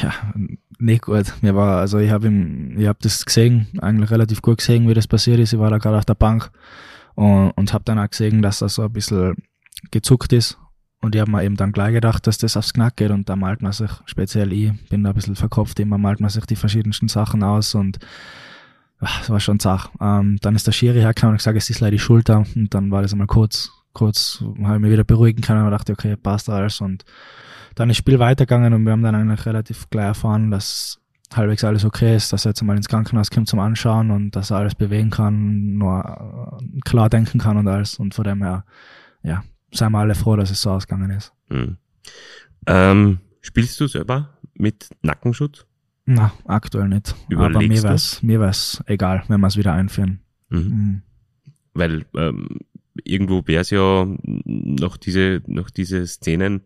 Ja, 0.02 0.12
nicht 0.78 1.02
gut. 1.02 1.32
Mir 1.42 1.54
war, 1.54 1.80
also 1.80 1.98
ich 1.98 2.10
habe 2.10 2.28
habe 2.28 2.98
das 3.02 3.24
gesehen, 3.24 3.68
eigentlich 3.80 4.10
relativ 4.10 4.42
gut 4.42 4.58
gesehen, 4.58 4.88
wie 4.88 4.94
das 4.94 5.06
passiert 5.06 5.38
ist. 5.38 5.52
Ich 5.52 5.58
war 5.58 5.70
da 5.70 5.78
gerade 5.78 5.98
auf 5.98 6.04
der 6.04 6.14
Bank 6.14 6.50
und, 7.14 7.50
und 7.52 7.72
habe 7.72 7.84
dann 7.84 7.98
auch 7.98 8.08
gesehen, 8.08 8.42
dass 8.42 8.62
er 8.62 8.68
so 8.68 8.82
ein 8.82 8.92
bisschen 8.92 9.36
gezuckt 9.90 10.32
ist. 10.32 10.58
Und 11.02 11.14
ich 11.14 11.20
habe 11.20 11.30
mir 11.30 11.44
eben 11.44 11.56
dann 11.56 11.72
gleich 11.72 11.94
gedacht, 11.94 12.26
dass 12.26 12.38
das 12.38 12.56
aufs 12.56 12.74
Knack 12.74 12.96
geht 12.96 13.10
und 13.10 13.28
da 13.28 13.36
malt 13.36 13.62
man 13.62 13.72
sich, 13.72 13.90
speziell 14.04 14.52
ich, 14.52 14.72
bin 14.88 15.02
da 15.02 15.10
ein 15.10 15.14
bisschen 15.14 15.36
verkopft, 15.36 15.80
immer 15.80 15.96
malt 15.96 16.20
man 16.20 16.28
sich 16.28 16.44
die 16.44 16.56
verschiedensten 16.56 17.08
Sachen 17.08 17.42
aus 17.42 17.74
und 17.74 17.98
ach, 19.00 19.20
das 19.20 19.30
war 19.30 19.40
schon 19.40 19.60
zach. 19.60 19.88
Ähm, 19.98 20.36
dann 20.42 20.54
ist 20.54 20.66
der 20.66 20.72
Schiri 20.72 21.00
hergekommen 21.00 21.34
und 21.34 21.38
gesagt, 21.38 21.56
es 21.56 21.70
ist 21.70 21.80
leider 21.80 21.92
die 21.92 21.98
Schulter 21.98 22.44
und 22.54 22.74
dann 22.74 22.90
war 22.90 23.00
das 23.00 23.12
einmal 23.12 23.28
kurz, 23.28 23.70
kurz, 23.94 24.44
habe 24.62 24.74
ich 24.74 24.80
mich 24.80 24.92
wieder 24.92 25.04
beruhigen 25.04 25.40
können 25.40 25.64
und 25.64 25.70
dachte, 25.70 25.92
okay, 25.92 26.16
passt 26.16 26.50
alles 26.50 26.82
und 26.82 27.04
dann 27.74 27.90
ist 27.90 27.96
das 27.96 27.98
Spiel 27.98 28.18
weitergegangen 28.18 28.72
und 28.72 28.84
wir 28.84 28.92
haben 28.92 29.02
dann 29.02 29.14
eigentlich 29.14 29.46
relativ 29.46 29.88
gleich 29.90 30.06
erfahren, 30.06 30.50
dass 30.50 31.00
halbwegs 31.34 31.64
alles 31.64 31.84
okay 31.84 32.16
ist, 32.16 32.32
dass 32.32 32.44
er 32.44 32.50
jetzt 32.50 32.62
mal 32.62 32.76
ins 32.76 32.88
Krankenhaus 32.88 33.30
kommt 33.30 33.48
zum 33.48 33.60
Anschauen 33.60 34.10
und 34.10 34.32
dass 34.32 34.50
er 34.50 34.58
alles 34.58 34.74
bewegen 34.74 35.10
kann, 35.10 35.74
nur 35.74 36.58
äh, 36.60 36.80
klar 36.80 37.08
denken 37.08 37.38
kann 37.38 37.56
und 37.56 37.68
alles. 37.68 37.98
Und 37.98 38.14
von 38.14 38.24
dem 38.24 38.42
her, 38.42 38.64
ja, 39.22 39.44
seien 39.72 39.92
wir 39.92 39.98
alle 39.98 40.14
froh, 40.14 40.36
dass 40.36 40.50
es 40.50 40.60
so 40.60 40.70
ausgegangen 40.70 41.10
ist. 41.10 41.32
Mhm. 41.48 41.76
Ähm, 42.66 43.18
spielst 43.40 43.78
du 43.80 43.86
selber 43.86 44.30
mit 44.54 44.88
Nackenschutz? 45.02 45.66
Na, 46.06 46.32
aktuell 46.46 46.88
nicht. 46.88 47.14
Überlegst 47.28 47.56
Aber 47.56 47.66
mir 47.66 47.82
wär's, 47.82 48.22
mir 48.22 48.40
wär's 48.40 48.82
egal, 48.86 49.22
wenn 49.28 49.40
wir 49.40 49.46
es 49.46 49.56
wieder 49.56 49.72
einführen. 49.72 50.20
Mhm. 50.48 50.58
Mhm. 50.58 51.02
Weil 51.74 52.04
ähm, 52.16 52.48
irgendwo 53.04 53.46
wäre 53.46 53.60
es 53.60 53.70
ja 53.70 54.06
noch 54.24 54.96
diese, 54.96 55.42
noch 55.46 55.70
diese 55.70 56.06
Szenen, 56.06 56.62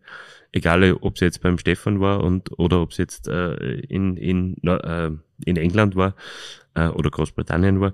egal 0.55 0.97
ob 1.01 1.15
es 1.15 1.19
jetzt 1.19 1.41
beim 1.41 1.57
Stefan 1.57 1.99
war 1.99 2.23
und 2.23 2.57
oder 2.57 2.81
ob 2.81 2.91
es 2.91 2.97
jetzt 2.97 3.27
äh, 3.27 3.53
in, 3.81 4.17
in, 4.17 4.55
äh, 4.63 5.11
in 5.45 5.57
England 5.57 5.95
war 5.95 6.15
äh, 6.73 6.87
oder 6.87 7.11
Großbritannien 7.11 7.81
war, 7.81 7.93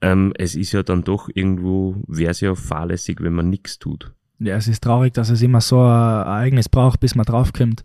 ähm, 0.00 0.32
es 0.38 0.54
ist 0.54 0.72
ja 0.72 0.82
dann 0.82 1.02
doch 1.02 1.28
irgendwo, 1.32 1.96
wäre 2.06 2.30
es 2.30 2.40
ja 2.40 2.54
fahrlässig, 2.54 3.18
wenn 3.20 3.34
man 3.34 3.50
nichts 3.50 3.78
tut. 3.78 4.12
Ja, 4.38 4.56
es 4.56 4.68
ist 4.68 4.82
traurig, 4.82 5.14
dass 5.14 5.30
es 5.30 5.40
immer 5.40 5.60
so 5.60 5.80
ein 5.80 6.26
Ereignis 6.26 6.68
braucht, 6.68 7.00
bis 7.00 7.14
man 7.14 7.24
draufkommt. 7.24 7.82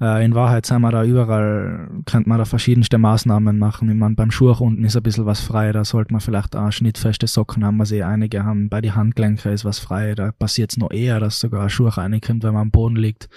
Äh, 0.00 0.24
in 0.24 0.34
Wahrheit 0.34 0.66
sind 0.66 0.82
wir 0.82 0.90
da 0.90 1.04
überall, 1.04 1.88
könnte 2.04 2.28
man 2.28 2.38
da 2.38 2.44
verschiedenste 2.44 2.98
Maßnahmen 2.98 3.58
machen. 3.58 3.88
Ich 3.88 3.96
meine, 3.96 4.16
beim 4.16 4.32
Schuh 4.32 4.50
unten 4.52 4.84
ist 4.84 4.96
ein 4.96 5.04
bisschen 5.04 5.26
was 5.26 5.40
frei, 5.40 5.70
da 5.70 5.84
sollte 5.84 6.12
man 6.12 6.20
vielleicht 6.20 6.56
auch 6.56 6.72
schnittfeste 6.72 7.28
Socken 7.28 7.64
haben, 7.64 7.78
was 7.78 7.92
eh 7.92 8.02
einige 8.02 8.44
haben. 8.44 8.68
Bei 8.68 8.80
den 8.80 8.96
Handgelenken 8.96 9.52
ist 9.52 9.64
was 9.64 9.78
frei, 9.78 10.16
da 10.16 10.32
passiert 10.32 10.72
es 10.72 10.78
noch 10.78 10.90
eher, 10.90 11.20
dass 11.20 11.38
sogar 11.38 11.62
ein 11.62 11.70
Schuh 11.70 11.88
reinkommt, 11.88 12.42
wenn 12.42 12.54
man 12.54 12.62
am 12.62 12.70
Boden 12.72 12.96
liegt. 12.96 13.28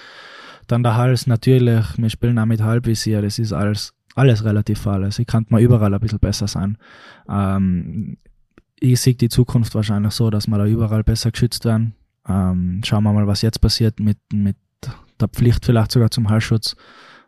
Dann 0.66 0.84
der 0.84 0.96
Hals, 0.96 1.28
natürlich, 1.28 1.86
wir 1.98 2.10
spielen 2.10 2.40
auch 2.40 2.46
mit 2.46 2.62
Halbvisier, 2.62 3.22
das 3.22 3.38
ist 3.38 3.54
alles, 3.54 3.94
alles 4.16 4.44
relativ 4.44 4.86
alles. 4.88 5.20
Ich 5.20 5.28
kann 5.28 5.46
mal 5.50 5.62
überall 5.62 5.94
ein 5.94 6.00
bisschen 6.00 6.20
besser 6.20 6.48
sein. 6.48 6.78
Ähm, 7.30 8.18
ich 8.80 9.00
sehe 9.00 9.16
die 9.16 9.30
Zukunft 9.30 9.76
wahrscheinlich 9.76 10.14
so, 10.14 10.30
dass 10.30 10.48
wir 10.48 10.58
da 10.58 10.66
überall 10.66 11.04
besser 11.04 11.32
geschützt 11.32 11.66
werden. 11.66 11.94
Ähm, 12.28 12.82
schauen 12.84 13.04
wir 13.04 13.14
mal, 13.14 13.28
was 13.28 13.42
jetzt 13.42 13.62
passiert 13.62 14.00
mit, 14.00 14.18
mit 14.34 14.58
der 15.20 15.28
Pflicht 15.28 15.66
vielleicht 15.66 15.92
sogar 15.92 16.12
zum 16.12 16.30
Hallschutz 16.30 16.76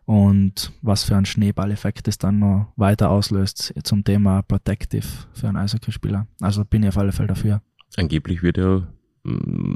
und 0.05 0.71
was 0.81 1.03
für 1.03 1.15
ein 1.15 1.25
Schneeballeffekt 1.25 2.07
es 2.07 2.17
dann 2.17 2.39
noch 2.39 2.73
weiter 2.75 3.09
auslöst 3.09 3.73
zum 3.83 4.03
Thema 4.03 4.41
Protective 4.41 5.05
für 5.33 5.47
einen 5.47 5.57
Eishockeyspieler. 5.57 6.27
Also 6.41 6.65
bin 6.65 6.83
ich 6.83 6.89
auf 6.89 6.97
alle 6.97 7.11
Fälle 7.11 7.27
dafür. 7.27 7.61
Angeblich 7.95 8.43
wird 8.43 8.57
ja 8.57 8.87
mm, 9.23 9.75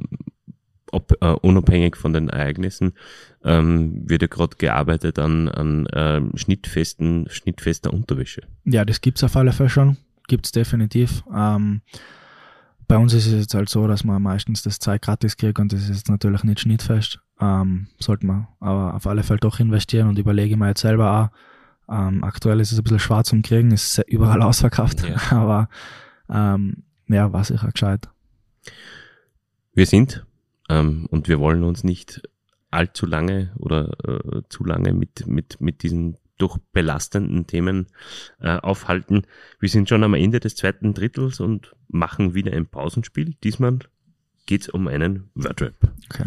ob, 0.94 1.18
äh, 1.22 1.36
unabhängig 1.42 1.96
von 1.96 2.14
den 2.14 2.30
Ereignissen 2.30 2.94
ähm, 3.44 4.08
wird 4.08 4.22
ja 4.22 4.28
gerade 4.28 4.56
gearbeitet 4.58 5.20
an, 5.20 5.50
an 5.50 5.86
äh, 5.88 6.22
schnittfesten, 6.36 7.28
schnittfester 7.30 7.92
Unterwäsche. 7.92 8.44
Ja, 8.64 8.86
das 8.86 9.02
gibt's 9.02 9.24
auf 9.24 9.36
alle 9.36 9.52
Fälle 9.52 9.70
schon. 9.70 9.98
Gibt's 10.28 10.52
definitiv. 10.52 11.24
Ähm, 11.36 11.82
bei 12.94 13.00
uns 13.00 13.12
ist 13.16 13.26
es 13.26 13.34
jetzt 13.34 13.56
halt 13.56 13.70
so, 13.70 13.88
dass 13.88 14.04
man 14.04 14.22
meistens 14.22 14.62
das 14.62 14.78
Zeug 14.78 15.02
gratis 15.02 15.36
kriegt 15.36 15.58
und 15.58 15.74
das 15.74 15.82
ist 15.82 15.90
jetzt 15.90 16.10
natürlich 16.10 16.44
nicht 16.44 16.60
schnittfest. 16.60 17.20
Ähm, 17.42 17.88
sollte 17.98 18.28
man 18.28 18.48
aber 18.60 18.94
auf 18.94 19.08
alle 19.08 19.24
Fälle 19.24 19.40
doch 19.40 19.60
investieren 19.60 20.10
und 20.10 20.20
überlege 20.20 20.58
mir 20.58 20.68
jetzt 20.68 20.82
selber 20.82 21.32
auch. 21.90 21.92
Ähm, 21.92 22.24
aktuell 22.24 22.60
ist 22.60 22.72
es 22.72 22.78
ein 22.78 22.84
bisschen 22.84 23.00
schwarz 23.00 23.30
zum 23.30 23.42
Kriegen, 23.42 23.72
ist 23.72 23.98
überall 24.06 24.44
ausverkauft, 24.44 25.10
ja. 25.10 25.16
aber 25.36 25.70
ähm, 26.30 26.84
ja, 27.08 27.34
war 27.34 27.44
sicher 27.44 27.72
gescheit. 27.72 28.10
Wir 29.74 29.88
sind 29.88 30.24
ähm, 30.70 31.08
und 31.10 31.28
wir 31.28 31.40
wollen 31.40 31.64
uns 31.64 31.84
nicht 31.84 32.22
allzu 32.70 33.08
lange 33.08 33.54
oder 33.56 33.90
äh, 34.08 34.42
zu 34.50 34.66
lange 34.66 34.94
mit, 34.94 35.26
mit, 35.26 35.60
mit 35.60 35.82
diesen 35.82 36.18
doch 36.44 36.58
belastenden 36.74 37.48
Themen 37.48 37.88
äh, 38.40 38.58
aufhalten. 38.58 39.24
Wir 39.60 39.70
sind 39.70 39.88
schon 39.88 40.04
am 40.04 40.14
Ende 40.14 40.42
des 40.42 40.56
zweiten 40.56 40.94
Drittels 40.94 41.40
und 41.40 41.74
machen 41.88 42.34
wieder 42.34 42.52
ein 42.52 42.68
Pausenspiel. 42.68 43.36
Diesmal 43.44 43.80
geht's 44.46 44.68
um 44.68 44.88
einen 44.90 45.30
Wordrap. 45.36 45.74
Okay. 46.10 46.26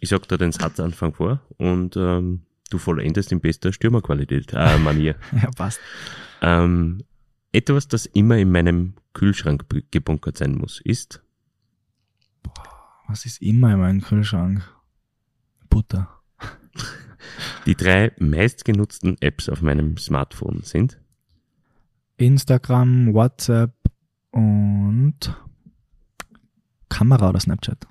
Ich 0.00 0.08
sag 0.08 0.26
da 0.28 0.36
den 0.36 0.50
Satzanfang 0.52 1.14
vor 1.14 1.40
und 1.56 1.96
ähm, 1.96 2.42
du 2.70 2.78
vollendest 2.78 3.30
in 3.30 3.40
bester 3.40 3.72
Stürmerqualität, 3.72 4.52
äh, 4.52 4.76
Manier. 4.78 5.14
Ja, 5.32 5.50
passt. 5.56 5.80
ähm, 6.42 7.04
etwas, 7.52 7.86
das 7.86 8.06
immer 8.06 8.38
in 8.38 8.50
meinem 8.50 8.94
Kühlschrank 9.14 9.64
gebunkert 9.92 10.36
sein 10.36 10.52
muss, 10.52 10.80
ist 10.84 11.22
Was 13.06 13.24
ist 13.24 13.40
immer 13.40 13.72
in 13.72 13.80
meinem 13.80 14.00
Kühlschrank? 14.02 14.62
Butter. 15.70 16.08
die 17.66 17.74
drei 17.74 18.12
meistgenutzten 18.18 19.16
Apps 19.20 19.48
auf 19.48 19.62
meinem 19.62 19.96
Smartphone 19.96 20.62
sind 20.62 20.98
Instagram, 22.16 23.14
WhatsApp 23.14 23.72
und 24.32 25.18
Kamera 26.88 27.28
oder 27.30 27.40
Snapchat. 27.40 27.86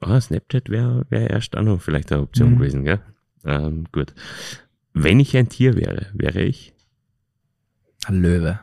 Ah, 0.00 0.20
Snapchat 0.20 0.68
wäre 0.68 1.06
wär 1.10 1.30
erst 1.30 1.56
auch 1.56 1.62
noch 1.62 1.80
vielleicht 1.80 2.12
eine 2.12 2.22
Option 2.22 2.52
Mhm. 2.52 2.58
gewesen, 2.58 2.84
gell? 2.84 3.00
Ähm, 3.44 3.84
gut. 3.90 4.14
Wenn 4.92 5.18
ich 5.18 5.36
ein 5.36 5.48
Tier 5.48 5.74
wäre, 5.76 6.10
wäre 6.14 6.42
ich, 6.42 6.72
Ein 8.06 8.20
Löwe. 8.20 8.60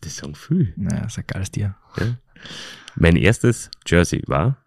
das 0.00 0.16
sagen 0.16 0.34
viel. 0.34 0.72
Naja, 0.76 1.04
ist 1.04 1.18
ein 1.18 1.24
geiles 1.26 1.50
Tier. 1.50 1.76
Ja? 1.98 2.16
Mein 2.96 3.16
erstes 3.16 3.70
Jersey 3.86 4.22
war, 4.26 4.61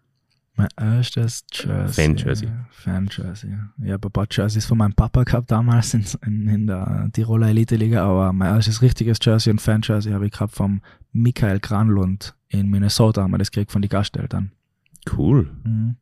Mein 0.56 0.68
erstes 0.78 1.44
Jersey. 1.52 1.92
Fan-Jersey. 2.16 2.48
Fan-Jersey. 2.70 3.58
Ich 3.84 3.90
habe 3.92 4.08
ein 4.08 4.12
paar 4.12 4.26
Jerseys 4.30 4.64
von 4.64 4.78
meinem 4.78 4.94
Papa 4.94 5.22
gehabt 5.24 5.50
damals 5.50 5.92
in, 5.92 6.04
in, 6.24 6.48
in 6.48 6.66
der 6.66 7.10
Tiroler 7.12 7.48
Elite-Liga, 7.48 8.02
aber 8.04 8.32
mein 8.32 8.54
erstes 8.54 8.80
richtiges 8.80 9.18
Jersey 9.20 9.50
und 9.50 9.60
Fan-Jersey 9.60 10.12
habe 10.12 10.26
ich 10.26 10.32
gehabt 10.32 10.54
vom 10.54 10.80
Michael 11.12 11.60
Granlund 11.60 12.34
in 12.48 12.70
Minnesota, 12.70 13.22
haben 13.22 13.32
wir 13.32 13.38
das 13.38 13.50
gekriegt 13.50 13.70
von 13.72 13.82
den 13.82 13.88
Gasteltern. 13.90 14.52
cool, 15.16 15.50
Mhm. 15.64 15.96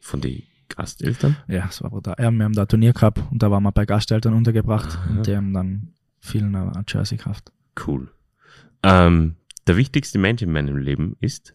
von 0.00 0.20
den 0.20 0.42
Gasteltern. 0.68 1.36
Ja, 1.46 1.66
das 1.66 1.80
war 1.82 1.90
brutal. 1.90 2.16
Ja, 2.18 2.30
wir 2.32 2.44
haben 2.44 2.52
da 2.52 2.62
ein 2.62 2.68
Turnier 2.68 2.92
gehabt 2.92 3.22
und 3.30 3.42
da 3.42 3.50
waren 3.50 3.62
wir 3.62 3.72
bei 3.72 3.86
Gasteltern 3.86 4.34
untergebracht 4.34 4.98
Aha. 4.98 5.10
und 5.10 5.26
die 5.26 5.36
haben 5.36 5.52
dann 5.54 5.92
vielen 6.18 6.54
ein 6.56 6.84
Jersey 6.88 7.16
gekauft. 7.16 7.52
Cool. 7.86 8.10
Ähm, 8.82 9.36
der 9.66 9.76
wichtigste 9.76 10.18
Mensch 10.18 10.42
in 10.42 10.50
meinem 10.52 10.76
Leben 10.76 11.16
ist 11.20 11.54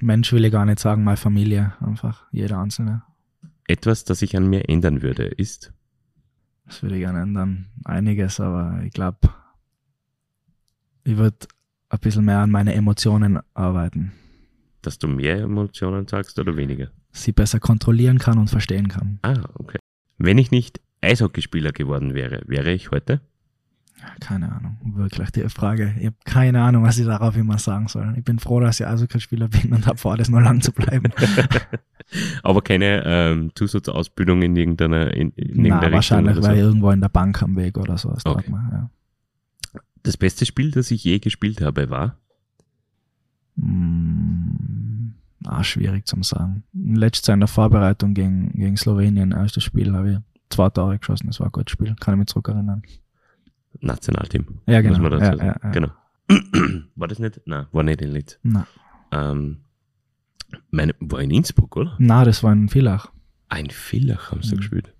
Mensch 0.00 0.32
will 0.32 0.44
ich 0.44 0.52
gar 0.52 0.64
nicht 0.66 0.78
sagen, 0.78 1.04
meine 1.04 1.16
Familie, 1.16 1.72
einfach 1.80 2.24
jeder 2.32 2.58
Einzelne. 2.58 3.02
etwas, 3.66 4.04
das 4.04 4.22
ich 4.22 4.36
an 4.36 4.48
mir 4.48 4.68
ändern 4.68 5.02
würde, 5.02 5.24
ist 5.24 5.72
Das 6.66 6.82
würde 6.82 6.96
ich 6.96 7.02
gerne 7.02 7.22
ändern. 7.22 7.66
Einiges, 7.84 8.40
aber 8.40 8.80
ich 8.84 8.92
glaube, 8.92 9.18
ich 11.04 11.16
würde 11.16 11.46
ein 11.88 11.98
bisschen 12.00 12.24
mehr 12.24 12.40
an 12.40 12.50
meine 12.50 12.74
Emotionen 12.74 13.40
arbeiten. 13.54 14.12
dass 14.82 14.98
du 14.98 15.08
mehr 15.08 15.38
Emotionen 15.40 16.06
sagst 16.06 16.38
oder 16.38 16.56
weniger. 16.56 16.90
Sie 17.10 17.32
besser 17.32 17.58
kontrollieren 17.58 18.18
kann 18.18 18.38
und 18.38 18.50
verstehen 18.50 18.88
kann. 18.88 19.18
Ah, 19.22 19.42
okay. 19.54 19.78
Wenn 20.18 20.38
ich 20.38 20.50
nicht 20.52 20.80
Eishockeyspieler 21.00 21.72
geworden 21.72 22.14
wäre, 22.14 22.42
wäre 22.46 22.72
ich 22.72 22.90
heute? 22.90 23.20
Keine 24.20 24.52
Ahnung, 24.52 24.76
wirklich 24.94 25.30
die 25.30 25.48
Frage. 25.48 25.94
Ich 25.98 26.06
habe 26.06 26.16
keine 26.24 26.62
Ahnung, 26.62 26.84
was 26.84 26.98
ich 26.98 27.06
darauf 27.06 27.36
immer 27.36 27.58
sagen 27.58 27.88
soll. 27.88 28.14
Ich 28.16 28.24
bin 28.24 28.38
froh, 28.38 28.60
dass 28.60 28.78
ich 28.78 28.86
Eishockeyspieler 28.86 29.48
bin 29.48 29.72
und 29.72 29.86
habe 29.86 29.98
vor, 29.98 30.16
das 30.16 30.28
noch 30.28 30.40
lang 30.40 30.60
zu 30.60 30.72
bleiben. 30.72 31.10
Aber 32.42 32.62
keine 32.62 33.02
ähm, 33.04 33.50
Zusatzausbildung 33.54 34.42
in 34.42 34.54
irgendeiner, 34.54 35.12
in, 35.12 35.30
in 35.30 35.62
Na, 35.62 35.64
irgendeiner 35.64 35.92
wahrscheinlich 35.92 36.36
Richtung 36.36 36.44
war 36.50 36.56
so. 36.56 36.62
irgendwo 36.62 36.90
in 36.90 37.00
der 37.00 37.08
Bank 37.08 37.42
am 37.42 37.56
Weg 37.56 37.78
oder 37.78 37.98
so. 37.98 38.14
Okay. 38.24 38.50
Mal, 38.50 38.68
ja. 38.70 38.90
Das 40.04 40.16
beste 40.16 40.46
Spiel, 40.46 40.70
das 40.70 40.90
ich 40.90 41.02
je 41.02 41.18
gespielt 41.18 41.60
habe, 41.60 41.90
war 41.90 42.18
Mm, 43.56 45.14
ah, 45.44 45.64
schwierig 45.64 46.06
zum 46.06 46.22
sagen. 46.22 46.62
Letztes 46.72 47.26
Jahr 47.26 47.34
in 47.34 47.40
der 47.40 47.48
Vorbereitung 47.48 48.14
gegen, 48.14 48.52
gegen 48.52 48.76
Slowenien, 48.76 49.32
erstes 49.32 49.64
Spiel, 49.64 49.92
habe 49.94 50.12
ich 50.12 50.18
zwei 50.50 50.70
Tore 50.70 50.98
geschossen. 50.98 51.26
Das 51.26 51.40
war 51.40 51.48
ein 51.48 51.52
gutes 51.52 51.72
Spiel, 51.72 51.94
kann 51.98 52.14
ich 52.14 52.18
mich 52.18 52.28
zurückerinnern. 52.28 52.82
Nationalteam. 53.80 54.60
Ja, 54.66 54.80
genau. 54.80 54.98
Muss 54.98 55.02
man 55.02 55.10
dazu 55.12 55.24
Ja, 55.24 55.36
sagen. 55.36 55.46
ja, 55.46 55.60
ja. 55.62 55.70
Genau. 55.70 55.90
war 56.96 57.08
das 57.08 57.18
nicht? 57.18 57.40
Nein, 57.46 57.66
war 57.72 57.82
nicht 57.82 58.02
in 58.02 58.10
Linz. 58.12 58.38
Na, 58.42 58.66
Ähm, 59.12 59.58
meine, 60.70 60.94
war 61.00 61.20
in 61.20 61.30
Innsbruck, 61.30 61.76
oder? 61.76 61.94
na, 61.98 62.24
das 62.24 62.42
war 62.42 62.52
in 62.52 62.68
Villach. 62.68 63.12
Ein 63.48 63.70
Villach 63.70 64.30
haben 64.32 64.42
sie 64.42 64.54
Mhm. 64.54 64.58
gespielt. 64.58 64.92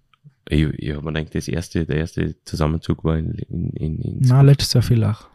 Ich, 0.48 0.62
ich 0.62 0.94
habe 0.94 1.04
mir 1.04 1.12
gedacht, 1.12 1.34
das 1.34 1.48
erste, 1.48 1.84
der 1.86 1.96
erste 1.96 2.40
Zusammenzug 2.44 3.02
war 3.02 3.18
in, 3.18 3.32
in, 3.32 3.70
in, 3.70 3.98
in 4.00 4.18
Na, 4.20 4.42
letztes 4.42 4.72
Jahr 4.74 4.82
Villach. 4.82 5.28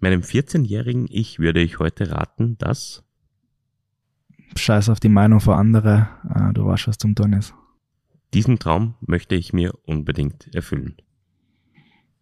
Meinem 0.00 0.20
14-jährigen 0.20 1.06
Ich 1.10 1.38
würde 1.38 1.60
ich 1.62 1.78
heute 1.78 2.10
raten, 2.10 2.58
dass 2.58 3.02
Scheiß 4.56 4.88
auf 4.90 5.00
die 5.00 5.08
Meinung 5.08 5.40
von 5.40 5.54
anderen. 5.54 6.06
Ah, 6.28 6.52
du 6.52 6.66
weißt, 6.66 6.88
was 6.88 6.98
zum 6.98 7.14
tun 7.14 7.32
ist. 7.32 7.54
diesen 8.34 8.58
Traum 8.58 8.94
möchte 9.00 9.34
ich 9.34 9.52
mir 9.52 9.72
unbedingt 9.84 10.54
erfüllen. 10.54 10.96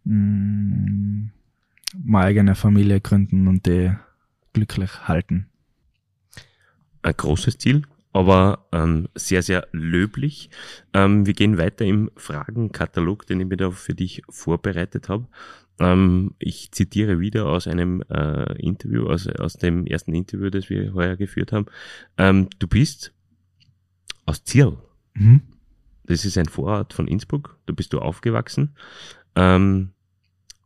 Mm, 0.04 1.26
meine 2.04 2.24
eigene 2.24 2.54
Familie 2.54 3.00
gründen 3.00 3.48
und 3.48 3.66
die 3.66 3.92
glücklich 4.52 5.08
halten. 5.08 5.46
Ein 7.02 7.16
großes 7.16 7.58
Ziel, 7.58 7.82
aber 8.12 8.66
ähm, 8.72 9.08
sehr, 9.14 9.42
sehr 9.42 9.66
löblich. 9.72 10.50
Ähm, 10.92 11.26
wir 11.26 11.34
gehen 11.34 11.58
weiter 11.58 11.84
im 11.84 12.10
Fragenkatalog, 12.16 13.26
den 13.26 13.40
ich 13.40 13.46
mir 13.46 13.56
da 13.56 13.70
für 13.70 13.94
dich 13.94 14.22
vorbereitet 14.28 15.08
habe. 15.08 15.26
Ähm, 15.78 16.34
ich 16.38 16.70
zitiere 16.72 17.18
wieder 17.18 17.46
aus 17.46 17.66
einem 17.66 18.02
äh, 18.08 18.52
Interview, 18.62 19.08
aus, 19.08 19.26
aus 19.26 19.54
dem 19.54 19.86
ersten 19.86 20.14
Interview, 20.14 20.50
das 20.50 20.70
wir 20.70 20.92
heuer 20.94 21.16
geführt 21.16 21.52
haben. 21.52 21.66
Ähm, 22.18 22.48
du 22.58 22.68
bist 22.68 23.12
aus 24.26 24.44
Zierl. 24.44 24.78
Mhm. 25.14 25.40
Das 26.04 26.24
ist 26.24 26.36
ein 26.36 26.46
Vorort 26.46 26.92
von 26.92 27.08
Innsbruck. 27.08 27.58
Da 27.66 27.72
bist 27.72 27.92
du 27.92 28.00
aufgewachsen. 28.00 28.74
Ähm, 29.34 29.90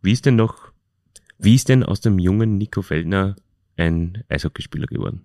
wie 0.03 0.13
ist 0.13 0.27
denn 0.27 0.37
noch, 0.37 0.73
wie 1.39 1.55
ist 1.55 1.69
denn 1.69 1.83
aus 1.83 2.01
dem 2.01 2.19
jungen 2.19 2.59
Nico 2.59 2.83
Feldner 2.83 3.37
ein 3.77 4.25
Eishockeyspieler 4.29 4.87
geworden? 4.87 5.25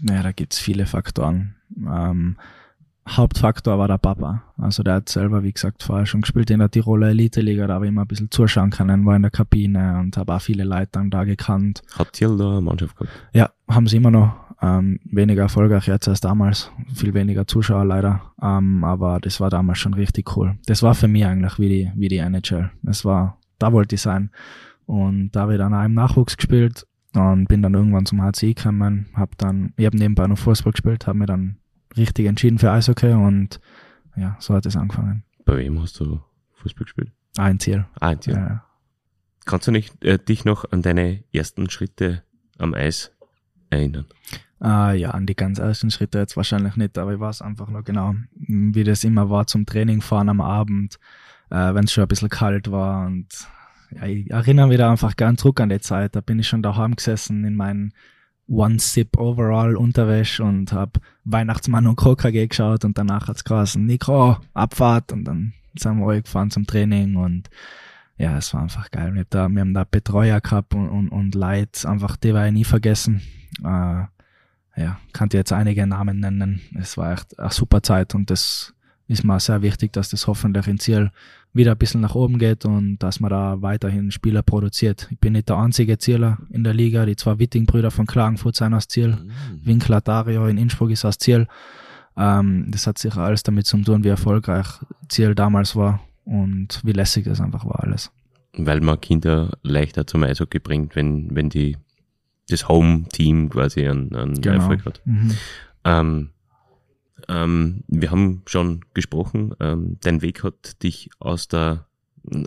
Naja, 0.00 0.22
da 0.22 0.32
gibt's 0.32 0.58
viele 0.58 0.86
Faktoren. 0.86 1.56
Ähm, 1.76 2.36
Hauptfaktor 3.08 3.78
war 3.78 3.86
der 3.86 3.98
Papa. 3.98 4.42
Also 4.56 4.82
der 4.82 4.94
hat 4.94 5.08
selber, 5.08 5.42
wie 5.42 5.52
gesagt, 5.52 5.82
vorher 5.82 6.06
schon 6.06 6.22
gespielt 6.22 6.50
in 6.50 6.60
der 6.60 6.70
Tiroler 6.70 7.08
Elite-Liga, 7.08 7.66
da 7.66 7.74
habe 7.74 7.84
ich 7.84 7.90
immer 7.90 8.02
ein 8.02 8.08
bisschen 8.08 8.30
zuschauen 8.30 8.70
können, 8.70 9.04
war 9.04 9.14
in 9.14 9.22
der 9.22 9.30
Kabine 9.30 9.98
und 9.98 10.16
habe 10.16 10.34
auch 10.34 10.40
viele 10.40 10.64
Leute 10.64 10.88
dann 10.92 11.10
da 11.10 11.24
gekannt. 11.24 11.82
Hat 11.98 12.16
Zierl 12.16 12.38
da 12.38 12.50
eine 12.50 12.60
Mannschaft 12.62 12.96
gehabt? 12.96 13.12
Ja, 13.34 13.50
haben 13.68 13.86
sie 13.88 13.98
immer 13.98 14.10
noch. 14.10 14.34
Ähm, 14.62 15.00
weniger 15.04 15.42
erfolgreich 15.42 15.86
jetzt 15.86 16.08
als 16.08 16.20
damals. 16.20 16.70
Viel 16.94 17.14
weniger 17.14 17.46
Zuschauer 17.46 17.84
leider. 17.84 18.32
Ähm, 18.40 18.84
aber 18.84 19.20
das 19.20 19.40
war 19.40 19.50
damals 19.50 19.78
schon 19.78 19.94
richtig 19.94 20.36
cool. 20.36 20.56
Das 20.66 20.82
war 20.82 20.94
für 20.94 21.08
mich 21.08 21.24
eigentlich 21.24 21.58
wie 21.58 21.68
die, 21.68 21.92
wie 21.96 22.08
die 22.08 22.18
NHL. 22.18 22.70
Das 22.82 23.04
war, 23.04 23.38
da 23.58 23.72
wollte 23.72 23.96
ich 23.96 24.00
sein. 24.00 24.30
Und 24.86 25.32
da 25.32 25.42
habe 25.42 25.54
ich 25.54 25.58
dann 25.58 25.74
auch 25.74 25.84
im 25.84 25.94
Nachwuchs 25.94 26.36
gespielt 26.36 26.86
und 27.14 27.46
bin 27.46 27.62
dann 27.62 27.74
irgendwann 27.74 28.06
zum 28.06 28.20
HCI 28.22 28.54
gekommen. 28.54 29.06
Hab 29.14 29.36
dann, 29.38 29.72
ich 29.76 29.86
habe 29.86 29.96
nebenbei 29.96 30.26
noch 30.26 30.38
Fußball 30.38 30.72
gespielt, 30.72 31.06
habe 31.06 31.18
mir 31.18 31.26
dann 31.26 31.56
richtig 31.96 32.26
entschieden 32.26 32.58
für 32.58 32.70
Eishockey 32.70 33.12
und 33.12 33.60
ja, 34.16 34.36
so 34.40 34.54
hat 34.54 34.66
es 34.66 34.76
angefangen. 34.76 35.24
Bei 35.44 35.56
wem 35.56 35.80
hast 35.80 35.98
du 36.00 36.20
Fußball 36.54 36.84
gespielt? 36.84 37.12
Ein 37.36 37.58
Ziel. 37.58 37.86
Ah, 38.00 38.12
in 38.12 38.20
Zierl. 38.20 38.36
Ja. 38.36 38.64
Kannst 39.44 39.66
du 39.66 39.72
nicht, 39.72 40.02
äh, 40.04 40.18
dich 40.18 40.44
noch 40.44 40.70
an 40.70 40.82
deine 40.82 41.24
ersten 41.32 41.68
Schritte 41.68 42.22
am 42.58 42.74
Eis 42.74 43.12
erinnern? 43.74 44.06
Ah, 44.60 44.92
ja, 44.92 45.10
an 45.10 45.26
die 45.26 45.34
ganz 45.34 45.58
ersten 45.58 45.90
Schritte 45.90 46.18
jetzt 46.18 46.36
wahrscheinlich 46.36 46.76
nicht, 46.76 46.96
aber 46.96 47.12
ich 47.12 47.20
weiß 47.20 47.42
einfach 47.42 47.68
nur 47.68 47.82
genau, 47.82 48.14
wie 48.34 48.84
das 48.84 49.04
immer 49.04 49.28
war 49.28 49.46
zum 49.46 49.66
Training 49.66 50.00
fahren 50.00 50.28
am 50.28 50.40
Abend, 50.40 50.98
äh, 51.50 51.74
wenn 51.74 51.84
es 51.84 51.92
schon 51.92 52.02
ein 52.02 52.08
bisschen 52.08 52.30
kalt 52.30 52.70
war 52.70 53.06
und 53.06 53.26
ja, 53.90 54.06
ich 54.06 54.30
erinnere 54.30 54.68
mich 54.68 54.78
da 54.78 54.90
einfach 54.90 55.16
gern 55.16 55.36
zurück 55.36 55.60
an 55.60 55.68
die 55.68 55.80
Zeit. 55.80 56.16
Da 56.16 56.20
bin 56.20 56.38
ich 56.38 56.48
schon 56.48 56.62
daheim 56.62 56.96
gesessen 56.96 57.44
in 57.44 57.54
meinen 57.54 57.92
One-Sip 58.48 59.16
Overall 59.16 59.76
Unterwäsch 59.76 60.40
und 60.40 60.72
hab 60.72 60.98
Weihnachtsmann 61.24 61.86
und 61.86 61.96
KKG 61.96 62.46
geschaut 62.48 62.84
und 62.84 62.98
danach 62.98 63.28
hat's 63.28 63.44
geheißen, 63.44 63.84
Nico, 63.84 64.36
Abfahrt 64.52 65.12
und 65.12 65.24
dann 65.24 65.52
sind 65.78 65.98
wir 65.98 66.06
alle 66.06 66.22
gefahren 66.22 66.50
zum 66.50 66.66
Training 66.66 67.16
und 67.16 67.48
ja, 68.16 68.38
es 68.38 68.54
war 68.54 68.62
einfach 68.62 68.90
geil. 68.90 69.14
Wir, 69.14 69.24
da, 69.28 69.48
wir 69.48 69.60
haben 69.60 69.74
da 69.74 69.84
Betreuer 69.84 70.40
gehabt 70.40 70.74
und, 70.74 70.88
und, 70.88 71.08
und 71.08 71.34
Leute, 71.34 71.88
einfach, 71.88 72.16
die 72.16 72.32
werde 72.32 72.48
ich 72.48 72.54
nie 72.54 72.64
vergessen. 72.64 73.22
Äh, 73.60 74.04
ja, 74.76 74.98
kann 75.12 75.28
dir 75.28 75.38
jetzt 75.38 75.52
einige 75.52 75.86
Namen 75.86 76.20
nennen. 76.20 76.60
Es 76.78 76.96
war 76.96 77.12
echt 77.12 77.38
eine 77.38 77.50
super 77.50 77.82
Zeit 77.82 78.14
und 78.14 78.30
das 78.30 78.74
ist 79.06 79.24
mir 79.24 79.38
sehr 79.38 79.62
wichtig, 79.62 79.92
dass 79.92 80.08
das 80.08 80.26
hoffentlich 80.26 80.66
in 80.66 80.78
Ziel 80.78 81.10
wieder 81.52 81.72
ein 81.72 81.78
bisschen 81.78 82.00
nach 82.00 82.14
oben 82.14 82.38
geht 82.38 82.64
und 82.64 82.98
dass 82.98 83.20
man 83.20 83.30
da 83.30 83.62
weiterhin 83.62 84.10
Spieler 84.10 84.42
produziert. 84.42 85.08
Ich 85.10 85.18
bin 85.18 85.34
nicht 85.34 85.48
der 85.48 85.58
einzige 85.58 85.98
Zieler 85.98 86.38
in 86.50 86.64
der 86.64 86.74
Liga. 86.74 87.06
Die 87.06 87.14
zwei 87.14 87.38
Witting-Brüder 87.38 87.90
von 87.90 88.06
Klagenfurt 88.06 88.56
sind 88.56 88.74
aus 88.74 88.88
Ziel. 88.88 89.16
Winkler 89.62 90.00
Dario 90.00 90.46
in 90.46 90.58
Innsbruck 90.58 90.90
ist 90.90 91.04
aus 91.04 91.18
Ziel. 91.18 91.46
Ähm, 92.16 92.66
das 92.70 92.86
hat 92.86 92.98
sicher 92.98 93.20
alles 93.20 93.42
damit 93.42 93.66
zu 93.66 93.76
tun, 93.78 94.02
wie 94.02 94.08
erfolgreich 94.08 94.66
Ziel 95.08 95.34
damals 95.34 95.76
war 95.76 96.00
und 96.24 96.80
wie 96.84 96.92
lässig 96.92 97.24
das 97.24 97.40
einfach 97.40 97.64
war 97.64 97.82
alles. 97.82 98.10
Weil 98.56 98.80
man 98.80 99.00
Kinder 99.00 99.58
leichter 99.62 100.06
zum 100.06 100.22
Eishockey 100.22 100.58
bringt, 100.60 100.94
wenn, 100.96 101.34
wenn 101.34 101.48
die 101.48 101.76
das 102.48 102.68
Home-Team 102.68 103.50
quasi 103.50 103.86
einen, 103.86 104.14
einen 104.14 104.40
Genau. 104.40 104.56
Erfolg 104.56 104.84
hat. 104.84 105.00
Mhm. 105.04 105.32
Ähm, 105.84 106.30
ähm, 107.28 107.84
wir 107.88 108.10
haben 108.10 108.42
schon 108.46 108.84
gesprochen, 108.94 109.54
ähm, 109.60 109.96
dein 110.02 110.22
Weg 110.22 110.44
hat 110.44 110.82
dich 110.82 111.10
aus 111.18 111.48
der 111.48 111.86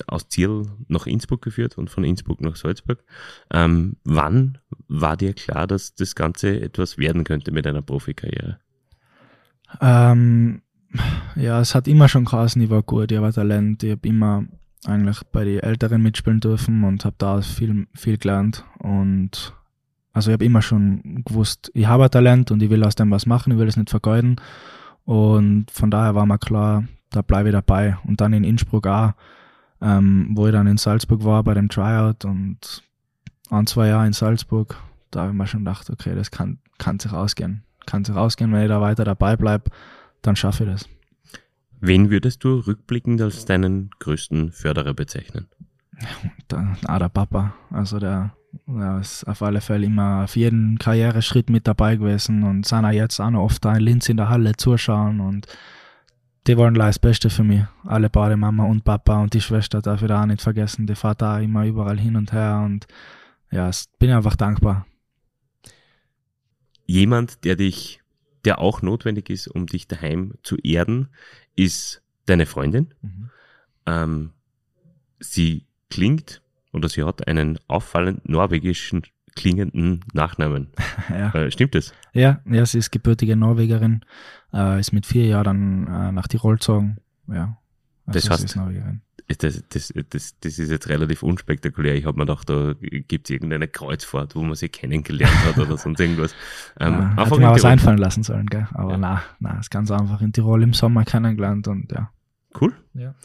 aus 0.08 0.28
Ziel 0.28 0.64
nach 0.88 1.06
Innsbruck 1.06 1.44
geführt 1.44 1.78
und 1.78 1.90
von 1.92 2.04
Innsbruck 2.04 2.42
nach 2.42 2.56
Salzburg. 2.56 3.04
Ähm, 3.52 3.98
wann 4.04 4.58
war 4.88 5.16
dir 5.18 5.34
klar, 5.34 5.68
dass 5.68 5.94
das 5.94 6.16
Ganze 6.16 6.60
etwas 6.62 6.98
werden 6.98 7.24
könnte 7.24 7.52
mit 7.52 7.68
einer 7.68 7.84
Profikarriere? 7.84 8.60
Ähm, 9.80 10.62
ja, 11.36 11.60
es 11.60 11.76
hat 11.76 11.88
immer 11.88 12.08
schon 12.08 12.26
geheißen, 12.26 12.62
ich 12.62 12.70
war 12.70 12.84
gut, 12.84 13.12
ich 13.12 13.22
war 13.22 13.32
Talent, 13.32 13.84
ich 13.84 13.92
habe 13.92 14.08
immer 14.08 14.46
eigentlich 14.86 15.22
bei 15.32 15.44
den 15.44 15.60
Älteren 15.60 16.02
mitspielen 16.02 16.40
dürfen 16.40 16.84
und 16.84 17.06
habe 17.06 17.16
da 17.18 17.42
viel, 17.42 17.88
viel 17.94 18.18
gelernt. 18.18 18.64
Und 18.80 19.54
also 20.14 20.32
ich 20.32 20.34
habe 20.34 20.46
immer 20.46 20.62
schon 20.62 21.24
gewusst, 21.26 21.72
ich 21.74 21.88
habe 21.88 22.10
Talent 22.10 22.52
und 22.52 22.62
ich 22.62 22.70
will 22.70 22.84
aus 22.84 22.96
dem 22.96 23.12
was 23.12 23.26
machen, 23.26 23.54
ich 23.54 23.60
will 23.60 23.68
es 23.68 23.78
nicht 23.78 23.90
vergeuden. 23.90 24.38
Und 25.06 25.72
von 25.72 25.92
daher 25.92 26.16
war 26.16 26.26
mir 26.26 26.38
klar, 26.38 26.86
da 27.12 27.22
bleibe 27.22 27.50
ich 27.50 27.54
dabei. 27.54 27.98
Und 28.06 28.22
dann 28.22 28.34
in 28.34 28.44
Innsbruck 28.44 28.88
auch, 28.88 29.14
ähm, 29.82 30.32
wo 30.34 30.48
ich 30.48 30.54
dann 30.54 30.68
in 30.68 30.78
Salzburg 30.78 31.24
war 31.24 31.44
bei 31.44 31.54
dem 31.54 31.70
Tryout 31.70 32.26
und 32.26 32.84
ein, 33.50 33.68
zwei 33.68 33.88
Jahre 33.88 34.08
in 34.08 34.14
Salzburg, 34.14 34.76
da 35.12 35.22
habe 35.22 35.32
ich 35.32 35.38
mir 35.38 35.48
schon 35.48 35.62
gedacht, 35.62 35.90
okay, 35.90 36.16
das 36.16 36.32
kann, 36.32 36.60
kann 36.78 37.00
sich 37.00 37.14
ausgehen, 37.14 37.64
kann 37.86 38.04
sich 38.04 38.16
ausgehen, 38.16 38.52
wenn 38.52 38.64
ich 38.64 38.68
da 38.68 38.82
weiter 38.82 39.06
dabei 39.06 39.38
bleibe, 39.38 39.72
dann 40.28 40.36
schaffe 40.36 40.66
ich 40.66 40.70
das. 40.70 40.90
Wen 41.80 42.10
würdest 42.10 42.44
du 42.44 42.60
rückblickend 42.60 43.22
als 43.22 43.46
deinen 43.46 43.92
größten 44.00 44.52
Förderer 44.52 44.94
bezeichnen? 44.94 45.48
Der, 46.52 46.78
ah, 46.86 47.00
der 47.00 47.10
Papa, 47.10 47.54
also 47.72 48.00
der, 48.00 48.36
der 48.68 49.00
ist 49.00 49.24
auf 49.26 49.42
alle 49.42 49.62
Fälle 49.62 49.86
immer 49.86 50.24
auf 50.24 50.36
jeden 50.36 50.78
Karriereschritt 50.78 51.50
mit 51.50 51.68
dabei 51.68 51.96
gewesen 51.96 52.44
und 52.44 52.66
sind 52.66 52.86
auch 52.86 52.92
jetzt 52.92 53.20
auch 53.20 53.30
noch 53.30 53.44
oft 53.44 53.64
da 53.66 53.76
in 53.76 53.82
Linz 53.82 54.10
in 54.10 54.18
der 54.18 54.30
Halle 54.30 54.56
zuschauen 54.56 55.20
und 55.20 55.48
die 56.46 56.58
wollen 56.58 56.76
das 56.76 57.00
Beste 57.00 57.30
für 57.30 57.44
mich. 57.44 57.64
Alle 57.84 58.10
beide, 58.10 58.38
Mama 58.38 58.64
und 58.64 58.84
Papa 58.84 59.22
und 59.22 59.34
die 59.34 59.42
Schwester 59.42 59.82
darf 59.82 60.02
ich 60.02 60.08
da 60.08 60.22
auch 60.22 60.26
nicht 60.26 60.42
vergessen. 60.42 60.88
Die 60.88 60.96
fährt 60.96 61.22
da 61.22 61.40
immer 61.40 61.66
überall 61.66 62.00
hin 62.00 62.16
und 62.16 62.32
her 62.32 62.62
und 62.64 62.88
ja, 63.52 63.70
bin 64.00 64.12
einfach 64.12 64.36
dankbar. 64.36 64.86
Jemand, 66.86 67.44
der 67.44 67.58
dich, 67.58 68.00
der 68.46 68.60
auch 68.60 68.82
notwendig 68.82 69.30
ist, 69.30 69.48
um 69.48 69.66
dich 69.68 69.88
daheim 69.88 70.34
zu 70.44 70.58
erden, 70.58 71.10
ist 71.56 72.02
deine 72.26 72.46
Freundin. 72.46 72.94
Ähm, 73.86 74.32
sie 75.20 75.66
klingt 75.90 76.42
oder 76.74 76.90
sie 76.90 77.04
hat 77.04 77.28
einen 77.28 77.60
auffallend 77.68 78.28
norwegischen 78.30 79.04
klingenden 79.36 80.04
Nachnamen. 80.14 80.70
ja. 81.10 81.34
Äh, 81.34 81.52
stimmt 81.52 81.76
das? 81.76 81.94
Ja, 82.14 82.42
ja, 82.46 82.66
sie 82.66 82.80
ist 82.80 82.92
gebürtige 82.92 83.36
Norwegerin, 83.36 84.04
äh, 84.54 84.80
ist 84.80 84.92
mit 84.94 85.06
vier 85.06 85.26
Jahren 85.28 85.88
äh, 85.88 86.12
nach 86.12 86.28
Tirol 86.28 86.56
gezogen. 86.56 86.98
Ja, 87.28 87.58
also 88.06 88.18
Das 88.20 88.24
sie 88.24 88.30
heißt- 88.30 88.46
ist 88.46 88.56
Norwegerin. 88.56 89.02
Das, 89.40 89.62
das, 89.70 89.94
das, 90.10 90.40
das 90.40 90.58
ist 90.60 90.72
jetzt 90.72 90.88
relativ 90.88 91.22
unspektakulär. 91.22 91.96
Ich 91.96 92.06
habe 92.06 92.18
mir 92.18 92.26
gedacht, 92.26 92.50
da 92.50 92.74
gibt 92.80 93.28
es 93.28 93.34
irgendeine 93.34 93.68
Kreuzfahrt, 93.68 94.36
wo 94.36 94.42
man 94.44 94.56
sie 94.56 94.70
kennengelernt 94.70 95.36
hat 95.46 95.58
oder 95.58 95.78
sonst 95.78 96.00
irgendwas. 96.00 96.34
Ähm, 96.80 96.94
ja, 96.94 97.00
einfach 97.10 97.32
hätte 97.32 97.40
mir 97.42 97.50
was 97.52 97.66
einfallen 97.66 97.98
lassen 97.98 98.24
sollen, 98.24 98.46
gell? 98.46 98.68
Aber 98.74 98.92
Ja. 98.92 98.98
na, 98.98 99.24
na, 99.40 99.56
das 99.58 99.70
ganz 99.70 99.92
einfach 99.92 100.22
in 100.22 100.32
Tirol 100.32 100.64
im 100.64 100.74
Sommer 100.74 101.04
kennengelernt 101.04 101.68
und 101.68 101.92
ja. 101.92 102.12
Cool. 102.60 102.74
Ja. 102.94 103.16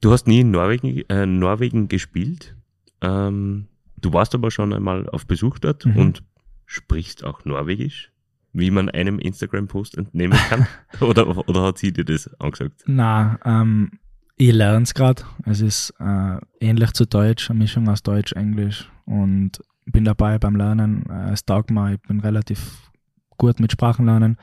Du 0.00 0.10
hast 0.12 0.26
nie 0.26 0.40
in 0.40 0.50
Norwegen, 0.50 1.02
äh, 1.08 1.26
Norwegen 1.26 1.88
gespielt. 1.88 2.56
Ähm, 3.00 3.68
du 3.98 4.12
warst 4.12 4.34
aber 4.34 4.50
schon 4.50 4.72
einmal 4.72 5.08
auf 5.10 5.26
Besuch 5.26 5.58
dort 5.58 5.86
Mhm. 5.86 5.96
und 5.96 6.22
sprichst 6.64 7.24
auch 7.24 7.44
Norwegisch, 7.44 8.10
wie 8.52 8.70
man 8.70 8.88
einem 8.90 9.18
Instagram-Post 9.18 9.96
entnehmen 9.98 10.38
kann. 10.48 10.66
oder, 11.00 11.28
oder 11.48 11.62
hat 11.62 11.78
sie 11.78 11.92
dir 11.92 12.04
das 12.04 12.28
angesagt? 12.40 12.82
Na, 12.86 13.38
ähm, 13.44 13.92
ich 14.36 14.52
lerne 14.52 14.82
es 14.82 14.94
gerade. 14.94 15.22
Es 15.44 15.60
ist 15.60 15.94
äh, 15.98 16.38
ähnlich 16.60 16.92
zu 16.92 17.06
Deutsch, 17.06 17.50
eine 17.50 17.58
Mischung 17.58 17.88
aus 17.88 18.02
Deutsch, 18.02 18.32
Englisch 18.32 18.90
und 19.04 19.52
bin 19.86 20.04
dabei 20.04 20.38
beim 20.38 20.56
Lernen. 20.56 21.06
Äh, 21.08 21.32
es 21.32 21.44
taugt 21.44 21.70
mir, 21.70 21.94
ich 21.94 22.00
bin 22.02 22.20
relativ 22.20 22.90
gut 23.36 23.60
mit 23.60 23.72
Sprachenlernen. 23.72 24.36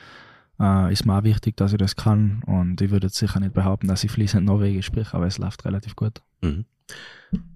Äh, 0.59 0.91
ist 0.91 1.05
mir 1.05 1.17
auch 1.17 1.23
wichtig, 1.23 1.57
dass 1.57 1.73
ich 1.73 1.77
das 1.77 1.95
kann 1.95 2.43
und 2.45 2.81
ich 2.81 2.91
würde 2.91 3.07
jetzt 3.07 3.17
sicher 3.17 3.39
nicht 3.39 3.53
behaupten, 3.53 3.87
dass 3.87 4.03
ich 4.03 4.11
fließend 4.11 4.45
Norwegisch 4.45 4.85
spreche, 4.85 5.13
aber 5.15 5.27
es 5.27 5.37
läuft 5.37 5.65
relativ 5.65 5.95
gut. 5.95 6.21
Mhm. 6.41 6.65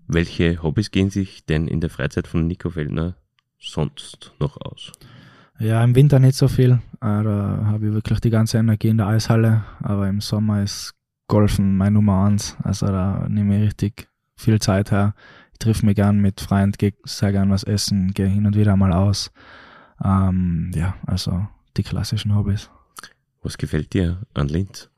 Welche 0.07 0.63
Hobbys 0.63 0.91
gehen 0.91 1.09
sich 1.09 1.45
denn 1.45 1.67
in 1.67 1.81
der 1.81 1.89
Freizeit 1.89 2.27
von 2.27 2.47
Nico 2.47 2.69
Feldner 2.69 3.15
sonst 3.59 4.33
noch 4.39 4.57
aus? 4.61 4.91
Ja, 5.59 5.83
im 5.83 5.95
Winter 5.95 6.19
nicht 6.19 6.35
so 6.35 6.47
viel. 6.47 6.73
Äh, 7.01 7.23
da 7.23 7.63
habe 7.65 7.87
ich 7.87 7.93
wirklich 7.93 8.19
die 8.19 8.29
ganze 8.29 8.59
Energie 8.59 8.89
in 8.89 8.97
der 8.97 9.07
Eishalle. 9.07 9.63
Aber 9.81 10.07
im 10.07 10.21
Sommer 10.21 10.61
ist 10.63 10.93
Golfen 11.27 11.77
meine 11.77 11.95
Nummer 11.95 12.25
eins. 12.25 12.55
Also 12.63 12.87
da 12.87 13.27
nehme 13.29 13.57
ich 13.57 13.63
richtig 13.63 14.07
viel 14.35 14.59
Zeit 14.59 14.91
her. 14.91 15.13
Ich 15.53 15.59
triff 15.59 15.83
mich 15.83 15.95
gern 15.95 16.19
mit 16.19 16.39
Freunden, 16.41 16.77
gehe 16.77 16.93
sehr 17.03 17.31
gern 17.31 17.49
was 17.49 17.63
essen, 17.63 18.13
gehe 18.13 18.27
hin 18.27 18.45
und 18.45 18.55
wieder 18.55 18.75
mal 18.77 18.93
aus. 18.93 19.31
Ähm, 20.03 20.71
ja, 20.75 20.95
also 21.05 21.47
die 21.75 21.83
klassischen 21.83 22.35
Hobbys. 22.35 22.69
Was 23.41 23.57
gefällt 23.57 23.93
dir 23.93 24.21
an 24.33 24.47
Linz? 24.47 24.89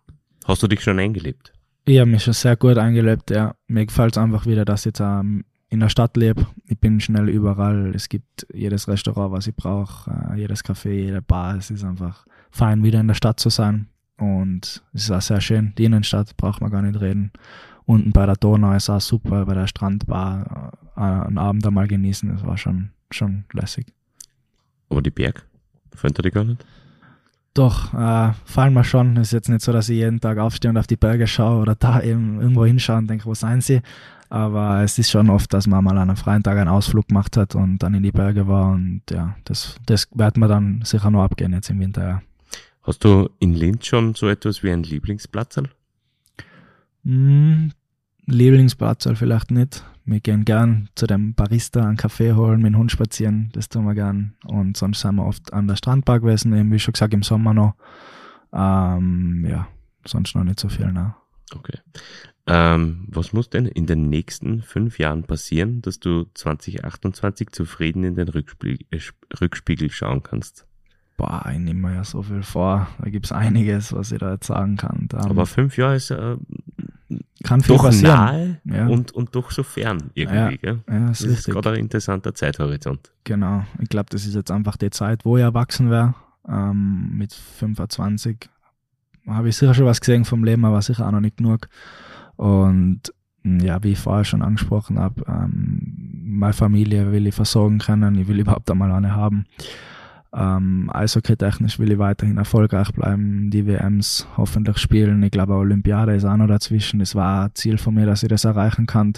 Hast 0.46 0.64
du 0.64 0.68
dich 0.68 0.82
schon 0.82 1.00
eingelebt? 1.00 1.54
Ich 1.86 2.00
habe 2.00 2.10
mich 2.10 2.24
schon 2.24 2.34
sehr 2.34 2.56
gut 2.56 2.78
eingelebt, 2.78 3.32
ja. 3.32 3.56
Mir 3.68 3.86
gefällt 3.86 4.14
es 4.14 4.18
einfach 4.18 4.46
wieder, 4.46 4.66
dass 4.66 4.82
ich 4.82 4.88
jetzt 4.88 5.00
ähm, 5.00 5.46
in 5.70 5.80
der 5.80 5.90
Stadt 5.90 6.18
lebe. 6.18 6.46
Ich 6.66 6.80
bin 6.80 7.00
schnell 7.00 7.30
überall. 7.30 7.94
Es 7.96 8.10
gibt 8.10 8.48
jedes 8.54 8.88
Restaurant, 8.88 9.32
was 9.32 9.48
ich 9.48 9.56
brauche, 9.56 10.12
äh, 10.32 10.38
jedes 10.38 10.64
Café, 10.64 10.90
jede 10.90 11.22
Bar. 11.22 11.58
Es 11.58 11.70
ist 11.70 11.84
einfach 11.84 12.26
fein, 12.52 12.84
wieder 12.84 13.00
in 13.00 13.08
der 13.08 13.16
Stadt 13.16 13.40
zu 13.40 13.50
sein. 13.50 13.88
Und 14.20 14.84
es 14.94 15.04
ist 15.04 15.12
auch 15.12 15.22
sehr 15.22 15.42
schön. 15.42 15.74
Die 15.78 15.86
Innenstadt 15.86 16.36
braucht 16.38 16.62
man 16.62 16.72
gar 16.72 16.82
nicht 16.82 17.00
reden. 17.00 17.32
Unten 17.86 18.12
bei 18.12 18.26
der 18.26 18.36
Donau 18.36 18.74
ist 18.74 18.90
auch 18.90 19.02
super, 19.02 19.46
bei 19.46 19.54
der 19.54 19.68
Strandbar 19.68 20.74
äh, 20.96 21.00
einen 21.00 21.38
Abend 21.38 21.66
einmal 21.66 21.88
genießen. 21.88 22.30
Das 22.30 22.46
war 22.46 22.58
schon, 22.58 22.90
schon 23.10 23.46
lässig. 23.54 23.88
Aber 24.90 25.02
die 25.02 25.10
Berg? 25.10 25.46
Fällt 25.96 26.18
dir 26.18 26.24
die 26.24 26.32
gar 26.32 26.44
nicht? 26.44 26.64
Doch, 27.54 27.94
äh, 27.94 28.34
fallen 28.46 28.74
mir 28.74 28.84
schon. 28.84 29.18
Es 29.18 29.30
ist 29.30 29.34
jetzt 29.34 29.50
nicht 29.50 29.62
so, 29.62 29.72
dass 29.72 29.90
ich 29.90 29.98
jeden 29.98 30.20
Tag 30.20 30.38
aufstehe 30.38 30.70
und 30.70 30.78
auf 30.78 30.88
die 30.88 30.98
Berge 30.98 31.26
schaue 31.26 31.62
oder 31.62 31.76
da 31.76 32.02
eben 32.02 32.40
irgendwo 32.40 32.66
hinschaue 32.66 32.98
und 32.98 33.10
denke, 33.10 33.26
wo 33.26 33.34
seien 33.34 33.62
sie? 33.62 33.82
Aber 34.30 34.84
es 34.84 35.00
ist 35.00 35.10
schon 35.10 35.30
oft, 35.30 35.52
dass 35.54 35.66
man 35.66 35.84
mal 35.84 35.98
an 35.98 36.10
einem 36.10 36.16
freien 36.16 36.44
Tag 36.44 36.58
einen 36.58 36.70
Ausflug 36.70 37.08
gemacht 37.08 37.36
hat 37.38 37.56
und 37.56 37.80
dann 37.80 37.96
in 37.96 38.04
die 38.04 38.12
Berge 38.12 38.48
war 38.48 38.72
und 38.72 39.02
ja, 39.10 39.36
das, 39.46 39.78
das 39.88 40.08
werden 40.14 40.40
wir 40.40 40.48
dann 40.48 40.82
sicher 40.84 41.10
noch 41.10 41.24
abgehen 41.24 41.52
jetzt 41.54 41.72
im 41.72 41.80
Winter, 41.80 42.08
ja. 42.08 42.22
Hast 42.90 43.06
du 43.06 43.30
in 43.38 43.54
Linz 43.54 43.86
schon 43.86 44.16
so 44.16 44.28
etwas 44.28 44.64
wie 44.64 44.72
ein 44.72 44.82
Lieblingsplatz? 44.82 45.62
Hm, 47.04 47.72
Lieblingsplatz 48.26 49.08
vielleicht 49.14 49.52
nicht. 49.52 49.86
Wir 50.06 50.20
gehen 50.20 50.44
gern 50.44 50.90
zu 50.96 51.06
dem 51.06 51.36
Barista 51.36 51.86
einen 51.86 51.98
Kaffee 51.98 52.34
holen, 52.34 52.64
mit 52.64 52.74
dem 52.74 52.80
Hund 52.80 52.92
spazieren, 52.92 53.52
das 53.54 53.70
tun 53.70 53.86
wir 53.86 53.94
gern. 53.94 54.34
Und 54.44 54.76
sonst 54.76 55.02
sind 55.02 55.18
wir 55.18 55.28
oft 55.28 55.54
an 55.54 55.68
der 55.68 55.76
Strandbar 55.76 56.20
gewesen, 56.20 56.52
eben 56.52 56.72
wie 56.72 56.80
schon 56.80 56.94
gesagt, 56.94 57.14
im 57.14 57.22
Sommer 57.22 57.54
noch. 57.54 57.76
Ähm, 58.52 59.46
ja, 59.48 59.68
sonst 60.08 60.34
noch 60.34 60.44
nicht 60.44 60.60
so 60.60 60.68
viel, 60.68 60.92
ne? 60.92 61.14
Okay. 61.54 61.78
Ähm, 62.48 63.06
was 63.08 63.34
muss 63.34 63.52
denn 63.52 63.68
in 63.68 63.86
den 63.86 64.10
nächsten 64.10 64.64
fünf 64.64 64.98
Jahren 64.98 65.26
passieren, 65.26 65.84
dass 65.84 66.00
du 66.00 66.26
2028 66.34 67.52
zufrieden 67.52 68.04
in 68.04 68.16
den 68.16 68.30
Rückspiegel, 68.30 68.88
äh, 68.90 69.00
Rückspiegel 69.40 69.92
schauen 69.92 70.24
kannst? 70.24 70.66
Boah, 71.20 71.46
ich 71.52 71.60
nehme 71.60 71.82
mir 71.90 71.96
ja 71.96 72.04
so 72.06 72.22
viel 72.24 72.44
vor. 72.44 72.88
Da 73.02 73.10
gibt's 73.10 73.32
einiges, 73.34 73.92
was 73.94 74.12
ich 74.14 74.20
da 74.20 74.32
jetzt 74.32 74.48
sagen 74.48 74.78
kann. 74.78 75.06
Da 75.10 75.20
Aber 75.20 75.46
fünf 75.46 75.76
Jahre 75.78 75.96
ist 75.98 76.12
äh, 76.12 76.38
kann 77.44 77.62
viel 77.62 77.76
doch 77.76 77.84
passieren. 77.84 78.16
nahe 78.16 78.62
Ja. 78.64 78.88
und, 78.88 79.12
und 79.12 79.36
doch 79.36 79.52
so 79.52 79.64
fern 79.64 80.12
irgendwie. 80.14 80.58
Gell? 80.60 80.80
Ja, 80.90 81.08
Das 81.08 81.20
ist 81.22 81.28
ist 81.28 81.38
richtig. 81.40 81.54
gerade 81.56 81.72
ein 81.72 81.80
interessanter 81.80 82.34
Zeithorizont. 82.34 83.12
Genau. 83.26 83.66
Ich 83.82 83.90
glaube, 83.90 84.08
das 84.12 84.26
ist 84.26 84.34
jetzt 84.36 84.50
einfach 84.50 84.78
die 84.78 84.90
Zeit, 84.92 85.26
wo 85.26 85.36
ich 85.38 85.44
erwachsen 85.44 85.90
wäre. 85.90 86.16
Ähm, 86.48 87.12
mit 87.18 87.34
25 87.34 88.50
habe 89.28 89.50
ich 89.50 89.58
sicher 89.58 89.74
schon 89.74 89.86
was 89.86 90.00
gesehen 90.00 90.24
vom 90.26 90.44
Leben, 90.46 90.64
aber 90.66 90.82
sicher 90.82 91.06
auch 91.06 91.12
noch 91.12 91.20
nicht 91.20 91.38
genug. 91.38 91.68
Und 92.38 93.02
mh, 93.44 93.64
ja, 93.64 93.84
wie 93.84 93.92
ich 93.92 94.00
vorher 94.00 94.24
schon 94.24 94.42
angesprochen 94.42 94.98
habe, 95.00 95.22
ähm, 95.28 96.22
meine 96.24 96.54
Familie 96.54 97.12
will 97.12 97.28
ich 97.28 97.36
versorgen 97.36 97.80
können. 97.80 98.16
Ich 98.16 98.28
will 98.30 98.40
überhaupt 98.40 98.72
einmal 98.72 98.92
eine 98.92 99.14
haben. 99.16 99.46
Ähm, 100.32 100.90
Eishockey-technisch 100.94 101.80
will 101.80 101.92
ich 101.92 101.98
weiterhin 101.98 102.38
erfolgreich 102.38 102.92
bleiben, 102.92 103.50
die 103.50 103.66
WMs 103.66 104.28
hoffentlich 104.38 104.78
spielen. 104.78 105.24
Ich 105.24 105.32
glaube, 105.32 105.54
Olympiade 105.56 106.16
ist 106.16 106.26
auch 106.26 106.38
noch 106.38 106.48
dazwischen. 106.48 107.02
Es 107.02 107.16
war 107.16 107.46
ein 107.46 107.56
Ziel 107.56 107.78
von 107.78 107.96
mir, 107.96 108.06
dass 108.06 108.24
ich 108.24 108.30
das 108.30 108.46
erreichen 108.46 108.86
kann. 108.86 109.14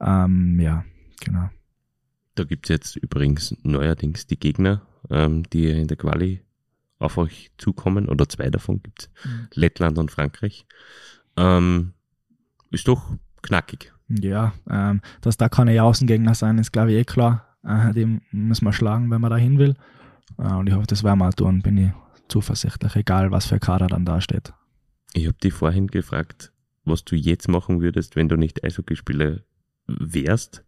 Ähm, 0.00 0.58
ja, 0.58 0.84
genau. 1.20 1.50
Da 2.34 2.44
gibt's 2.44 2.68
jetzt 2.68 2.96
übrigens 2.96 3.54
neuerdings 3.62 4.26
die 4.26 4.38
Gegner, 4.38 4.82
ähm, 5.10 5.42
die 5.50 5.68
in 5.68 5.88
der 5.88 5.96
Quali 5.96 6.42
auf 6.98 7.18
euch 7.18 7.50
zukommen, 7.58 8.08
oder 8.08 8.28
zwei 8.28 8.50
davon 8.50 8.82
gibt's, 8.82 9.10
mhm. 9.24 9.48
Lettland 9.54 9.98
und 9.98 10.10
Frankreich. 10.10 10.66
Ähm, 11.36 11.92
ist 12.70 12.88
doch 12.88 13.16
knackig. 13.42 13.92
Ja, 14.08 14.52
ähm, 14.68 15.00
dass 15.20 15.36
da 15.36 15.48
keine 15.48 15.82
Außengegner 15.82 16.34
sein, 16.34 16.58
ist 16.58 16.72
glaube 16.72 16.92
ich 16.92 16.98
eh 16.98 17.04
klar. 17.04 17.56
Äh, 17.62 17.92
die 17.92 18.20
müssen 18.32 18.64
wir 18.64 18.72
schlagen, 18.72 19.10
wenn 19.10 19.20
man 19.20 19.30
da 19.30 19.36
hin 19.36 19.58
will. 19.58 19.74
Äh, 20.36 20.54
und 20.54 20.68
ich 20.68 20.74
hoffe, 20.74 20.86
das 20.86 21.04
werden 21.04 21.18
wir 21.18 21.30
tun, 21.30 21.62
bin 21.62 21.78
ich 21.78 21.90
zuversichtlich, 22.28 22.96
egal 22.96 23.30
was 23.30 23.46
für 23.46 23.58
Kader 23.58 23.86
dann 23.86 24.04
da 24.04 24.20
steht. 24.20 24.52
Ich 25.14 25.26
habe 25.26 25.38
dich 25.38 25.54
vorhin 25.54 25.86
gefragt, 25.86 26.52
was 26.84 27.04
du 27.04 27.16
jetzt 27.16 27.48
machen 27.48 27.80
würdest, 27.80 28.16
wenn 28.16 28.28
du 28.28 28.36
nicht 28.36 28.64
Eishockeyspieler 28.64 29.40
wärst. 29.86 30.64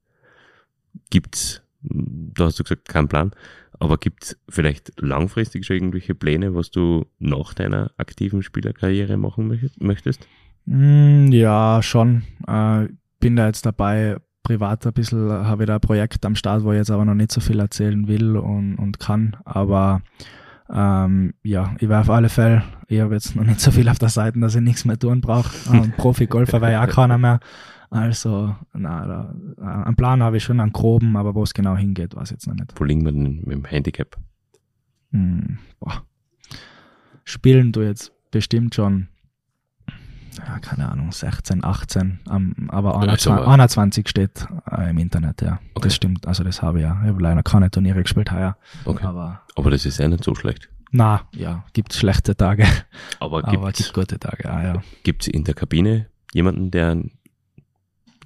Gibt's, 1.11 1.63
da 1.83 2.47
hast 2.47 2.59
du 2.59 2.65
gesagt, 2.65 2.89
keinen 2.89 3.09
Plan, 3.09 3.33
aber 3.79 3.99
gibt's 3.99 4.37
vielleicht 4.49 5.01
langfristig 5.01 5.65
schon 5.65 5.77
irgendwelche 5.77 6.15
Pläne, 6.15 6.55
was 6.55 6.71
du 6.71 7.07
nach 7.19 7.55
deiner 7.55 7.93
aktiven 7.97 8.43
Spielerkarriere 8.43 9.17
machen 9.17 9.73
möchtest? 9.79 10.27
Mm, 10.67 11.33
ja, 11.33 11.83
schon. 11.83 12.25
Äh, 12.47 12.89
bin 13.21 13.37
da 13.37 13.47
jetzt 13.47 13.67
dabei, 13.67 14.17
privat 14.43 14.87
ein 14.87 14.93
bisschen, 14.93 15.31
habe 15.31 15.65
ich 15.65 15.67
da 15.67 15.75
ein 15.75 15.81
Projekt 15.81 16.25
am 16.27 16.35
Start, 16.35 16.65
wo 16.65 16.73
ich 16.73 16.79
jetzt 16.79 16.91
aber 16.91 17.05
noch 17.05 17.15
nicht 17.15 17.33
so 17.33 17.41
viel 17.41 17.61
erzählen 17.61 18.09
will 18.09 18.37
und, 18.37 18.77
und 18.77 18.99
kann, 18.99 19.37
aber 19.45 20.03
ähm, 20.73 21.35
ja, 21.43 21.75
ich 21.81 21.89
war 21.89 22.01
auf 22.01 22.11
alle 22.11 22.29
Fälle, 22.29 22.63
ich 22.87 23.01
habe 23.01 23.15
jetzt 23.15 23.35
noch 23.35 23.45
nicht 23.45 23.61
so 23.61 23.71
viel 23.71 23.89
auf 23.89 23.99
der 23.99 24.09
Seite, 24.09 24.39
dass 24.39 24.55
ich 24.55 24.61
nichts 24.61 24.85
mehr 24.85 24.99
tun 24.99 25.21
brauche. 25.21 25.51
Und 25.71 25.97
Profi-Golfer 25.97 26.61
war 26.61 26.71
ja 26.71 26.85
auch 26.85 26.89
keiner 26.89 27.19
mehr. 27.19 27.41
Also, 27.91 28.55
na, 28.73 29.07
da, 29.07 29.35
äh, 29.59 29.85
einen 29.87 29.97
Plan 29.97 30.23
habe 30.23 30.37
ich 30.37 30.45
schon, 30.45 30.61
einen 30.61 30.73
groben, 30.73 31.17
aber 31.17 31.35
wo 31.35 31.43
es 31.43 31.55
genau 31.55 31.77
hingeht, 31.77 32.15
weiß 32.15 32.31
ich 32.31 32.37
jetzt 32.37 32.47
noch 32.47 32.55
nicht. 32.55 32.73
Wo 32.77 32.85
liegen 32.85 33.05
wir 33.05 33.11
denn 33.11 33.41
mit 33.45 33.51
dem 33.51 33.65
Handicap? 33.65 34.17
Hm, 35.11 35.59
boah. 35.81 36.05
Spielen 37.25 37.73
du 37.73 37.83
jetzt 37.83 38.13
bestimmt 38.31 38.77
schon 38.77 39.09
ja, 40.39 40.59
keine 40.61 40.91
Ahnung, 40.91 41.13
16, 41.13 41.65
18, 41.65 42.21
um, 42.29 42.71
aber 42.71 43.01
21, 43.01 43.47
21 43.47 44.09
steht 44.09 44.47
äh, 44.71 44.91
im 44.91 44.99
Internet, 44.99 45.43
ja. 45.43 45.59
Okay. 45.75 45.89
Das 45.89 45.95
stimmt, 45.95 46.27
also 46.27 46.45
das 46.45 46.63
habe 46.63 46.79
ich 46.79 46.85
ja. 46.85 47.01
Ich 47.03 47.09
habe 47.09 47.23
leider 47.23 47.43
keine 47.43 47.71
Turniere 47.71 48.03
gespielt 48.03 48.31
heuer. 48.33 48.57
Okay. 48.85 49.05
Aber, 49.05 49.43
aber 49.57 49.71
das 49.71 49.87
ist 49.87 49.99
ja 49.99 50.09
nicht 50.09 50.25
so 50.25 50.35
schlecht. 50.35 50.69
Na, 50.93 51.23
ja, 51.35 51.65
gibt 51.73 51.93
schlechte 51.95 52.37
Tage. 52.37 52.67
Aber, 53.21 53.47
aber 53.47 53.73
gibt 53.73 53.93
gute 53.93 54.19
Tage, 54.19 54.45
ja, 54.45 54.63
ja. 54.63 54.83
Gibt 55.03 55.23
es 55.23 55.29
in 55.29 55.45
der 55.45 55.55
Kabine 55.55 56.07
jemanden, 56.33 56.71
der 56.71 56.91
ein 56.91 57.13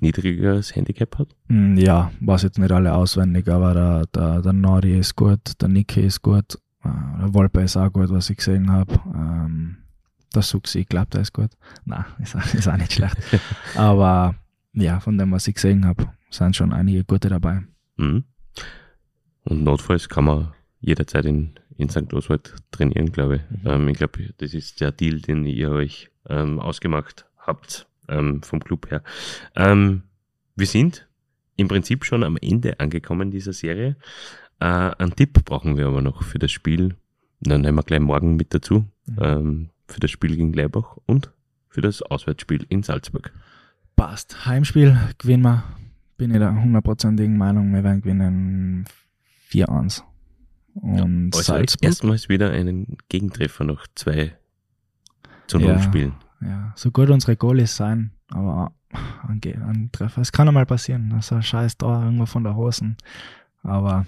niedrigeres 0.00 0.74
Handicap 0.74 1.18
hat? 1.18 1.28
Hm, 1.48 1.76
ja, 1.76 2.10
weiß 2.20 2.42
jetzt 2.42 2.58
nicht 2.58 2.72
alle 2.72 2.94
auswendig, 2.94 3.48
aber 3.48 3.74
der, 3.74 4.06
der, 4.06 4.42
der 4.42 4.52
Nori 4.52 4.98
ist 4.98 5.16
gut, 5.16 5.60
der 5.60 5.68
Niki 5.68 6.00
ist 6.00 6.22
gut, 6.22 6.58
äh, 6.84 6.88
der 7.20 7.34
Wolpe 7.34 7.60
ist 7.62 7.76
auch 7.76 7.92
gut, 7.92 8.10
was 8.10 8.30
ich 8.30 8.38
gesehen 8.38 8.70
habe. 8.70 8.94
Ähm, 9.14 9.76
der 10.34 10.42
Suxi, 10.42 10.80
ich 10.80 10.88
glaube, 10.88 11.08
der 11.12 11.22
ist 11.22 11.32
gut. 11.32 11.50
Nein, 11.84 12.04
ist, 12.22 12.36
auch, 12.36 12.54
ist 12.54 12.68
auch 12.68 12.76
nicht 12.76 12.92
schlecht. 12.92 13.16
Aber 13.74 14.34
ja, 14.72 15.00
von 15.00 15.18
dem, 15.18 15.32
was 15.32 15.46
ich 15.48 15.54
gesehen 15.54 15.86
habe, 15.86 16.08
sind 16.30 16.56
schon 16.56 16.72
einige 16.72 17.04
gute 17.04 17.28
dabei. 17.28 17.62
Mhm. 17.96 18.24
Und 19.44 19.62
notfalls 19.62 20.08
kann 20.08 20.24
man 20.24 20.52
jederzeit 20.80 21.24
in, 21.26 21.52
in 21.76 21.88
St. 21.88 22.12
Oswald 22.12 22.54
trainieren, 22.70 23.12
glaube 23.12 23.36
ich. 23.36 23.62
Mhm. 23.62 23.70
Ähm, 23.70 23.88
ich 23.88 23.98
glaube, 23.98 24.32
das 24.38 24.54
ist 24.54 24.80
der 24.80 24.92
Deal, 24.92 25.20
den 25.20 25.46
ihr 25.46 25.70
euch 25.70 26.10
ähm, 26.28 26.58
ausgemacht 26.58 27.26
habt 27.38 27.86
ähm, 28.08 28.42
vom 28.42 28.60
Club 28.60 28.90
her. 28.90 29.02
Ähm, 29.54 30.02
wir 30.56 30.66
sind 30.66 31.08
im 31.56 31.68
Prinzip 31.68 32.04
schon 32.04 32.24
am 32.24 32.36
Ende 32.40 32.80
angekommen 32.80 33.30
dieser 33.30 33.52
Serie. 33.52 33.96
Äh, 34.60 34.66
einen 34.66 35.14
Tipp 35.14 35.44
brauchen 35.44 35.76
wir 35.76 35.86
aber 35.86 36.02
noch 36.02 36.22
für 36.22 36.38
das 36.38 36.50
Spiel. 36.50 36.96
Dann 37.40 37.60
nehmen 37.60 37.78
wir 37.78 37.82
gleich 37.82 38.00
morgen 38.00 38.36
mit 38.36 38.54
dazu. 38.54 38.86
Mhm. 39.06 39.70
Für 39.86 40.00
das 40.00 40.10
Spiel 40.10 40.36
gegen 40.36 40.52
Leibach 40.52 40.96
und 41.06 41.32
für 41.68 41.80
das 41.80 42.02
Auswärtsspiel 42.02 42.66
in 42.68 42.82
Salzburg. 42.82 43.32
Passt. 43.96 44.46
Heimspiel 44.46 44.98
gewinnen 45.18 45.42
wir. 45.42 45.64
Bin 46.16 46.30
ich 46.30 46.38
der 46.38 46.54
hundertprozentigen 46.54 47.36
Meinung, 47.36 47.72
wir 47.72 47.82
werden 47.82 48.00
gewinnen 48.00 48.84
4-1. 49.50 50.02
Und 50.74 50.96
ja, 50.96 51.04
also 51.38 51.52
Salzburg. 51.52 51.84
erstmals 51.84 52.28
wieder 52.28 52.50
einen 52.50 52.96
Gegentreffer 53.08 53.64
noch 53.64 53.86
2 53.94 54.36
zu 55.48 55.58
0 55.58 55.68
ja, 55.68 55.82
spielen. 55.82 56.14
Ja, 56.40 56.72
so 56.76 56.90
gut 56.90 57.10
unsere 57.10 57.36
Goalies 57.36 57.76
sein, 57.76 58.12
aber 58.30 58.72
ein, 59.26 59.40
ein 59.44 59.90
Treffer, 59.92 60.20
es 60.20 60.32
kann 60.32 60.48
einmal 60.48 60.66
passieren. 60.66 61.10
Das 61.10 61.26
ist 61.26 61.32
ein 61.32 61.42
scheiß 61.42 61.78
Tor 61.78 62.02
irgendwo 62.02 62.26
von 62.26 62.44
der 62.44 62.54
Hosen. 62.54 62.96
Aber 63.62 64.06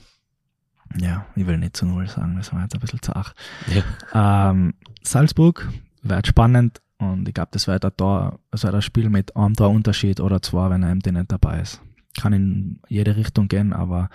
ja, 0.98 1.26
ich 1.34 1.46
will 1.46 1.58
nicht 1.58 1.76
zu 1.76 1.86
Null 1.86 2.08
sagen, 2.08 2.36
das 2.36 2.52
war 2.52 2.62
jetzt 2.62 2.74
ein 2.74 2.80
bisschen 2.80 3.02
zart. 3.02 3.34
Ja. 3.66 4.50
Ähm, 4.50 4.74
Salzburg 5.02 5.68
wird 6.02 6.26
spannend 6.26 6.80
und 6.98 7.28
ich 7.28 7.34
glaube, 7.34 7.50
das 7.52 7.66
wird 7.66 7.84
ein, 7.84 7.96
Tor, 7.96 8.38
das 8.50 8.64
wird 8.64 8.74
ein 8.74 8.82
Spiel 8.82 9.10
mit 9.10 9.36
einem 9.36 9.54
Torunterschied 9.54 10.20
oder 10.20 10.40
zwei, 10.42 10.70
wenn 10.70 10.82
er 10.82 10.94
MD 10.94 11.12
nicht 11.12 11.32
dabei 11.32 11.60
ist. 11.60 11.80
Kann 12.18 12.32
in 12.32 12.80
jede 12.88 13.16
Richtung 13.16 13.48
gehen, 13.48 13.72
aber 13.72 14.08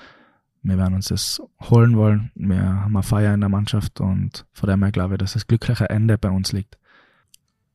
wir 0.64 0.78
werden 0.78 0.96
uns 0.96 1.08
das 1.08 1.42
holen 1.70 1.98
wollen. 1.98 2.32
Wir 2.36 2.62
haben 2.62 2.96
eine 2.96 3.04
Feier 3.04 3.34
in 3.34 3.40
der 3.42 3.50
Mannschaft 3.50 4.00
und 4.00 4.46
von 4.54 4.70
dem 4.70 4.82
her 4.84 4.92
glaube 4.92 5.16
ich, 5.16 5.20
dass 5.20 5.34
das 5.34 5.48
glückliche 5.48 5.90
Ende 5.90 6.18
bei 6.18 6.30
uns 6.30 6.52
liegt. 6.52 6.78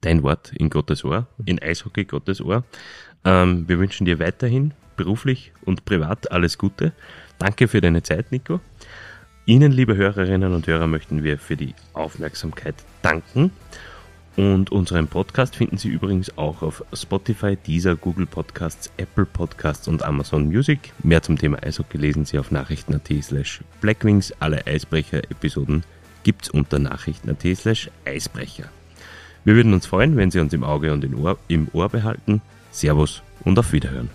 Dein 0.01 0.23
Wort 0.23 0.53
in 0.53 0.71
Gottes 0.71 1.05
Ohr, 1.05 1.27
in 1.45 1.61
Eishockey 1.61 2.05
Gottes 2.05 2.41
Ohr. 2.41 2.65
Ähm, 3.25 3.69
wir 3.69 3.79
wünschen 3.79 4.05
dir 4.05 4.19
weiterhin 4.19 4.75
beruflich 4.97 5.53
und 5.65 5.85
privat 5.85 6.31
alles 6.31 6.59
Gute. 6.59 6.93
Danke 7.39 7.69
für 7.69 7.81
deine 7.81 8.03
Zeit, 8.03 8.33
Nico. 8.33 8.61
Ihnen, 9.49 9.71
liebe 9.71 9.95
Hörerinnen 9.95 10.53
und 10.53 10.67
Hörer, 10.67 10.89
möchten 10.89 11.23
wir 11.23 11.39
für 11.39 11.57
die 11.57 11.77
Aufmerksamkeit 11.93 12.75
danken. 13.01 13.53
Und 14.35 14.73
unseren 14.73 15.07
Podcast 15.07 15.55
finden 15.55 15.79
Sie 15.79 15.89
übrigens 15.89 16.37
auch 16.37 16.63
auf 16.63 16.85
Spotify, 16.93 17.55
Deezer, 17.55 17.95
Google 17.95 18.27
Podcasts, 18.27 18.91
Apple 18.97 19.25
Podcasts 19.25 19.87
und 19.87 20.03
Amazon 20.03 20.49
Music. 20.49 20.93
Mehr 21.05 21.23
zum 21.23 21.39
Thema 21.39 21.63
Eishockey 21.63 21.97
lesen 21.97 22.25
Sie 22.25 22.41
auf 22.41 22.51
nachrichten.at 22.51 23.23
slash 23.23 23.61
blackwings. 23.81 24.35
Alle 24.41 24.67
Eisbrecher-Episoden 24.67 25.85
gibt's 26.25 26.51
unter 26.51 26.81
nachrichten.at 26.81 27.57
slash 27.57 27.89
Eisbrecher. 28.05 28.65
Wir 29.45 29.55
würden 29.55 29.75
uns 29.75 29.87
freuen, 29.87 30.17
wenn 30.17 30.33
Sie 30.33 30.41
uns 30.41 30.53
im 30.55 30.65
Auge 30.65 30.93
und 30.93 31.05
im 31.05 31.69
Ohr 31.73 31.89
behalten. 31.89 32.43
Servus 32.73 33.23
und 33.45 33.57
auf 33.61 33.73
Wiederhören. 33.73 34.11